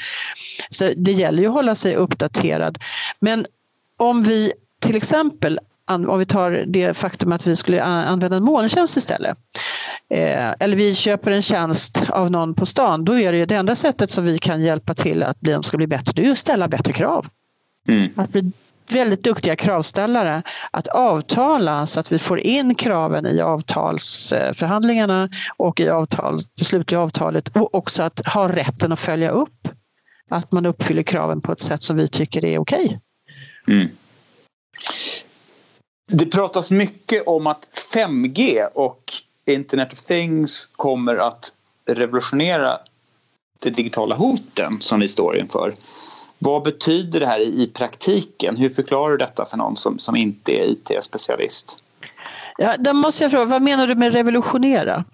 Så 0.70 0.92
det 0.96 1.12
gäller 1.12 1.42
ju 1.42 1.48
att 1.48 1.54
hålla 1.54 1.74
sig 1.74 1.94
uppdaterad. 1.94 2.78
Men 3.20 3.46
om 3.96 4.22
vi 4.22 4.52
till 4.80 4.96
exempel 4.96 5.58
om 5.86 6.18
vi 6.18 6.26
tar 6.26 6.64
det 6.66 6.94
faktum 6.94 7.32
att 7.32 7.46
vi 7.46 7.56
skulle 7.56 7.82
använda 7.82 8.36
en 8.36 8.44
molntjänst 8.44 8.96
istället. 8.96 9.38
Eh, 10.10 10.54
eller 10.60 10.76
vi 10.76 10.94
köper 10.94 11.30
en 11.30 11.42
tjänst 11.42 12.10
av 12.10 12.30
någon 12.30 12.54
på 12.54 12.66
stan, 12.66 13.04
då 13.04 13.18
är 13.18 13.32
det, 13.32 13.44
det 13.44 13.54
enda 13.54 13.74
sättet 13.74 14.10
som 14.10 14.24
vi 14.24 14.38
kan 14.38 14.62
hjälpa 14.62 14.94
till 14.94 15.22
att 15.22 15.36
de 15.40 15.62
ska 15.62 15.76
bli 15.76 15.86
bättre, 15.86 16.12
det 16.14 16.26
är 16.26 16.32
att 16.32 16.38
ställa 16.38 16.68
bättre 16.68 16.92
krav. 16.92 17.26
Mm. 17.88 18.10
Att 18.16 18.32
bli 18.32 18.52
väldigt 18.92 19.24
duktiga 19.24 19.56
kravställare, 19.56 20.42
att 20.70 20.88
avtala 20.88 21.86
så 21.86 22.00
att 22.00 22.12
vi 22.12 22.18
får 22.18 22.38
in 22.38 22.74
kraven 22.74 23.26
i 23.26 23.40
avtalsförhandlingarna 23.40 25.28
och 25.56 25.80
i 25.80 25.88
avtal, 25.88 26.38
det 26.58 26.64
slutliga 26.64 27.00
avtalet 27.00 27.56
och 27.56 27.74
också 27.74 28.02
att 28.02 28.26
ha 28.26 28.48
rätten 28.48 28.92
att 28.92 29.00
följa 29.00 29.30
upp 29.30 29.68
att 30.30 30.52
man 30.52 30.66
uppfyller 30.66 31.02
kraven 31.02 31.40
på 31.40 31.52
ett 31.52 31.60
sätt 31.60 31.82
som 31.82 31.96
vi 31.96 32.08
tycker 32.08 32.44
är 32.44 32.58
okej. 32.58 33.00
Mm. 33.68 33.88
Det 36.06 36.26
pratas 36.26 36.70
mycket 36.70 37.26
om 37.26 37.46
att 37.46 37.68
5G 37.94 38.66
och 38.74 39.02
Internet 39.46 39.92
of 39.92 40.00
Things 40.02 40.68
kommer 40.76 41.16
att 41.16 41.52
revolutionera 41.86 42.78
de 43.58 43.70
digitala 43.70 44.14
hoten 44.14 44.76
som 44.80 45.00
vi 45.00 45.08
står 45.08 45.36
inför. 45.36 45.74
Vad 46.38 46.62
betyder 46.62 47.20
det 47.20 47.26
här 47.26 47.40
i 47.40 47.70
praktiken? 47.74 48.56
Hur 48.56 48.68
förklarar 48.68 49.10
du 49.10 49.16
detta 49.16 49.44
för 49.44 49.56
någon 49.56 49.76
som, 49.76 49.98
som 49.98 50.16
inte 50.16 50.52
är 50.52 50.64
IT-specialist? 50.64 51.78
Ja, 52.58 52.74
då 52.78 52.92
måste 52.92 53.24
jag 53.24 53.30
fråga, 53.30 53.44
vad 53.44 53.62
menar 53.62 53.86
du 53.86 53.94
med 53.94 54.12
revolutionera? 54.12 55.04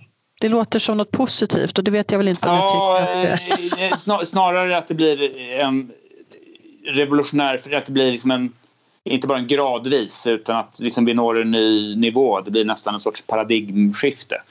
Det 0.41 0.49
låter 0.49 0.79
som 0.79 0.97
något 0.97 1.11
positivt 1.11 1.79
och 1.79 1.85
det 1.85 1.91
vet 1.91 2.11
jag 2.11 2.19
väl 2.19 2.29
inte 2.29 2.49
om 2.49 2.57
ja, 2.57 3.01
jag 3.25 3.41
tycker. 3.41 4.13
Eh, 4.13 4.25
snarare 4.25 4.79
att 4.79 4.89
det 4.89 4.95
blir 4.95 5.51
en 5.53 5.91
revolutionär, 6.87 7.59
för 7.59 7.73
att 7.73 7.87
det 7.87 7.93
blir 7.93 8.13
liksom 8.13 8.31
en 8.31 8.53
inte 9.05 9.27
bara 9.27 9.39
en 9.39 9.47
gradvis 9.47 10.27
utan 10.27 10.57
att 10.57 10.81
liksom 10.81 11.05
vi 11.05 11.15
når 11.15 11.41
en 11.41 11.51
ny 11.51 11.97
nivå. 11.97 12.41
Det 12.41 12.51
blir 12.51 12.65
nästan 12.65 12.95
en 12.95 13.01
sorts 13.01 13.23
paradigmskifte. 13.23 14.43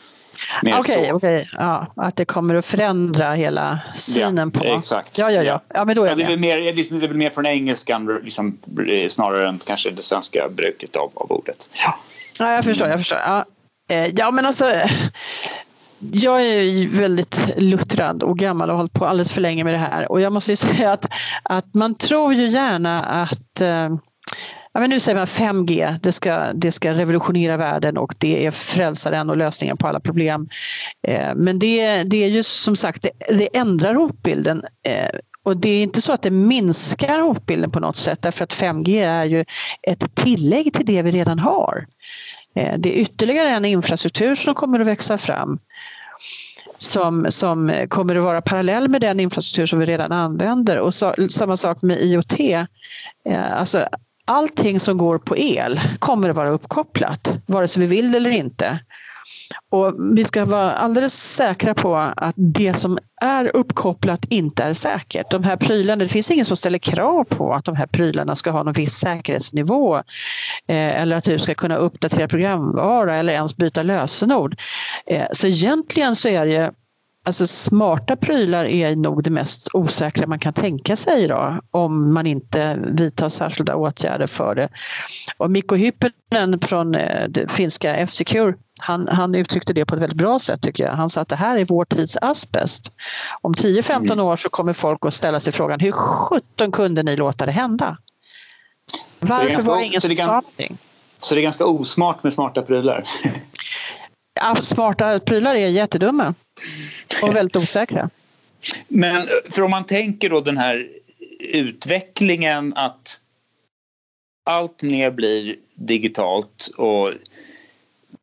Okej, 0.64 0.80
okay, 0.80 1.12
okay, 1.12 1.46
ja, 1.58 1.88
att 1.96 2.16
det 2.16 2.26
kommer 2.26 2.56
att 2.56 2.66
förändra 2.66 3.34
hela 3.34 3.80
synen 3.94 4.52
ja, 4.54 4.60
på... 4.60 4.66
Exakt. 4.66 5.18
Ja, 5.18 5.32
ja, 5.32 5.44
ja. 5.44 5.62
ja 5.74 5.86
men 5.86 5.96
då 5.96 6.04
är 6.04 6.10
ja, 6.10 6.16
det, 6.16 6.24
är 6.24 6.28
väl 6.28 6.40
mer, 6.40 6.58
det 6.58 6.92
är 6.92 7.08
väl 7.08 7.18
mer 7.18 7.30
från 7.30 7.46
engelskan 7.46 8.20
liksom, 8.24 8.58
snarare 9.08 9.50
än 9.50 9.60
kanske 9.66 9.90
det 9.90 10.02
svenska 10.02 10.50
bruket 10.50 10.96
av, 10.96 11.12
av 11.14 11.32
ordet. 11.32 11.70
Ja. 11.84 12.00
ja, 12.40 12.54
jag 12.54 12.66
förstår. 12.66 12.88
Jag 12.88 13.00
förstår. 13.00 13.18
Ja. 13.18 13.46
Eh, 13.92 14.08
ja, 14.08 14.32
men 14.32 14.46
alltså... 14.46 14.66
Jag 16.12 16.42
är 16.42 16.62
ju 16.62 16.88
väldigt 16.88 17.54
luttrad 17.58 18.24
och 18.24 18.38
gammal 18.38 18.70
och 18.70 18.74
har 18.74 18.78
hållit 18.78 18.94
på 18.94 19.06
alldeles 19.06 19.32
för 19.32 19.42
länge 19.42 19.64
med 19.64 19.74
det 19.74 19.78
här. 19.78 20.12
Och 20.12 20.22
jag 20.22 20.34
måste 20.34 20.52
ju 20.52 20.56
säga 20.56 20.92
att, 20.92 21.06
att 21.44 21.76
man 21.76 21.96
tror 21.96 22.34
ju 22.34 22.48
gärna 22.48 23.04
att 23.04 23.62
eh, 23.62 23.90
Ja, 24.74 24.80
men 24.80 24.90
nu 24.90 25.00
säger 25.00 25.18
man 25.18 25.26
5G, 25.28 26.00
det 26.02 26.12
ska, 26.12 26.54
det 26.54 26.72
ska 26.72 26.94
revolutionera 26.94 27.58
världen 27.58 27.98
och 27.98 28.16
det 28.18 28.46
är 28.46 28.52
frälsaren 28.52 29.30
och 29.30 29.38
lösningen 29.38 29.78
på 29.78 29.88
alla 29.88 30.00
problem. 30.00 30.50
Eh, 31.08 31.36
men 31.36 31.60
det, 31.60 32.04
det 32.04 32.24
är 32.24 32.28
ju 32.28 32.44
som 32.44 32.76
sagt, 32.76 33.02
det, 33.02 33.38
det 33.38 33.58
ändrar 33.58 33.94
hotbilden. 33.94 34.64
Eh, 34.86 35.10
och 35.44 35.58
det 35.58 35.70
är 35.70 35.84
inte 35.84 36.02
så 36.02 36.12
att 36.12 36.22
det 36.22 36.32
minskar 36.32 37.20
hotbilden 37.20 37.72
på 37.72 37.80
något 37.80 37.98
sätt 37.98 38.22
därför 38.22 38.44
att 38.44 38.54
5G 38.54 39.06
är 39.06 39.26
ju 39.26 39.46
ett 39.82 40.16
tillägg 40.16 40.74
till 40.74 40.86
det 40.86 41.02
vi 41.02 41.12
redan 41.12 41.40
har. 41.40 41.86
Eh, 42.56 42.74
det 42.78 42.98
är 42.98 43.02
ytterligare 43.02 43.50
en 43.50 43.66
infrastruktur 43.66 44.36
som 44.36 44.56
kommer 44.56 44.80
att 44.80 44.88
växa 44.88 45.18
fram 45.18 45.60
som, 46.78 47.26
som 47.30 47.74
kommer 47.90 48.16
att 48.16 48.24
vara 48.24 48.42
parallell 48.42 48.88
med 48.88 49.02
den 49.02 49.20
infrastruktur 49.20 49.66
som 49.66 49.80
vi 49.80 49.86
redan 49.86 50.12
använder. 50.12 50.78
Och 50.78 50.94
så, 50.94 51.16
samma 51.30 51.58
sak 51.58 51.82
med 51.82 51.98
IoT. 52.02 52.40
Eh, 52.40 53.54
alltså 53.54 53.88
allting 54.30 54.80
som 54.80 54.98
går 54.98 55.18
på 55.18 55.38
el 55.38 55.80
kommer 56.00 56.30
att 56.30 56.36
vara 56.36 56.50
uppkopplat, 56.50 57.40
vare 57.46 57.68
sig 57.68 57.82
vi 57.82 57.88
vill 57.88 58.16
eller 58.16 58.30
inte. 58.30 58.80
Och 59.72 59.96
vi 60.16 60.24
ska 60.24 60.46
vara 60.46 60.72
alldeles 60.72 61.14
säkra 61.36 61.74
på 61.74 61.96
att 61.98 62.36
det 62.38 62.74
som 62.74 62.98
är 63.22 63.56
uppkopplat 63.56 64.26
inte 64.30 64.64
är 64.64 64.74
säkert. 64.74 65.32
De 65.32 65.44
här 65.44 65.56
prylarna, 65.56 66.04
det 66.04 66.08
finns 66.08 66.32
ingen 66.32 66.46
som 66.46 66.58
ställer 66.58 66.80
krav 66.80 67.24
på 67.24 67.54
att 67.54 67.66
de 67.66 67.76
här 67.76 67.88
prylarna 67.88 68.36
ska 68.36 68.52
ha 68.52 68.64
någon 68.64 68.74
viss 68.74 68.94
säkerhetsnivå 68.94 69.96
eh, 70.68 71.02
eller 71.02 71.16
att 71.16 71.24
du 71.24 71.40
ska 71.40 71.56
kunna 71.56 71.76
uppdatera 71.76 72.28
programvara 72.28 73.16
eller 73.16 73.34
ens 73.34 73.58
byta 73.58 73.84
lösenord. 73.84 74.56
Eh, 75.06 75.28
så 75.32 75.48
egentligen 75.48 76.16
så 76.16 76.28
är 76.28 76.46
det 76.46 76.74
Alltså 77.30 77.48
smarta 77.48 78.16
prylar 78.16 78.66
är 78.66 78.96
nog 78.96 79.24
det 79.24 79.30
mest 79.30 79.68
osäkra 79.74 80.28
man 80.28 80.40
kan 80.40 80.54
tänka 80.54 80.96
sig 80.96 81.24
idag 81.24 81.62
om 81.72 82.14
man 82.14 82.28
inte 82.28 82.80
vidtar 82.92 83.30
särskilda 83.30 83.76
åtgärder 83.76 84.28
för 84.28 84.56
det. 84.56 84.70
Och 85.38 85.52
Mikko 85.52 85.76
Hyppinen 85.76 86.60
från 86.60 86.96
eh, 86.96 87.28
det 87.30 87.52
finska 87.52 87.96
F-Secure 87.96 88.54
han, 88.82 89.08
han 89.08 89.36
uttryckte 89.36 89.74
det 89.74 89.86
på 89.86 89.96
ett 89.96 90.02
väldigt 90.02 90.18
bra 90.18 90.40
sätt 90.40 90.62
tycker 90.62 90.84
jag. 90.84 90.94
Han 90.94 91.10
sa 91.10 91.22
att 91.22 91.28
det 91.28 91.36
här 91.36 91.58
är 91.58 91.66
vår 91.66 91.86
tids 91.86 92.18
asbest. 92.22 92.92
Om 93.42 93.54
10-15 93.54 94.12
mm. 94.12 94.20
år 94.20 94.36
så 94.36 94.50
kommer 94.50 94.74
folk 94.74 95.06
att 95.06 95.14
ställa 95.14 95.40
sig 95.40 95.54
frågan 95.54 95.80
hur 95.80 95.92
sjutton 95.92 96.72
kunde 96.72 97.04
ni 97.04 97.16
låta 97.16 97.46
det 97.46 97.52
hända? 97.52 97.98
Varför 99.20 99.62
var 99.62 99.78
det 99.78 99.86
ingen 99.86 100.02
som 100.02 100.16
sa 100.16 100.26
någonting? 100.26 100.78
Så 101.20 101.36
det 101.36 101.42
är 101.42 101.44
ganska 101.44 101.66
osmart 101.66 102.24
med 102.24 102.34
smarta 102.34 102.62
prylar? 102.62 103.04
Ja, 104.40 104.56
smarta 104.56 105.20
prylar 105.20 105.56
är 105.56 105.68
jättedumma. 105.68 106.34
Och 107.22 107.36
väldigt 107.36 107.56
osäkra. 107.56 108.10
Men 108.88 109.28
för 109.50 109.62
om 109.62 109.72
man 109.72 109.86
tänker 109.86 110.30
då 110.30 110.42
den 110.42 110.58
här 110.58 110.88
utvecklingen 111.40 112.74
att 112.76 113.22
allt 114.46 114.82
mer 114.82 115.12
blir 115.12 115.56
digitalt 115.74 116.70
och 116.78 117.12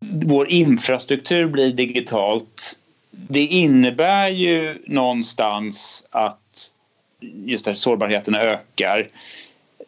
vår 0.00 0.48
infrastruktur 0.48 1.46
blir 1.46 1.72
digitalt. 1.72 2.80
Det 3.10 3.44
innebär 3.46 4.28
ju 4.28 4.82
någonstans 4.86 6.06
att 6.10 6.72
just 7.20 7.64
där 7.64 7.74
sårbarheten 7.74 8.34
ökar. 8.34 9.08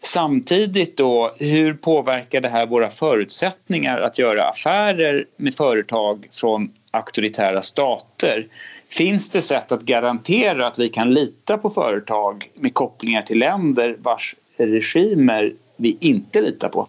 Samtidigt 0.01 0.97
då, 0.97 1.35
hur 1.39 1.75
påverkar 1.75 2.41
det 2.41 2.49
här 2.49 2.67
våra 2.67 2.91
förutsättningar 2.91 4.01
att 4.01 4.19
göra 4.19 4.45
affärer 4.45 5.27
med 5.37 5.55
företag 5.55 6.27
från 6.31 6.71
auktoritära 6.91 7.63
stater. 7.63 8.47
Finns 8.89 9.31
det 9.31 9.43
sätt 9.43 9.73
att 9.73 9.83
garantera 9.83 10.67
att 10.67 10.79
vi 10.79 10.89
kan 10.89 11.11
lita 11.11 11.59
på 11.59 11.71
företag 11.71 12.51
med 12.55 12.75
kopplingar 12.75 13.23
till 13.23 13.39
länder 13.39 13.97
vars 13.99 14.35
regimer 14.57 15.53
vi 15.77 15.97
inte 16.01 16.41
litar 16.41 16.69
på? 16.69 16.89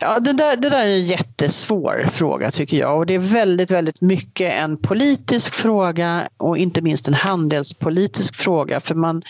Ja, 0.00 0.18
det 0.20 0.32
där, 0.32 0.56
det 0.56 0.68
där 0.68 0.86
är 0.86 0.94
en 0.94 1.04
jättesvår 1.04 2.06
fråga 2.10 2.50
tycker 2.50 2.76
jag 2.76 2.96
och 2.96 3.06
det 3.06 3.14
är 3.14 3.18
väldigt, 3.18 3.70
väldigt 3.70 4.02
mycket 4.02 4.52
en 4.54 4.76
politisk 4.76 5.54
fråga 5.54 6.28
och 6.36 6.58
inte 6.58 6.82
minst 6.82 7.08
en 7.08 7.14
handelspolitisk 7.14 8.34
fråga 8.34 8.80
för 8.80 8.94
man 8.94 9.22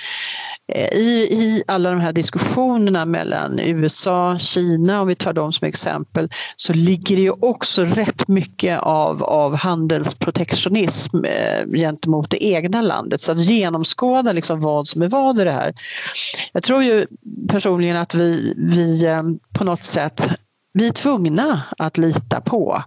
eh, 0.72 0.98
i, 0.98 1.28
i 1.30 1.62
alla 1.66 1.90
de 1.90 2.00
här 2.00 2.12
diskussionerna 2.12 3.04
mellan 3.04 3.60
USA 3.60 4.32
och 4.32 4.40
Kina, 4.40 5.00
om 5.00 5.08
vi 5.08 5.14
tar 5.14 5.32
dem 5.32 5.52
som 5.52 5.68
exempel, 5.68 6.30
så 6.56 6.72
ligger 6.72 7.16
det 7.16 7.22
ju 7.22 7.32
också 7.40 7.84
rätt 7.84 8.28
mycket 8.28 8.78
av, 8.78 9.24
av 9.24 9.54
handelsprotektionism 9.54 11.24
eh, 11.24 11.78
gentemot 11.78 12.30
det 12.30 12.44
egna 12.44 12.82
landet. 12.82 13.20
Så 13.20 13.32
att 13.32 13.38
genomskåda 13.38 14.32
liksom 14.32 14.60
vad 14.60 14.86
som 14.86 15.02
är 15.02 15.08
vad 15.08 15.40
i 15.40 15.44
det 15.44 15.52
här. 15.52 15.74
Jag 16.52 16.62
tror 16.62 16.82
ju 16.82 17.06
personligen 17.48 17.96
att 17.96 18.14
vi, 18.14 18.54
vi 18.56 19.06
eh, 19.06 19.22
på 19.58 19.64
något 19.64 19.84
sätt 19.84 20.28
vi 20.78 20.88
är 20.88 20.92
tvungna 20.92 21.62
att 21.78 21.98
lita 21.98 22.40
på 22.40 22.82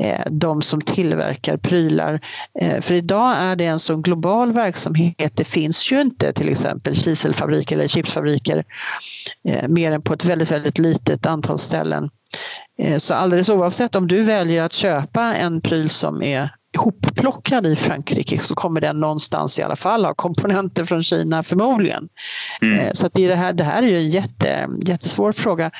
eh, 0.00 0.30
de 0.30 0.62
som 0.62 0.80
tillverkar 0.80 1.56
prylar. 1.56 2.20
Eh, 2.60 2.80
för 2.80 2.94
idag 2.94 3.34
är 3.36 3.56
det 3.56 3.66
en 3.66 3.78
så 3.78 3.96
global 3.96 4.52
verksamhet. 4.52 5.32
Det 5.34 5.44
finns 5.44 5.92
ju 5.92 6.00
inte 6.00 6.32
till 6.32 6.48
exempel 6.48 6.94
kiselfabriker 6.94 7.76
eller 7.76 7.88
chipsfabriker 7.88 8.64
eh, 9.48 9.68
mer 9.68 9.92
än 9.92 10.02
på 10.02 10.12
ett 10.12 10.24
väldigt, 10.24 10.50
väldigt 10.50 10.78
litet 10.78 11.26
antal 11.26 11.58
ställen. 11.58 12.10
Så 12.98 13.14
alldeles 13.14 13.48
oavsett 13.48 13.96
om 13.96 14.08
du 14.08 14.22
väljer 14.22 14.62
att 14.62 14.72
köpa 14.72 15.34
en 15.34 15.60
pryl 15.60 15.90
som 15.90 16.22
är 16.22 16.50
ihopplockad 16.74 17.66
i 17.66 17.76
Frankrike 17.76 18.38
så 18.38 18.54
kommer 18.54 18.80
den 18.80 19.00
någonstans 19.00 19.58
i 19.58 19.62
alla 19.62 19.76
fall 19.76 20.04
ha 20.04 20.14
komponenter 20.14 20.84
från 20.84 21.02
Kina 21.02 21.42
förmodligen. 21.42 22.08
Mm. 22.62 22.94
Så 22.94 23.08
det, 23.12 23.34
här, 23.34 23.52
det 23.52 23.64
här 23.64 23.82
är 23.82 23.86
ju 23.86 23.96
en 23.96 24.10
jätte, 24.10 24.68
jättesvår 24.86 25.32
fråga. 25.32 25.70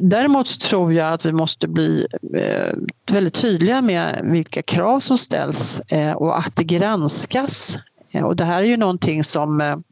Däremot 0.00 0.60
tror 0.60 0.92
jag 0.92 1.12
att 1.12 1.26
vi 1.26 1.32
måste 1.32 1.68
bli 1.68 2.06
eh, 2.36 2.74
väldigt 3.10 3.34
tydliga 3.34 3.82
med 3.82 4.20
vilka 4.24 4.62
krav 4.62 5.00
som 5.00 5.18
ställs 5.18 5.80
eh, 5.80 6.12
och 6.12 6.38
att 6.38 6.56
det 6.56 6.64
granskas. 6.64 7.78
Eh, 8.12 8.24
och 8.24 8.36
det 8.36 8.44
här 8.44 8.58
är 8.58 8.66
ju 8.66 8.76
någonting 8.76 9.24
som 9.24 9.82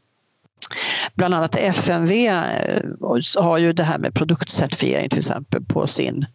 bland 1.15 1.33
annat 1.33 1.55
FMV 1.55 2.29
har 3.37 3.57
ju 3.57 3.73
det 3.73 3.83
här 3.83 3.97
med 3.97 4.13
produktcertifiering 4.13 5.09
till 5.09 5.19
exempel 5.19 5.65
på 5.65 5.87
sin 5.87 6.25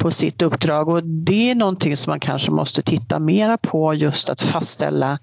på 0.00 0.10
sitt 0.10 0.42
uppdrag 0.42 0.88
och 0.88 1.04
det 1.04 1.50
är 1.50 1.54
någonting 1.54 1.96
som 1.96 2.10
man 2.10 2.20
kanske 2.20 2.50
måste 2.50 2.82
titta 2.82 3.18
mera 3.18 3.58
på 3.58 3.94
just 3.94 4.30
att 4.30 4.40
fastställa 4.40 5.18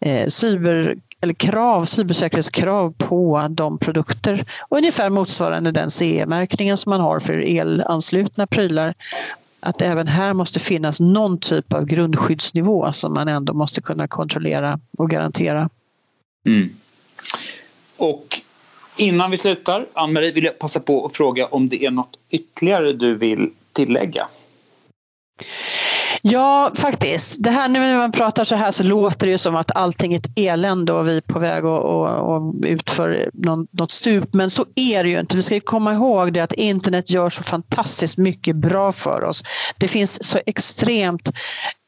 eh, 0.00 0.28
cyber 0.28 0.96
eller 1.20 1.34
krav, 1.34 1.84
cybersäkerhetskrav 1.84 2.94
på 2.98 3.46
de 3.50 3.78
produkter. 3.78 4.44
Ungefär 4.70 5.10
motsvarande 5.10 5.72
den 5.72 5.90
CE-märkningen 5.90 6.76
som 6.76 6.90
man 6.90 7.00
har 7.00 7.20
för 7.20 7.36
elanslutna 7.36 8.46
prylar. 8.46 8.94
Att 9.60 9.82
även 9.82 10.06
här 10.06 10.34
måste 10.34 10.60
finnas 10.60 11.00
någon 11.00 11.38
typ 11.38 11.72
av 11.72 11.84
grundskyddsnivå 11.84 12.92
som 12.92 13.14
man 13.14 13.28
ändå 13.28 13.52
måste 13.52 13.82
kunna 13.82 14.08
kontrollera 14.08 14.80
och 14.98 15.10
garantera. 15.10 15.68
Mm. 16.46 16.70
Och 17.96 18.40
innan 18.96 19.30
vi 19.30 19.36
slutar, 19.36 19.86
Ann-Marie, 19.92 20.32
vill 20.32 20.44
jag 20.44 20.58
passa 20.58 20.80
på 20.80 21.06
att 21.06 21.16
fråga 21.16 21.46
om 21.46 21.68
det 21.68 21.84
är 21.84 21.90
något 21.90 22.18
ytterligare 22.30 22.92
du 22.92 23.14
vill 23.14 23.50
tillägga? 23.72 24.28
Ja, 26.28 26.70
faktiskt. 26.74 27.36
Det 27.38 27.50
här, 27.50 27.68
när 27.68 27.98
man 27.98 28.12
pratar 28.12 28.44
så 28.44 28.54
här 28.54 28.70
så 28.70 28.82
låter 28.82 29.26
det 29.26 29.30
ju 29.30 29.38
som 29.38 29.56
att 29.56 29.76
allting 29.76 30.14
är 30.14 30.18
ett 30.18 30.30
elände 30.36 30.92
och 30.92 31.08
vi 31.08 31.16
är 31.16 31.20
på 31.20 31.38
väg 31.38 31.64
att 31.64 31.84
och, 31.84 32.36
och 32.36 32.54
utför 32.64 33.30
någon, 33.32 33.66
något 33.70 33.92
stup. 33.92 34.34
Men 34.34 34.50
så 34.50 34.64
är 34.74 35.04
det 35.04 35.10
ju 35.10 35.20
inte. 35.20 35.36
Vi 35.36 35.42
ska 35.42 35.60
komma 35.60 35.92
ihåg 35.92 36.32
det 36.32 36.40
att 36.40 36.52
internet 36.52 37.10
gör 37.10 37.30
så 37.30 37.42
fantastiskt 37.42 38.18
mycket 38.18 38.56
bra 38.56 38.92
för 38.92 39.24
oss. 39.24 39.42
Det 39.78 39.88
finns 39.88 40.24
så 40.24 40.38
extremt 40.46 41.32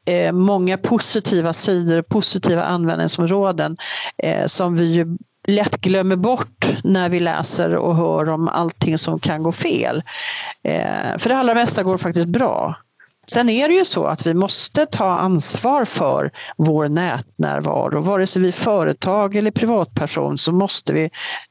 eh, 0.06 0.32
många 0.32 0.78
positiva 0.78 1.52
sidor, 1.52 2.02
positiva 2.02 2.64
användningsområden 2.64 3.76
eh, 4.22 4.46
som 4.46 4.76
vi 4.76 4.84
ju 4.84 5.16
lätt 5.48 5.80
glömmer 5.80 6.16
bort 6.16 6.68
när 6.84 7.08
vi 7.08 7.20
läser 7.20 7.76
och 7.76 7.96
hör 7.96 8.28
om 8.28 8.48
allting 8.48 8.98
som 8.98 9.18
kan 9.18 9.42
gå 9.42 9.52
fel. 9.52 10.02
Eh, 10.64 11.18
för 11.18 11.28
det 11.28 11.36
allra 11.36 11.54
mesta 11.54 11.82
går 11.82 11.96
faktiskt 11.96 12.28
bra. 12.28 12.76
Sen 13.30 13.48
är 13.48 13.68
det 13.68 13.74
ju 13.74 13.84
så 13.84 14.04
att 14.04 14.26
vi 14.26 14.34
måste 14.34 14.86
ta 14.86 15.04
ansvar 15.04 15.84
för 15.84 16.30
vår 16.56 16.88
nätnärvaro. 16.88 18.00
Vare 18.00 18.26
sig 18.26 18.42
vi 18.42 18.48
är 18.48 18.52
företag 18.52 19.36
eller 19.36 19.50
privatperson 19.50 20.38
så 20.38 20.52
måste 20.52 20.92
vi, 20.92 21.04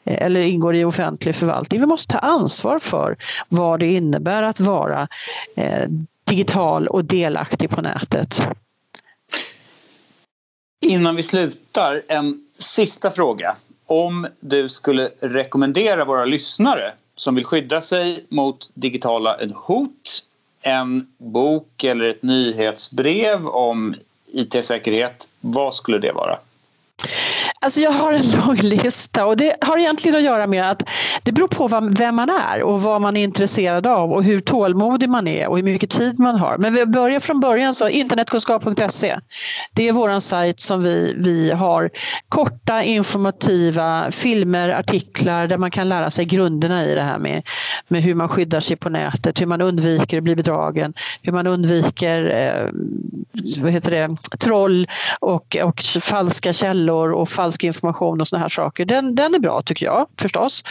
eh, 0.03 0.21
eller 0.21 0.41
ingår 0.41 0.75
i 0.75 0.85
offentlig 0.85 1.35
förvaltning, 1.35 1.81
vi 1.81 1.87
måste 1.87 2.13
ta 2.13 2.19
ansvar 2.19 2.79
för 2.79 3.17
vad 3.49 3.79
det 3.79 3.93
innebär 3.93 4.43
att 4.43 4.59
vara 4.59 5.07
eh, 5.55 5.89
digital 6.23 6.87
och 6.87 7.05
delaktig 7.05 7.69
på 7.69 7.81
nätet. 7.81 8.41
Innan 10.85 11.15
vi 11.15 11.23
slutar, 11.23 12.01
en 12.07 12.41
sista 12.57 13.11
fråga. 13.11 13.55
Om 13.85 14.27
du 14.39 14.69
skulle 14.69 15.09
rekommendera 15.19 16.05
våra 16.05 16.25
lyssnare 16.25 16.91
som 17.15 17.35
vill 17.35 17.45
skydda 17.45 17.81
sig 17.81 18.25
mot 18.29 18.71
digitala 18.73 19.39
hot 19.55 20.26
en 20.67 21.07
bok 21.17 21.83
eller 21.83 22.09
ett 22.09 22.23
nyhetsbrev 22.23 23.47
om 23.47 23.95
IT-säkerhet, 24.33 25.29
vad 25.41 25.75
skulle 25.75 25.99
det 25.99 26.11
vara? 26.11 26.39
Alltså 27.59 27.79
jag 27.79 27.91
har 27.91 28.13
en 28.13 28.31
lång 28.45 28.55
lista 28.55 29.25
och 29.25 29.37
det 29.37 29.55
har 29.61 29.77
egentligen 29.77 30.17
att 30.17 30.23
göra 30.23 30.47
med 30.47 30.71
att 30.71 30.89
det 31.23 31.31
beror 31.31 31.47
på 31.47 31.67
vem 31.97 32.15
man 32.15 32.29
är 32.29 32.63
och 32.63 32.81
vad 32.81 33.01
man 33.01 33.17
är 33.17 33.23
intresserad 33.23 33.87
av 33.87 34.13
och 34.13 34.23
hur 34.23 34.39
tålmodig 34.39 35.09
man 35.09 35.27
är 35.27 35.47
och 35.47 35.57
hur 35.57 35.63
mycket 35.63 35.89
tid 35.89 36.19
man 36.19 36.35
har. 36.35 36.57
Men 36.57 36.73
vi 36.73 36.85
börjar 36.85 37.19
från 37.19 37.39
början 37.39 37.73
så 37.73 37.89
internetkunskap.se. 37.89 39.15
Det 39.73 39.87
är 39.87 39.93
vår 39.93 40.19
sajt 40.19 40.59
som 40.59 40.83
vi, 40.83 41.13
vi 41.17 41.51
har 41.51 41.89
korta 42.29 42.83
informativa 42.83 44.11
filmer, 44.11 44.69
artiklar 44.69 45.47
där 45.47 45.57
man 45.57 45.71
kan 45.71 45.89
lära 45.89 46.11
sig 46.11 46.25
grunderna 46.25 46.85
i 46.85 46.95
det 46.95 47.01
här 47.01 47.19
med, 47.19 47.43
med 47.87 48.03
hur 48.03 48.15
man 48.15 48.29
skyddar 48.29 48.59
sig 48.59 48.77
på 48.77 48.89
nätet, 48.89 49.41
hur 49.41 49.45
man 49.45 49.61
undviker 49.61 50.17
att 50.17 50.23
bli 50.23 50.35
bedragen, 50.35 50.93
hur 51.21 51.31
man 51.31 51.47
undviker 51.47 52.25
eh, 52.25 52.69
vad 53.61 53.71
heter 53.71 53.91
det, 53.91 54.37
troll 54.39 54.87
och, 55.19 55.57
och 55.63 55.81
falska 56.01 56.53
källor 56.53 56.86
och 56.89 57.29
falsk 57.29 57.63
information 57.63 58.21
och 58.21 58.27
såna 58.27 58.41
här 58.41 58.49
saker. 58.49 58.85
Den, 58.85 59.15
den 59.15 59.35
är 59.35 59.39
bra 59.39 59.61
tycker 59.61 59.85
jag 59.85 60.07
förstås. 60.19 60.63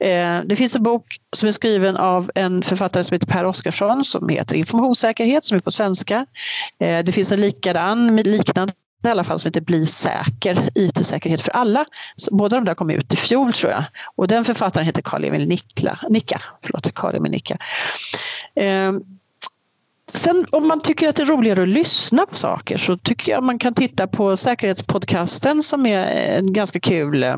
Eh, 0.00 0.40
det 0.44 0.56
finns 0.56 0.76
en 0.76 0.82
bok 0.82 1.16
som 1.36 1.48
är 1.48 1.52
skriven 1.52 1.96
av 1.96 2.30
en 2.34 2.62
författare 2.62 3.04
som 3.04 3.14
heter 3.14 3.26
Per 3.26 3.44
Oskarsson 3.44 4.04
som 4.04 4.28
heter 4.28 4.54
Informationssäkerhet 4.56 5.44
som 5.44 5.56
är 5.56 5.60
på 5.60 5.70
svenska. 5.70 6.26
Eh, 6.80 7.04
det 7.04 7.12
finns 7.12 7.32
en 7.32 7.40
likadan, 7.40 8.16
liknande 8.16 8.72
i 9.04 9.08
alla 9.10 9.24
fall 9.24 9.38
som 9.38 9.48
heter 9.48 9.60
Bli 9.60 9.86
säker, 9.86 10.68
IT-säkerhet 10.74 11.40
för 11.40 11.52
alla. 11.52 11.84
Så 12.16 12.36
båda 12.36 12.56
de 12.56 12.64
där 12.64 12.74
kom 12.74 12.90
ut 12.90 13.14
i 13.14 13.16
fjol 13.16 13.52
tror 13.52 13.72
jag. 13.72 13.84
Och 14.16 14.28
den 14.28 14.44
författaren 14.44 14.86
heter 14.86 15.02
Karl-Emil 15.02 15.48
Nicka. 16.08 16.40
Förlåt, 16.64 16.94
Karl-Emil 16.94 17.32
Nicka. 17.32 17.56
Eh, 18.56 18.92
Sen 20.12 20.46
om 20.50 20.68
man 20.68 20.80
tycker 20.80 21.08
att 21.08 21.16
det 21.16 21.22
är 21.22 21.26
roligare 21.26 21.62
att 21.62 21.68
lyssna 21.68 22.26
på 22.26 22.36
saker 22.36 22.78
så 22.78 22.96
tycker 22.96 23.32
jag 23.32 23.42
man 23.42 23.58
kan 23.58 23.74
titta 23.74 24.06
på 24.06 24.36
Säkerhetspodcasten 24.36 25.62
som 25.62 25.86
är 25.86 26.06
en 26.38 26.52
ganska 26.52 26.80
kul 26.80 27.22
eh, 27.22 27.36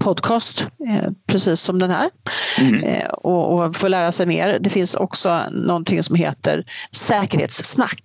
podcast, 0.00 0.60
eh, 0.60 1.10
precis 1.26 1.60
som 1.60 1.78
den 1.78 1.90
här. 1.90 2.10
Mm. 2.58 2.84
Eh, 2.84 3.08
och, 3.08 3.54
och 3.54 3.76
få 3.76 3.88
lära 3.88 4.12
sig 4.12 4.26
mer. 4.26 4.58
Det 4.60 4.70
finns 4.70 4.94
också 4.94 5.40
någonting 5.50 6.02
som 6.02 6.16
heter 6.16 6.64
säkerhetssnack 6.92 8.02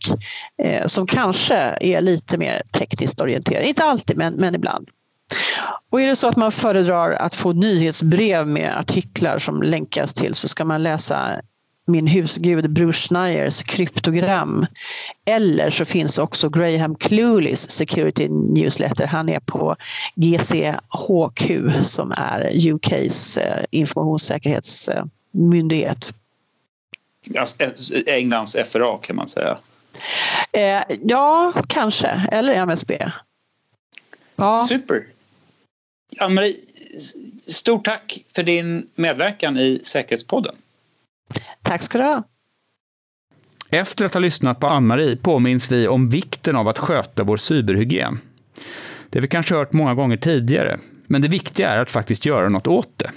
som 0.85 1.07
kanske 1.07 1.55
är 1.81 2.01
lite 2.01 2.37
mer 2.37 2.61
tekniskt 2.71 3.21
orienterad. 3.21 3.63
Inte 3.63 3.83
alltid, 3.83 4.17
men, 4.17 4.33
men 4.33 4.55
ibland. 4.55 4.87
Och 5.89 6.01
är 6.01 6.07
det 6.07 6.15
så 6.15 6.27
att 6.27 6.35
man 6.35 6.51
föredrar 6.51 7.11
att 7.11 7.35
få 7.35 7.53
nyhetsbrev 7.53 8.47
med 8.47 8.77
artiklar 8.79 9.39
som 9.39 9.61
länkas 9.61 10.13
till 10.13 10.33
så 10.33 10.47
ska 10.47 10.65
man 10.65 10.83
läsa 10.83 11.41
min 11.87 12.07
husgud 12.07 12.69
Bruce 12.69 13.07
Schneers 13.07 13.63
kryptogram. 13.63 14.65
Eller 15.25 15.69
så 15.69 15.85
finns 15.85 16.17
också 16.17 16.49
Graham 16.49 16.95
Cluleys 16.95 17.69
Security 17.69 18.27
Newsletter. 18.29 19.07
Han 19.07 19.29
är 19.29 19.39
på 19.39 19.75
GCHQ 20.15 21.51
som 21.83 22.13
är 22.17 22.67
UKs 22.67 23.37
eh, 23.37 23.63
informationssäkerhetsmyndighet. 23.71 26.13
Englands 28.05 28.55
FRA 28.71 28.97
kan 28.97 29.15
man 29.15 29.27
säga. 29.27 29.57
Eh, 30.51 30.81
ja, 31.03 31.53
kanske. 31.67 32.07
Eller 32.31 32.53
MSB. 32.53 33.11
Ja. 34.35 34.65
Super. 34.69 35.05
Ann-Marie, 36.19 36.55
stort 37.47 37.85
tack 37.85 38.23
för 38.35 38.43
din 38.43 38.87
medverkan 38.95 39.57
i 39.57 39.79
Säkerhetspodden. 39.83 40.55
Tack 41.61 41.81
ska 41.81 41.97
du 41.97 42.03
ha. 42.03 42.23
Efter 43.69 44.05
att 44.05 44.13
ha 44.13 44.21
lyssnat 44.21 44.59
på 44.59 44.67
Ann-Marie 44.67 45.17
påminns 45.17 45.71
vi 45.71 45.87
om 45.87 46.09
vikten 46.09 46.55
av 46.55 46.67
att 46.67 46.79
sköta 46.79 47.23
vår 47.23 47.37
cyberhygien. 47.37 48.19
Det 49.09 49.19
har 49.19 49.21
vi 49.21 49.27
kanske 49.27 49.55
hört 49.55 49.73
många 49.73 49.93
gånger 49.93 50.17
tidigare, 50.17 50.79
men 51.07 51.21
det 51.21 51.27
viktiga 51.27 51.69
är 51.69 51.77
att 51.77 51.91
faktiskt 51.91 52.25
göra 52.25 52.49
något 52.49 52.67
åt 52.67 52.97
det. 52.97 53.11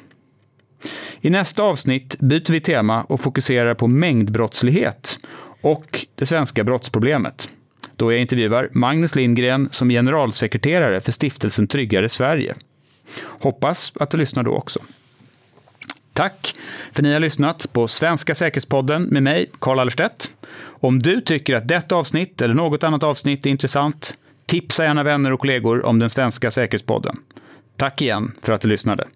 I 1.20 1.30
nästa 1.30 1.62
avsnitt 1.62 2.18
byter 2.18 2.52
vi 2.52 2.60
tema 2.60 3.02
och 3.02 3.20
fokuserar 3.20 3.74
på 3.74 3.86
mängdbrottslighet 3.86 5.18
och 5.60 6.06
det 6.14 6.26
svenska 6.26 6.64
brottsproblemet. 6.64 7.48
Då 7.96 8.12
jag 8.12 8.20
intervjuar 8.20 8.68
Magnus 8.72 9.14
Lindgren 9.14 9.68
som 9.70 9.88
generalsekreterare 9.88 11.00
för 11.00 11.12
stiftelsen 11.12 11.66
Tryggare 11.66 12.08
Sverige. 12.08 12.54
Hoppas 13.20 13.92
att 14.00 14.10
du 14.10 14.16
lyssnar 14.16 14.42
då 14.42 14.54
också. 14.54 14.80
Tack 16.12 16.54
för 16.92 17.02
att 17.02 17.04
ni 17.04 17.12
har 17.12 17.20
lyssnat 17.20 17.72
på 17.72 17.88
Svenska 17.88 18.34
säkerhetspodden 18.34 19.02
med 19.02 19.22
mig, 19.22 19.50
Carl 19.58 19.78
Allerstedt. 19.78 20.30
Om 20.62 20.98
du 20.98 21.20
tycker 21.20 21.54
att 21.54 21.68
detta 21.68 21.94
avsnitt 21.94 22.42
eller 22.42 22.54
något 22.54 22.84
annat 22.84 23.02
avsnitt 23.02 23.46
är 23.46 23.50
intressant, 23.50 24.14
tipsa 24.46 24.84
gärna 24.84 25.02
vänner 25.02 25.32
och 25.32 25.40
kollegor 25.40 25.86
om 25.86 25.98
den 25.98 26.10
svenska 26.10 26.50
säkerhetspodden. 26.50 27.16
Tack 27.76 28.02
igen 28.02 28.32
för 28.42 28.52
att 28.52 28.60
du 28.60 28.68
lyssnade. 28.68 29.08